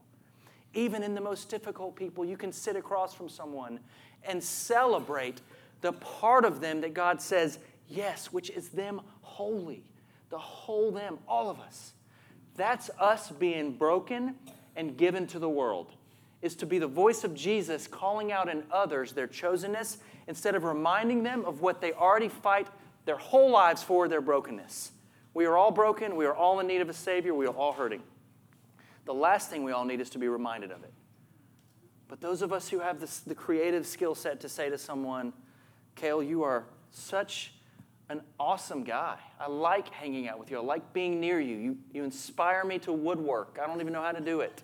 even 0.74 1.04
in 1.04 1.16
the 1.16 1.22
most 1.22 1.50
difficult 1.50 1.96
people. 1.96 2.26
You 2.26 2.38
can 2.38 2.52
sit 2.52 2.76
across 2.76 3.14
from 3.14 3.30
someone 3.30 3.80
and 4.24 4.44
celebrate 4.44 5.42
the 5.82 5.94
part 5.94 6.46
of 6.46 6.62
them 6.62 6.82
that 6.82 6.94
God 6.94 7.22
says, 7.22 7.60
yes, 7.88 8.32
which 8.32 8.50
is 8.50 8.70
them 8.70 9.02
holy, 9.22 9.84
the 10.30 10.38
whole 10.38 10.92
them, 10.92 11.20
all 11.28 11.50
of 11.50 11.60
us. 11.60 11.94
That's 12.56 12.90
us 13.00 13.30
being 13.32 13.78
broken 13.78 14.36
and 14.76 14.98
given 14.98 15.28
to 15.28 15.40
the 15.40 15.50
world 15.50 15.94
is 16.42 16.56
to 16.56 16.66
be 16.66 16.80
the 16.80 16.88
voice 16.88 17.24
of 17.24 17.34
Jesus 17.36 17.88
calling 17.88 18.32
out 18.32 18.48
in 18.48 18.64
others 18.72 19.12
their 19.12 19.28
chosenness 19.28 19.98
instead 20.28 20.56
of 20.56 20.64
reminding 20.64 21.24
them 21.24 21.44
of 21.46 21.62
what 21.62 21.82
they 21.82 21.92
already 21.94 22.30
fight 22.30 22.68
their 23.06 23.18
whole 23.18 23.50
lives 23.50 23.84
for 23.84 24.08
their 24.08 24.22
brokenness. 24.22 24.92
We 25.34 25.46
are 25.46 25.58
all 25.58 25.72
broken. 25.72 26.16
We 26.16 26.26
are 26.26 26.36
all 26.36 26.60
in 26.60 26.68
need 26.68 26.82
of 26.82 26.90
a 26.90 26.94
Savior. 26.94 27.34
We 27.34 27.46
are 27.46 27.54
all 27.54 27.74
hurting. 27.74 28.02
The 29.06 29.14
last 29.14 29.50
thing 29.50 29.64
we 29.64 29.72
all 29.72 29.86
need 29.86 30.02
is 30.02 30.10
to 30.12 30.20
be 30.20 30.28
reminded 30.28 30.72
of 30.72 30.84
it. 30.84 30.94
But 32.08 32.22
those 32.22 32.42
of 32.42 32.52
us 32.52 32.70
who 32.70 32.80
have 32.80 33.00
this, 33.00 33.20
the 33.20 33.36
creative 33.36 33.86
skill 33.86 34.16
set 34.16 34.40
to 34.42 34.50
say 34.50 34.70
to 34.70 34.78
someone, 34.78 35.34
Kale, 35.96 36.24
you 36.24 36.44
are 36.44 36.66
such 36.92 37.54
an 38.10 38.22
awesome 38.40 38.84
guy. 38.84 39.18
I 39.40 39.48
like 39.48 39.90
hanging 39.90 40.28
out 40.28 40.40
with 40.40 40.50
you. 40.50 40.58
I 40.58 40.62
like 40.62 40.94
being 40.94 41.20
near 41.20 41.40
you. 41.40 41.56
You, 41.56 41.78
you 41.94 42.04
inspire 42.04 42.66
me 42.66 42.80
to 42.80 42.92
woodwork. 42.92 43.60
I 43.62 43.68
don't 43.68 43.80
even 43.82 43.94
know 43.94 44.02
how 44.02 44.12
to 44.12 44.22
do 44.22 44.42
it 44.42 44.64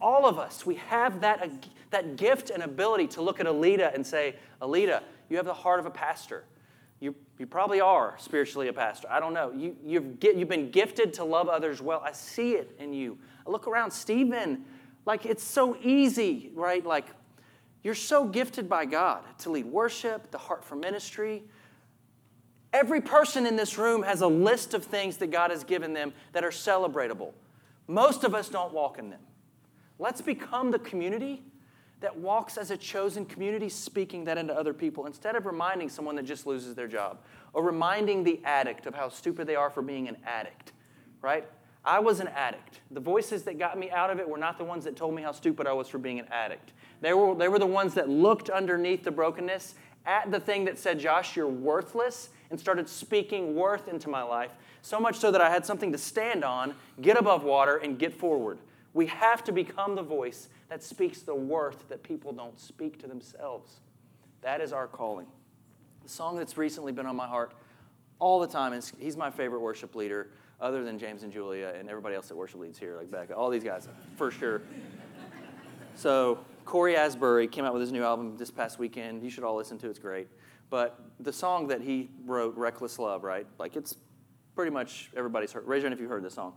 all 0.00 0.26
of 0.26 0.38
us, 0.38 0.66
we 0.66 0.76
have 0.76 1.20
that, 1.20 1.50
that 1.90 2.16
gift 2.16 2.50
and 2.50 2.62
ability 2.62 3.06
to 3.08 3.22
look 3.22 3.40
at 3.40 3.46
Alita 3.46 3.94
and 3.94 4.06
say, 4.06 4.36
Alita, 4.60 5.02
you 5.28 5.36
have 5.36 5.46
the 5.46 5.54
heart 5.54 5.80
of 5.80 5.86
a 5.86 5.90
pastor. 5.90 6.44
You, 7.00 7.14
you 7.38 7.46
probably 7.46 7.80
are 7.80 8.14
spiritually 8.18 8.68
a 8.68 8.72
pastor. 8.72 9.08
I 9.10 9.20
don't 9.20 9.34
know. 9.34 9.52
You, 9.52 9.76
you've, 9.84 10.18
get, 10.20 10.36
you've 10.36 10.48
been 10.48 10.70
gifted 10.70 11.12
to 11.14 11.24
love 11.24 11.48
others 11.48 11.82
well. 11.82 12.00
I 12.04 12.12
see 12.12 12.52
it 12.52 12.74
in 12.78 12.92
you. 12.92 13.18
I 13.46 13.50
look 13.50 13.66
around, 13.66 13.90
Stephen, 13.90 14.64
like 15.04 15.24
it's 15.24 15.44
so 15.44 15.76
easy, 15.82 16.50
right? 16.54 16.84
Like 16.84 17.06
you're 17.82 17.94
so 17.94 18.24
gifted 18.24 18.68
by 18.68 18.84
God 18.84 19.22
to 19.38 19.50
lead 19.50 19.66
worship, 19.66 20.30
the 20.30 20.38
heart 20.38 20.64
for 20.64 20.76
ministry. 20.76 21.44
Every 22.72 23.00
person 23.00 23.46
in 23.46 23.56
this 23.56 23.78
room 23.78 24.02
has 24.02 24.20
a 24.20 24.26
list 24.26 24.74
of 24.74 24.84
things 24.84 25.16
that 25.18 25.28
God 25.28 25.50
has 25.50 25.64
given 25.64 25.92
them 25.92 26.12
that 26.32 26.44
are 26.44 26.50
celebratable. 26.50 27.32
Most 27.86 28.24
of 28.24 28.34
us 28.34 28.48
don't 28.48 28.72
walk 28.72 28.98
in 28.98 29.10
them. 29.10 29.20
Let's 29.98 30.20
become 30.20 30.70
the 30.70 30.78
community 30.80 31.42
that 32.00 32.14
walks 32.18 32.58
as 32.58 32.70
a 32.70 32.76
chosen 32.76 33.24
community, 33.24 33.68
speaking 33.68 34.24
that 34.24 34.36
into 34.36 34.52
other 34.52 34.74
people 34.74 35.06
instead 35.06 35.34
of 35.34 35.46
reminding 35.46 35.88
someone 35.88 36.16
that 36.16 36.24
just 36.24 36.46
loses 36.46 36.74
their 36.74 36.88
job 36.88 37.20
or 37.54 37.62
reminding 37.62 38.22
the 38.22 38.40
addict 38.44 38.86
of 38.86 38.94
how 38.94 39.08
stupid 39.08 39.46
they 39.46 39.56
are 39.56 39.70
for 39.70 39.80
being 39.80 40.08
an 40.08 40.16
addict, 40.26 40.72
right? 41.22 41.48
I 41.86 42.00
was 42.00 42.18
an 42.18 42.28
addict. 42.28 42.80
The 42.90 43.00
voices 43.00 43.44
that 43.44 43.58
got 43.58 43.78
me 43.78 43.90
out 43.92 44.10
of 44.10 44.18
it 44.18 44.28
were 44.28 44.38
not 44.38 44.58
the 44.58 44.64
ones 44.64 44.84
that 44.84 44.96
told 44.96 45.14
me 45.14 45.22
how 45.22 45.30
stupid 45.30 45.68
I 45.68 45.72
was 45.72 45.88
for 45.88 45.98
being 45.98 46.18
an 46.18 46.26
addict. 46.32 46.72
They 47.00 47.14
were, 47.14 47.34
they 47.36 47.46
were 47.46 47.60
the 47.60 47.66
ones 47.66 47.94
that 47.94 48.08
looked 48.08 48.50
underneath 48.50 49.04
the 49.04 49.12
brokenness 49.12 49.76
at 50.04 50.30
the 50.30 50.40
thing 50.40 50.64
that 50.64 50.78
said, 50.78 50.98
Josh, 50.98 51.36
you're 51.36 51.46
worthless, 51.46 52.30
and 52.50 52.58
started 52.58 52.88
speaking 52.88 53.54
worth 53.54 53.88
into 53.88 54.08
my 54.08 54.22
life, 54.22 54.50
so 54.82 54.98
much 54.98 55.16
so 55.16 55.30
that 55.30 55.40
I 55.40 55.48
had 55.50 55.64
something 55.64 55.92
to 55.92 55.98
stand 55.98 56.44
on, 56.44 56.74
get 57.00 57.16
above 57.16 57.44
water, 57.44 57.76
and 57.76 57.98
get 57.98 58.12
forward. 58.12 58.58
We 58.92 59.06
have 59.06 59.44
to 59.44 59.52
become 59.52 59.94
the 59.94 60.02
voice 60.02 60.48
that 60.68 60.82
speaks 60.82 61.22
the 61.22 61.34
worth 61.34 61.88
that 61.88 62.02
people 62.02 62.32
don't 62.32 62.58
speak 62.58 62.98
to 63.00 63.06
themselves. 63.06 63.80
That 64.42 64.60
is 64.60 64.72
our 64.72 64.86
calling. 64.86 65.26
The 66.02 66.08
song 66.08 66.36
that's 66.36 66.56
recently 66.56 66.92
been 66.92 67.06
on 67.06 67.16
my 67.16 67.26
heart 67.26 67.52
all 68.18 68.40
the 68.40 68.46
time, 68.46 68.72
is 68.72 68.92
he's 68.98 69.16
my 69.16 69.30
favorite 69.30 69.60
worship 69.60 69.94
leader, 69.94 70.28
other 70.60 70.84
than 70.84 70.98
James 70.98 71.22
and 71.22 71.32
Julia 71.32 71.74
and 71.78 71.88
everybody 71.88 72.14
else 72.14 72.28
that 72.28 72.36
worship 72.36 72.60
leads 72.60 72.78
here, 72.78 72.96
like 72.96 73.10
Becca, 73.10 73.34
all 73.34 73.50
these 73.50 73.64
guys, 73.64 73.88
for 74.16 74.30
sure. 74.30 74.62
So, 75.94 76.38
Cory 76.64 76.96
Asbury 76.96 77.46
came 77.46 77.64
out 77.64 77.72
with 77.72 77.80
his 77.80 77.92
new 77.92 78.02
album 78.02 78.36
this 78.36 78.50
past 78.50 78.78
weekend. 78.78 79.22
You 79.22 79.30
should 79.30 79.44
all 79.44 79.56
listen 79.56 79.78
to 79.78 79.86
it, 79.86 79.90
it's 79.90 79.98
great. 79.98 80.28
But 80.68 81.00
the 81.20 81.32
song 81.32 81.68
that 81.68 81.80
he 81.80 82.10
wrote, 82.24 82.56
Reckless 82.56 82.98
Love, 82.98 83.22
right? 83.22 83.46
Like 83.58 83.76
it's 83.76 83.96
pretty 84.54 84.70
much 84.70 85.10
everybody's 85.16 85.52
heard. 85.52 85.66
Raise 85.66 85.82
your 85.82 85.90
hand 85.90 85.94
if 85.94 86.00
you've 86.00 86.10
heard 86.10 86.24
this 86.24 86.34
song. 86.34 86.54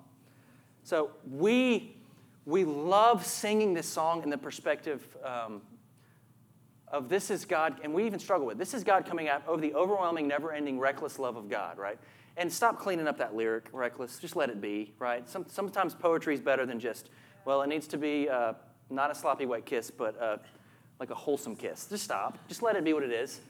So, 0.83 1.11
we 1.29 1.95
we 2.45 2.65
love 2.65 3.25
singing 3.25 3.73
this 3.73 3.87
song 3.87 4.23
in 4.23 4.29
the 4.29 4.37
perspective 4.37 5.05
um, 5.23 5.61
of 6.87 7.07
this 7.07 7.29
is 7.29 7.45
God, 7.45 7.79
and 7.83 7.93
we 7.93 8.05
even 8.05 8.19
struggle 8.19 8.47
with 8.47 8.57
this 8.57 8.73
is 8.73 8.83
God 8.83 9.05
coming 9.05 9.29
out 9.29 9.47
over 9.47 9.61
the 9.61 9.73
overwhelming, 9.73 10.27
never 10.27 10.51
ending, 10.51 10.79
reckless 10.79 11.19
love 11.19 11.35
of 11.35 11.49
God, 11.49 11.77
right? 11.77 11.99
And 12.37 12.51
stop 12.51 12.79
cleaning 12.79 13.07
up 13.07 13.17
that 13.17 13.35
lyric, 13.35 13.65
reckless. 13.73 14.19
Just 14.19 14.35
let 14.35 14.49
it 14.49 14.61
be, 14.61 14.93
right? 14.99 15.27
Some, 15.29 15.45
sometimes 15.49 15.93
poetry 15.93 16.33
is 16.33 16.39
better 16.39 16.65
than 16.65 16.79
just, 16.79 17.09
well, 17.45 17.61
it 17.61 17.67
needs 17.67 17.87
to 17.87 17.97
be 17.97 18.29
uh, 18.29 18.53
not 18.89 19.11
a 19.11 19.15
sloppy 19.15 19.45
wet 19.45 19.65
kiss, 19.65 19.91
but 19.91 20.19
uh, 20.21 20.37
like 20.99 21.09
a 21.09 21.15
wholesome 21.15 21.55
kiss. 21.55 21.87
Just 21.87 22.03
stop. 22.03 22.37
Just 22.47 22.61
let 22.61 22.75
it 22.75 22.83
be 22.83 22.93
what 22.93 23.03
it 23.03 23.11
is. 23.11 23.41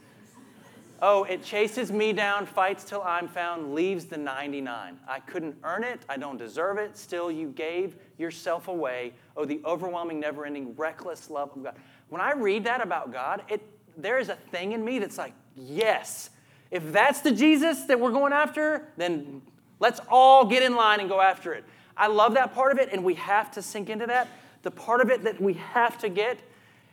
Oh, 1.01 1.23
it 1.23 1.43
chases 1.43 1.93
me 1.93 2.11
down, 2.11 2.45
fights 2.45 2.84
till 2.84 3.01
I'm 3.03 3.30
found, 3.30 3.73
leaves 3.73 4.05
the 4.05 4.17
99. 4.17 4.99
I 5.07 5.19
couldn't 5.21 5.55
earn 5.63 5.86
it, 5.86 6.01
I 6.09 6.17
don't 6.17 6.38
deserve 6.38 6.77
it, 6.77 6.97
still 6.97 7.32
you 7.32 7.49
gave 7.49 7.95
yourself 8.17 8.67
away. 8.67 9.13
Oh, 9.38 9.45
the 9.45 9.61
overwhelming, 9.63 10.19
never 10.19 10.45
ending, 10.45 10.75
reckless 10.75 11.30
love 11.30 11.51
of 11.55 11.63
God. 11.63 11.75
When 12.09 12.19
I 12.19 12.34
read 12.34 12.65
that 12.65 12.82
about 12.82 13.13
God, 13.13 13.43
it, 13.47 13.61
there 13.95 14.19
is 14.19 14.27
a 14.27 14.36
thing 14.36 14.73
in 14.73 14.84
me 14.84 14.99
that's 14.99 15.17
like, 15.17 15.34
yes, 15.55 16.32
if 16.72 16.91
that's 16.91 17.22
the 17.22 17.32
Jesus 17.32 17.84
that 17.84 17.99
we're 17.99 18.11
going 18.11 18.34
after, 18.34 18.88
then 18.97 19.41
let's 19.80 19.99
all 20.09 20.45
get 20.45 20.63
in 20.63 20.76
line 20.76 20.99
and 20.99 21.09
go 21.09 21.20
after 21.20 21.53
it. 21.53 21.63
I 21.97 22.07
love 22.07 22.36
that 22.36 22.53
part 22.53 22.72
of 22.72 22.78
it, 22.78 22.89
and 22.91 23.03
we 23.03 23.15
have 23.15 23.51
to 23.51 23.61
sink 23.61 23.89
into 23.89 24.05
that. 24.07 24.28
The 24.61 24.72
part 24.72 25.01
of 25.01 25.09
it 25.09 25.24
that 25.24 25.41
we 25.41 25.53
have 25.53 25.97
to 25.99 26.09
get 26.09 26.39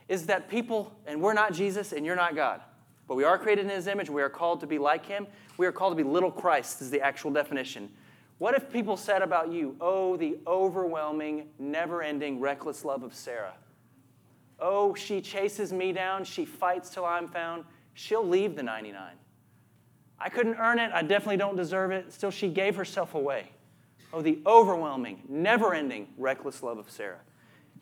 is 0.09 0.27
that 0.27 0.49
people, 0.49 0.93
and 1.07 1.21
we're 1.21 1.35
not 1.35 1.53
Jesus 1.53 1.93
and 1.93 2.07
you're 2.07 2.17
not 2.17 2.35
God. 2.35 2.61
But 3.09 3.17
we 3.17 3.25
are 3.25 3.39
created 3.39 3.67
in 3.67 3.71
his 3.71 3.87
image. 3.87 4.11
We 4.11 4.23
are 4.23 4.29
called 4.29 4.61
to 4.61 4.67
be 4.67 4.79
like 4.79 5.07
him. 5.07 5.27
We 5.59 5.67
are 5.67 5.73
called 5.73 5.97
to 5.97 6.03
be 6.03 6.09
little 6.09 6.31
Christ, 6.31 6.81
is 6.81 6.91
the 6.91 7.01
actual 7.01 7.31
definition. 7.31 7.91
What 8.39 8.55
if 8.55 8.71
people 8.71 8.97
said 8.97 9.23
about 9.23 9.51
you, 9.51 9.77
oh, 9.81 10.17
the 10.17 10.39
overwhelming, 10.47 11.49
never 11.59 12.03
ending, 12.03 12.41
reckless 12.41 12.85
love 12.85 13.03
of 13.03 13.15
Sarah? 13.15 13.55
Oh, 14.59 14.95
she 14.95 15.21
chases 15.21 15.73
me 15.73 15.93
down. 15.93 16.25
She 16.25 16.45
fights 16.45 16.91
till 16.91 17.05
I'm 17.05 17.29
found. 17.29 17.65
She'll 17.95 18.27
leave 18.27 18.57
the 18.57 18.63
99. 18.63 19.03
I 20.19 20.29
couldn't 20.29 20.57
earn 20.57 20.79
it. 20.79 20.91
I 20.93 21.03
definitely 21.03 21.37
don't 21.37 21.57
deserve 21.57 21.91
it. 21.91 22.13
Still, 22.13 22.31
she 22.31 22.49
gave 22.49 22.77
herself 22.77 23.15
away. 23.15 23.51
Oh, 24.13 24.23
the 24.23 24.39
overwhelming, 24.47 25.23
never 25.29 25.75
ending, 25.75 26.09
reckless 26.17 26.63
love 26.63 26.79
of 26.79 26.91
Sarah. 26.91 27.21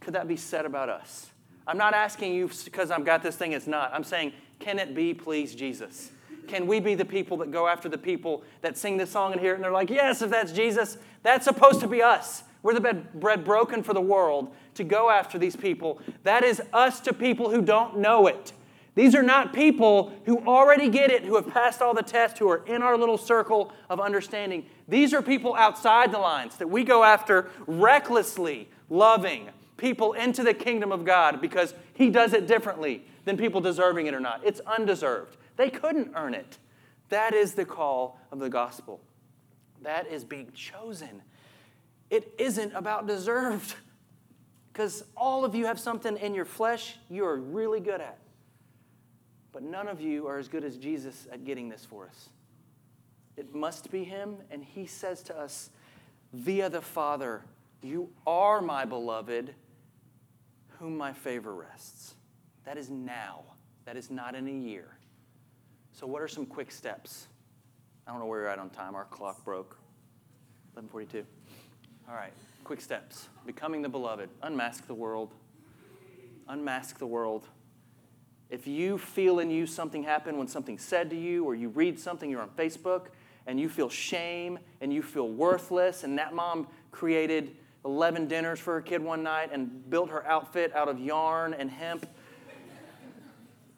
Could 0.01 0.15
that 0.15 0.27
be 0.27 0.37
said 0.37 0.67
about 0.67 0.89
us? 0.89 1.31
I'm 1.67 1.79
not 1.79 1.95
asking 1.95 2.35
you 2.35 2.51
because 2.65 2.91
I've 2.91 3.05
got 3.05 3.23
this 3.23 3.37
thing, 3.37 3.53
it's 3.53 3.67
not. 3.67 3.93
I'm 3.95 4.05
saying, 4.05 4.33
can 4.59 4.79
it 4.79 4.95
be, 4.95 5.15
please, 5.15 5.55
Jesus? 5.55 6.11
Can 6.47 6.67
we 6.67 6.81
be 6.81 6.95
the 6.95 7.05
people 7.05 7.39
that 7.39 7.51
go 7.51 7.67
after 7.67 7.89
the 7.89 7.99
people 7.99 8.43
that 8.61 8.77
sing 8.77 8.97
this 8.97 9.11
song 9.11 9.33
and 9.33 9.41
hear 9.41 9.53
it 9.53 9.57
and 9.57 9.65
they're 9.65 9.73
like, 9.73 9.91
yes, 9.91 10.21
if 10.21 10.31
that's 10.31 10.53
Jesus, 10.53 10.99
that's 11.23 11.45
supposed 11.45 11.81
to 11.81 11.87
be 11.87 12.03
us. 12.03 12.43
We're 12.63 12.75
the 12.75 12.81
bread, 12.81 13.13
bread 13.15 13.45
broken 13.45 13.83
for 13.83 13.95
the 13.95 14.01
world 14.01 14.55
to 14.75 14.85
go 14.85 15.11
after 15.11 15.39
these 15.39 15.57
people. 15.57 16.01
That 16.23 16.43
is 16.45 16.63
us 16.73 17.01
to 17.01 17.13
people 17.13 17.51
who 17.51 17.63
don't 17.63 17.99
know 17.99 18.27
it. 18.27 18.53
These 18.95 19.15
are 19.17 19.23
not 19.23 19.53
people 19.53 20.13
who 20.25 20.39
already 20.47 20.89
get 20.89 21.11
it, 21.11 21.25
who 21.25 21.35
have 21.35 21.49
passed 21.49 21.83
all 21.83 21.95
the 21.95 22.03
tests, 22.03 22.39
who 22.39 22.49
are 22.49 22.65
in 22.67 22.81
our 22.81 22.97
little 22.97 23.19
circle 23.19 23.73
of 23.91 23.99
understanding. 23.99 24.67
These 24.87 25.13
are 25.13 25.21
people 25.21 25.55
outside 25.57 26.13
the 26.13 26.19
lines 26.19 26.57
that 26.57 26.71
we 26.71 26.85
go 26.85 27.03
after 27.03 27.51
recklessly, 27.67 28.69
loving 28.89 29.49
people 29.77 30.13
into 30.13 30.45
the 30.45 30.55
kingdom 30.55 30.93
of 30.93 31.05
God 31.05 31.41
because 31.41 31.75
He 31.95 32.09
does 32.09 32.33
it 32.33 32.47
differently 32.47 33.05
than 33.25 33.37
people 33.37 33.61
deserving 33.61 34.07
it 34.07 34.15
or 34.15 34.21
not. 34.21 34.41
It's 34.45 34.61
undeserved. 34.61 35.37
They 35.57 35.71
couldn't 35.71 36.13
earn 36.15 36.35
it. 36.35 36.59
That 37.09 37.35
is 37.35 37.55
the 37.55 37.65
call 37.65 38.21
of 38.31 38.39
the 38.39 38.49
gospel. 38.49 39.01
That 39.83 40.07
is 40.07 40.25
being 40.25 40.53
chosen. 40.55 41.23
It 42.11 42.33
isn't 42.39 42.73
about 42.75 43.09
deserved 43.09 43.75
because 44.73 45.05
all 45.17 45.45
of 45.45 45.55
you 45.55 45.67
have 45.67 45.81
something 45.81 46.17
in 46.17 46.35
your 46.35 46.45
flesh 46.45 46.97
you 47.11 47.25
are 47.27 47.37
really 47.37 47.81
good 47.81 48.01
at. 48.01 48.19
But 49.55 49.63
none 49.63 49.87
of 49.87 50.01
you 50.01 50.27
are 50.27 50.37
as 50.37 50.49
good 50.49 50.65
as 50.65 50.77
Jesus 50.77 51.29
at 51.33 51.45
getting 51.45 51.69
this 51.69 51.85
for 51.85 52.07
us. 52.07 52.29
It 53.37 53.55
must 53.55 53.89
be 53.91 54.03
Him, 54.03 54.37
and 54.51 54.65
He 54.65 54.85
says 54.85 55.23
to 55.23 55.39
us 55.39 55.71
via 56.33 56.69
the 56.69 56.81
Father, 56.81 57.43
You 57.81 58.11
are 58.27 58.61
my 58.61 58.85
beloved, 58.85 59.55
whom 60.81 60.99
my 60.99 61.13
favor 61.13 61.55
rests. 61.55 62.15
That 62.65 62.77
is 62.77 62.91
now, 62.91 63.45
that 63.85 63.97
is 63.97 64.11
not 64.11 64.35
in 64.35 64.49
a 64.49 64.51
year. 64.51 64.99
So, 65.93 66.05
what 66.05 66.21
are 66.21 66.29
some 66.29 66.47
quick 66.47 66.73
steps? 66.73 67.29
I 68.09 68.11
don't 68.11 68.19
know 68.19 68.27
where 68.27 68.41
you're 68.41 68.49
at 68.49 68.59
on 68.59 68.71
time. 68.71 68.97
Our 68.97 69.05
clock 69.05 69.45
broke. 69.45 69.79
11:42. 70.77 71.25
All 72.09 72.17
right, 72.17 72.33
quick 72.65 72.81
steps. 72.81 73.29
Becoming 73.47 73.83
the 73.83 73.89
beloved. 73.89 74.31
Unmask 74.43 74.85
the 74.89 74.95
world. 74.95 75.33
Unmask 76.49 76.99
the 76.99 77.07
world. 77.07 77.47
If 78.55 78.69
you 78.69 78.99
feel 78.99 79.41
in 79.41 79.51
you 79.51 79.67
something 79.67 80.05
happened 80.05 80.39
when 80.39 80.47
something 80.47 80.79
said 80.79 81.11
to 81.11 81.17
you, 81.17 81.45
or 81.45 81.57
you 81.57 81.71
read 81.71 81.99
something, 81.99 82.31
you're 82.31 82.41
on 82.41 82.51
Facebook, 82.51 83.07
and 83.49 83.59
you 83.59 83.69
feel 83.69 83.89
shame 83.89 84.61
and 84.81 84.93
you 84.93 85.03
feel 85.03 85.29
worthless, 85.29 86.05
and 86.05 86.17
that 86.19 86.37
mom 86.37 86.69
created 86.93 87.57
11 87.85 88.29
dinners 88.29 88.61
for 88.61 88.75
her 88.75 88.81
kid 88.81 89.03
one 89.03 89.25
night 89.25 89.51
and 89.53 89.91
built 89.91 90.09
her 90.09 90.25
outfit 90.29 90.73
out 90.73 90.89
of 90.89 91.01
yarn 91.01 91.53
and 91.53 91.69
hemp, 91.69 92.07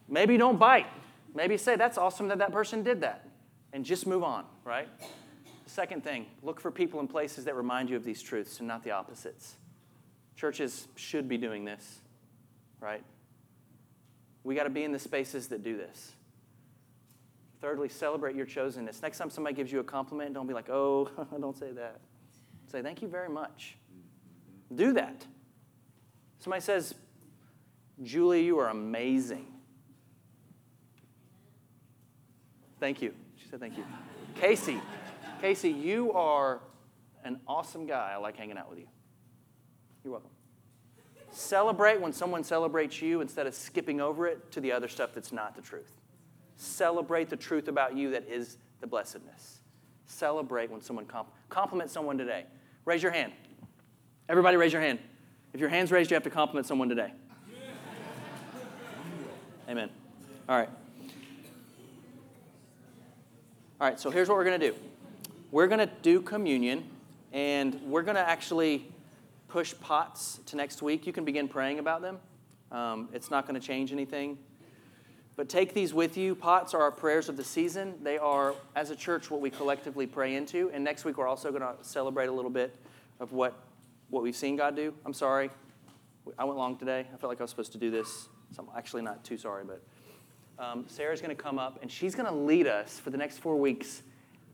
maybe 0.09 0.37
don't 0.37 0.59
bite. 0.59 0.89
Maybe 1.35 1.57
say, 1.57 1.77
that's 1.77 1.97
awesome 1.97 2.29
that 2.29 2.37
that 2.37 2.53
person 2.53 2.83
did 2.83 3.01
that, 3.01 3.27
and 3.73 3.83
just 3.83 4.07
move 4.07 4.23
on, 4.23 4.45
right? 4.63 4.91
Second 5.65 6.05
thing, 6.05 6.27
look 6.43 6.61
for 6.61 6.71
people 6.71 7.01
and 7.01 7.09
places 7.09 7.47
that 7.47 7.55
remind 7.55 7.89
you 7.89 7.97
of 7.97 8.05
these 8.05 8.21
truths 8.21 8.59
and 8.59 8.69
not 8.69 8.85
the 8.85 8.91
opposites. 8.91 9.57
Churches 10.37 10.87
should 10.97 11.31
be 11.31 11.39
doing 11.39 11.65
this, 11.65 12.01
right? 12.79 13.03
We 14.47 14.55
got 14.55 14.63
to 14.63 14.71
be 14.71 14.85
in 14.85 14.93
the 14.93 14.99
spaces 15.01 15.49
that 15.49 15.65
do 15.65 15.77
this. 15.77 16.13
Thirdly, 17.61 17.89
celebrate 17.89 18.37
your 18.37 18.47
chosenness. 18.47 19.03
Next 19.03 19.19
time 19.19 19.29
somebody 19.29 19.57
gives 19.57 19.73
you 19.73 19.81
a 19.81 19.85
compliment, 19.85 20.35
don't 20.35 20.47
be 20.47 20.55
like, 20.55 20.71
oh, 20.71 21.11
don't 21.41 21.59
say 21.59 21.73
that. 21.73 21.99
Say, 22.71 22.81
thank 22.81 23.03
you 23.03 23.09
very 23.09 23.29
much. 23.29 23.77
Do 24.73 24.93
that. 24.93 25.27
Somebody 26.39 26.63
says, 26.63 26.95
Julie, 28.05 28.45
you 28.45 28.61
are 28.61 28.69
amazing. 28.69 29.49
Thank 32.79 33.03
you. 33.03 33.15
She 33.43 33.49
said, 33.49 33.59
thank 33.59 33.77
you. 33.77 33.85
Casey, 34.37 34.81
Casey, 35.41 35.71
you 35.71 36.13
are 36.13 36.61
an 37.25 37.41
awesome 37.49 37.85
guy. 37.85 38.13
I 38.15 38.19
like 38.19 38.37
hanging 38.37 38.59
out 38.59 38.71
with 38.71 38.79
you. 38.79 38.87
You're 40.05 40.13
welcome. 40.13 40.36
Celebrate 41.37 42.01
when 42.01 42.15
someone 42.15 42.43
celebrates 42.43 43.03
you 43.03 43.21
instead 43.21 43.47
of 43.47 43.55
skipping 43.55 44.01
over 44.01 44.27
it 44.27 44.51
to 44.53 44.59
the 44.59 44.73
other 44.73 44.89
stuff 44.89 45.13
that's 45.13 45.33
not 45.33 45.55
the 45.55 45.61
truth. 45.61 45.93
Celebrate 46.57 47.29
the 47.29 47.37
truth 47.37 47.69
about 47.69 47.95
you 47.95 48.11
that 48.13 48.27
is 48.27 48.57
the 48.81 48.87
blessedness. 48.87 49.61
Celebrate 50.07 50.71
when 50.71 50.81
someone 50.81 51.05
comp- 51.05 51.29
compliment 51.51 51.91
someone 51.91 52.17
today. 52.17 52.47
Raise 52.87 53.03
your 53.03 53.13
hand. 53.13 53.33
Everybody, 54.31 54.57
raise 54.57 54.73
your 54.73 54.81
hand. 54.81 54.99
If 55.53 55.61
your 55.61 55.69
hand's 55.69 55.93
raised, 55.93 56.11
you 56.11 56.15
have 56.15 56.25
to 56.25 56.31
compliment 56.31 56.67
someone 56.67 56.89
today. 56.89 57.13
Amen. 59.69 59.91
All 60.49 60.57
right. 60.57 60.71
All 63.79 63.91
right, 63.91 64.01
so 64.01 64.11
here's 64.11 64.31
what 64.31 64.39
we're 64.39 64.45
going 64.45 64.59
to 64.59 64.71
do 64.71 64.77
we're 65.51 65.67
going 65.67 65.87
to 65.87 65.91
do 66.01 66.23
communion, 66.23 66.89
and 67.35 67.79
we're 67.83 68.01
going 68.01 68.17
to 68.17 68.27
actually 68.27 68.91
push 69.57 69.73
pots 69.81 70.39
to 70.45 70.55
next 70.55 70.83
week. 70.83 71.07
You 71.07 71.15
can 71.15 71.25
begin 71.25 71.49
praying 71.49 71.79
about 71.79 72.03
them. 72.03 72.19
Um, 72.71 73.09
it's 73.15 73.31
not 73.31 73.47
going 73.49 73.59
to 73.59 73.67
change 73.67 73.91
anything. 73.91 74.37
But 75.35 75.49
take 75.49 75.73
these 75.73 75.95
with 75.95 76.19
you. 76.19 76.35
Pots 76.35 76.75
are 76.75 76.83
our 76.83 76.91
prayers 76.91 77.31
of 77.31 77.39
the 77.39 77.43
season. 77.43 77.95
They 78.03 78.19
are, 78.19 78.55
as 78.75 78.91
a 78.91 78.95
church, 78.95 79.31
what 79.31 79.41
we 79.41 79.49
collectively 79.49 80.07
pray 80.07 80.35
into. 80.35 80.71
And 80.75 80.85
next 80.85 81.07
week, 81.07 81.17
we're 81.17 81.27
also 81.27 81.49
going 81.49 81.63
to 81.63 81.73
celebrate 81.81 82.27
a 82.27 82.33
little 82.33 82.51
bit 82.51 82.77
of 83.19 83.33
what, 83.33 83.55
what 84.11 84.23
we've 84.23 84.37
seen 84.37 84.57
God 84.57 84.77
do. 84.77 84.93
I'm 85.07 85.15
sorry. 85.15 85.49
I 86.39 86.45
went 86.45 86.59
long 86.59 86.77
today. 86.77 87.07
I 87.11 87.17
felt 87.17 87.31
like 87.31 87.41
I 87.41 87.45
was 87.45 87.49
supposed 87.49 87.73
to 87.73 87.79
do 87.79 87.91
this. 87.91 88.29
So 88.55 88.63
I'm 88.63 88.77
actually 88.77 89.01
not 89.05 89.25
too 89.25 89.39
sorry, 89.39 89.65
but 89.65 89.83
um, 90.63 90.85
Sarah's 90.87 91.23
going 91.23 91.35
to 91.35 91.43
come 91.43 91.59
up 91.59 91.79
and 91.81 91.91
she's 91.91 92.15
going 92.15 92.29
to 92.29 92.39
lead 92.39 92.67
us 92.67 92.99
for 92.99 93.09
the 93.09 93.17
next 93.17 93.39
four 93.39 93.57
weeks 93.57 94.03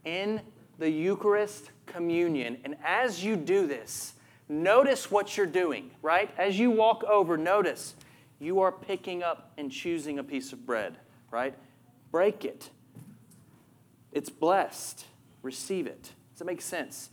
in 0.05 0.41
the 0.79 0.89
Eucharist 0.89 1.73
communion. 1.87 2.59
And 2.63 2.77
as 2.85 3.25
you 3.25 3.35
do 3.35 3.67
this, 3.67 4.15
notice 4.53 5.11
what 5.11 5.37
you're 5.37 5.47
doing, 5.47 5.91
right? 6.03 6.31
As 6.37 6.59
you 6.59 6.71
walk 6.71 7.03
over, 7.05 7.37
notice 7.37 7.95
you 8.39 8.61
are 8.61 8.73
picking 8.73 9.23
up 9.23 9.53
and 9.57 9.71
choosing 9.71 10.19
a 10.19 10.25
piece 10.25 10.53
of 10.53 10.67
bread, 10.67 10.97
right? 11.31 11.55
Break 12.11 12.45
it. 12.45 12.71
It's 14.13 14.29
blessed. 14.29 15.07
Receive 15.43 15.87
it. 15.87 16.03
Does 16.03 16.39
that 16.39 16.45
make 16.45 16.61
sense? 16.61 17.11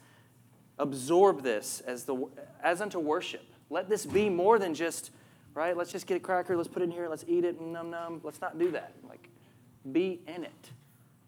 Absorb 0.78 1.44
this 1.44 1.82
as, 1.82 2.04
the, 2.04 2.28
as 2.64 2.82
unto 2.82 3.00
worship. 3.00 3.44
Let 3.70 3.90
this 3.90 4.06
be 4.06 4.30
more 4.30 4.60
than 4.60 4.74
just, 4.74 5.12
right? 5.54 5.76
Let's 5.76 5.92
just 5.92 6.08
get 6.08 6.18
a 6.18 6.20
cracker, 6.20 6.58
let's 6.58 6.70
put 6.70 6.82
it 6.82 6.86
in 6.86 6.92
here, 6.92 7.08
let's 7.08 7.26
eat 7.28 7.44
it, 7.44 7.60
mm, 7.62 7.72
num 7.72 7.90
num. 7.92 8.22
Let's 8.24 8.42
not 8.42 8.58
do 8.58 8.72
that. 8.72 8.94
Like, 9.08 9.30
be 9.92 10.22
in 10.28 10.44
it. 10.44 10.70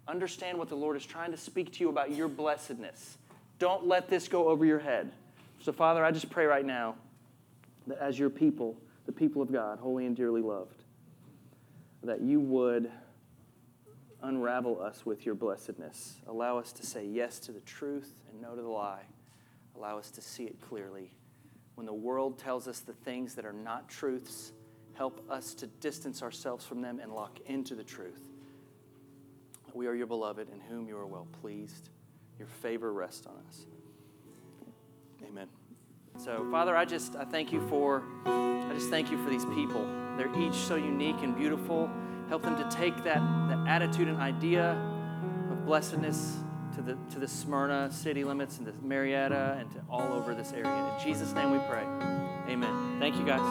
Understand 0.07 0.57
what 0.57 0.70
the 0.70 0.76
Lord 0.76 0.97
is 0.97 1.05
trying 1.05 1.32
to 1.32 1.38
speak 1.38 1.74
to 1.74 1.80
you 1.80 1.89
about 1.89 2.12
your 2.12 2.28
blessedness. 2.28 3.18
Don't 3.59 3.88
let 3.88 4.09
this 4.09 4.28
go 4.28 4.47
over 4.47 4.66
your 4.66 4.80
head. 4.80 5.12
So, 5.64 5.72
Father, 5.72 6.03
I 6.03 6.09
just 6.12 6.30
pray 6.32 6.45
right 6.45 6.66
now 6.66 6.95
that 7.86 7.99
as 7.99 8.18
your 8.18 8.32
people, 8.32 8.76
the 9.05 9.12
people 9.12 9.43
of 9.43 9.51
God, 9.51 9.78
holy 9.78 10.07
and 10.07 10.16
dearly 10.16 10.41
loved, 10.41 10.84
that 12.03 12.22
you 12.22 12.39
would 12.39 12.91
unravel 14.24 14.82
us 14.82 15.05
with 15.05 15.24
your 15.24 15.36
blessedness. 15.36 16.16
Allow 16.28 16.57
us 16.57 16.72
to 16.74 16.86
say 16.86 17.05
yes 17.05 17.38
to 17.39 17.51
the 17.51 17.59
truth 17.59 18.12
and 18.30 18.41
no 18.41 18.55
to 18.55 18.62
the 18.62 18.68
lie. 18.68 19.03
Allow 19.76 19.99
us 19.99 20.09
to 20.12 20.22
see 20.22 20.45
it 20.45 20.59
clearly. 20.62 21.12
When 21.76 21.86
the 21.86 21.93
world 21.93 22.39
tells 22.39 22.68
us 22.68 22.80
the 22.80 22.93
things 22.93 23.36
that 23.36 23.45
are 23.45 23.53
not 23.53 23.88
truths, 23.88 24.53
help 24.93 25.24
us 25.30 25.53
to 25.55 25.68
distance 25.68 26.24
ourselves 26.24 26.66
from 26.66 26.82
them 26.82 26.99
and 26.99 27.14
lock 27.14 27.39
into 27.45 27.76
the 27.76 27.84
truth. 27.84 28.30
We 29.74 29.86
are 29.86 29.93
your 29.93 30.07
beloved, 30.07 30.49
in 30.51 30.59
whom 30.59 30.88
you 30.88 30.97
are 30.97 31.07
well 31.07 31.28
pleased. 31.39 31.89
Your 32.39 32.47
favor 32.47 32.91
rests 32.91 33.28
on 33.28 33.36
us. 33.47 33.66
Amen. 35.28 35.47
So, 36.17 36.47
Father, 36.51 36.76
I 36.76 36.86
just 36.86 37.15
I 37.15 37.26
thank 37.26 37.51
you 37.51 37.65
for 37.67 38.03
I 38.26 38.72
just 38.74 38.89
thank 38.89 39.11
you 39.11 39.24
for 39.24 39.30
these 39.30 39.45
people. 39.45 39.88
They're 40.17 40.34
each 40.39 40.55
so 40.55 40.76
unique 40.76 41.22
and 41.22 41.36
beautiful. 41.36 41.89
Help 42.30 42.43
them 42.43 42.55
to 42.57 42.76
take 42.76 42.95
that, 43.03 43.22
that 43.49 43.65
attitude 43.67 44.07
and 44.07 44.17
idea 44.19 44.72
of 45.49 45.65
blessedness 45.65 46.38
to 46.76 46.82
the 46.82 46.97
to 47.11 47.19
the 47.19 47.28
Smyrna 47.28 47.91
city 47.91 48.24
limits 48.24 48.57
and 48.57 48.67
to 48.67 48.74
Marietta 48.82 49.57
and 49.59 49.72
to 49.72 49.82
all 49.89 50.13
over 50.13 50.34
this 50.34 50.53
area. 50.53 50.93
In 50.93 51.03
Jesus' 51.03 51.34
name 51.34 51.51
we 51.51 51.59
pray. 51.69 51.84
Amen. 52.49 52.97
Thank 52.99 53.15
you 53.17 53.26
guys. 53.26 53.41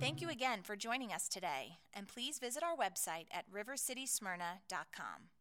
Thank 0.00 0.20
you 0.20 0.28
again 0.28 0.62
for 0.62 0.76
joining 0.76 1.12
us 1.12 1.28
today, 1.28 1.78
and 1.92 2.06
please 2.06 2.38
visit 2.38 2.62
our 2.62 2.76
website 2.76 3.26
at 3.32 3.50
rivercitysmyrna.com. 3.50 5.33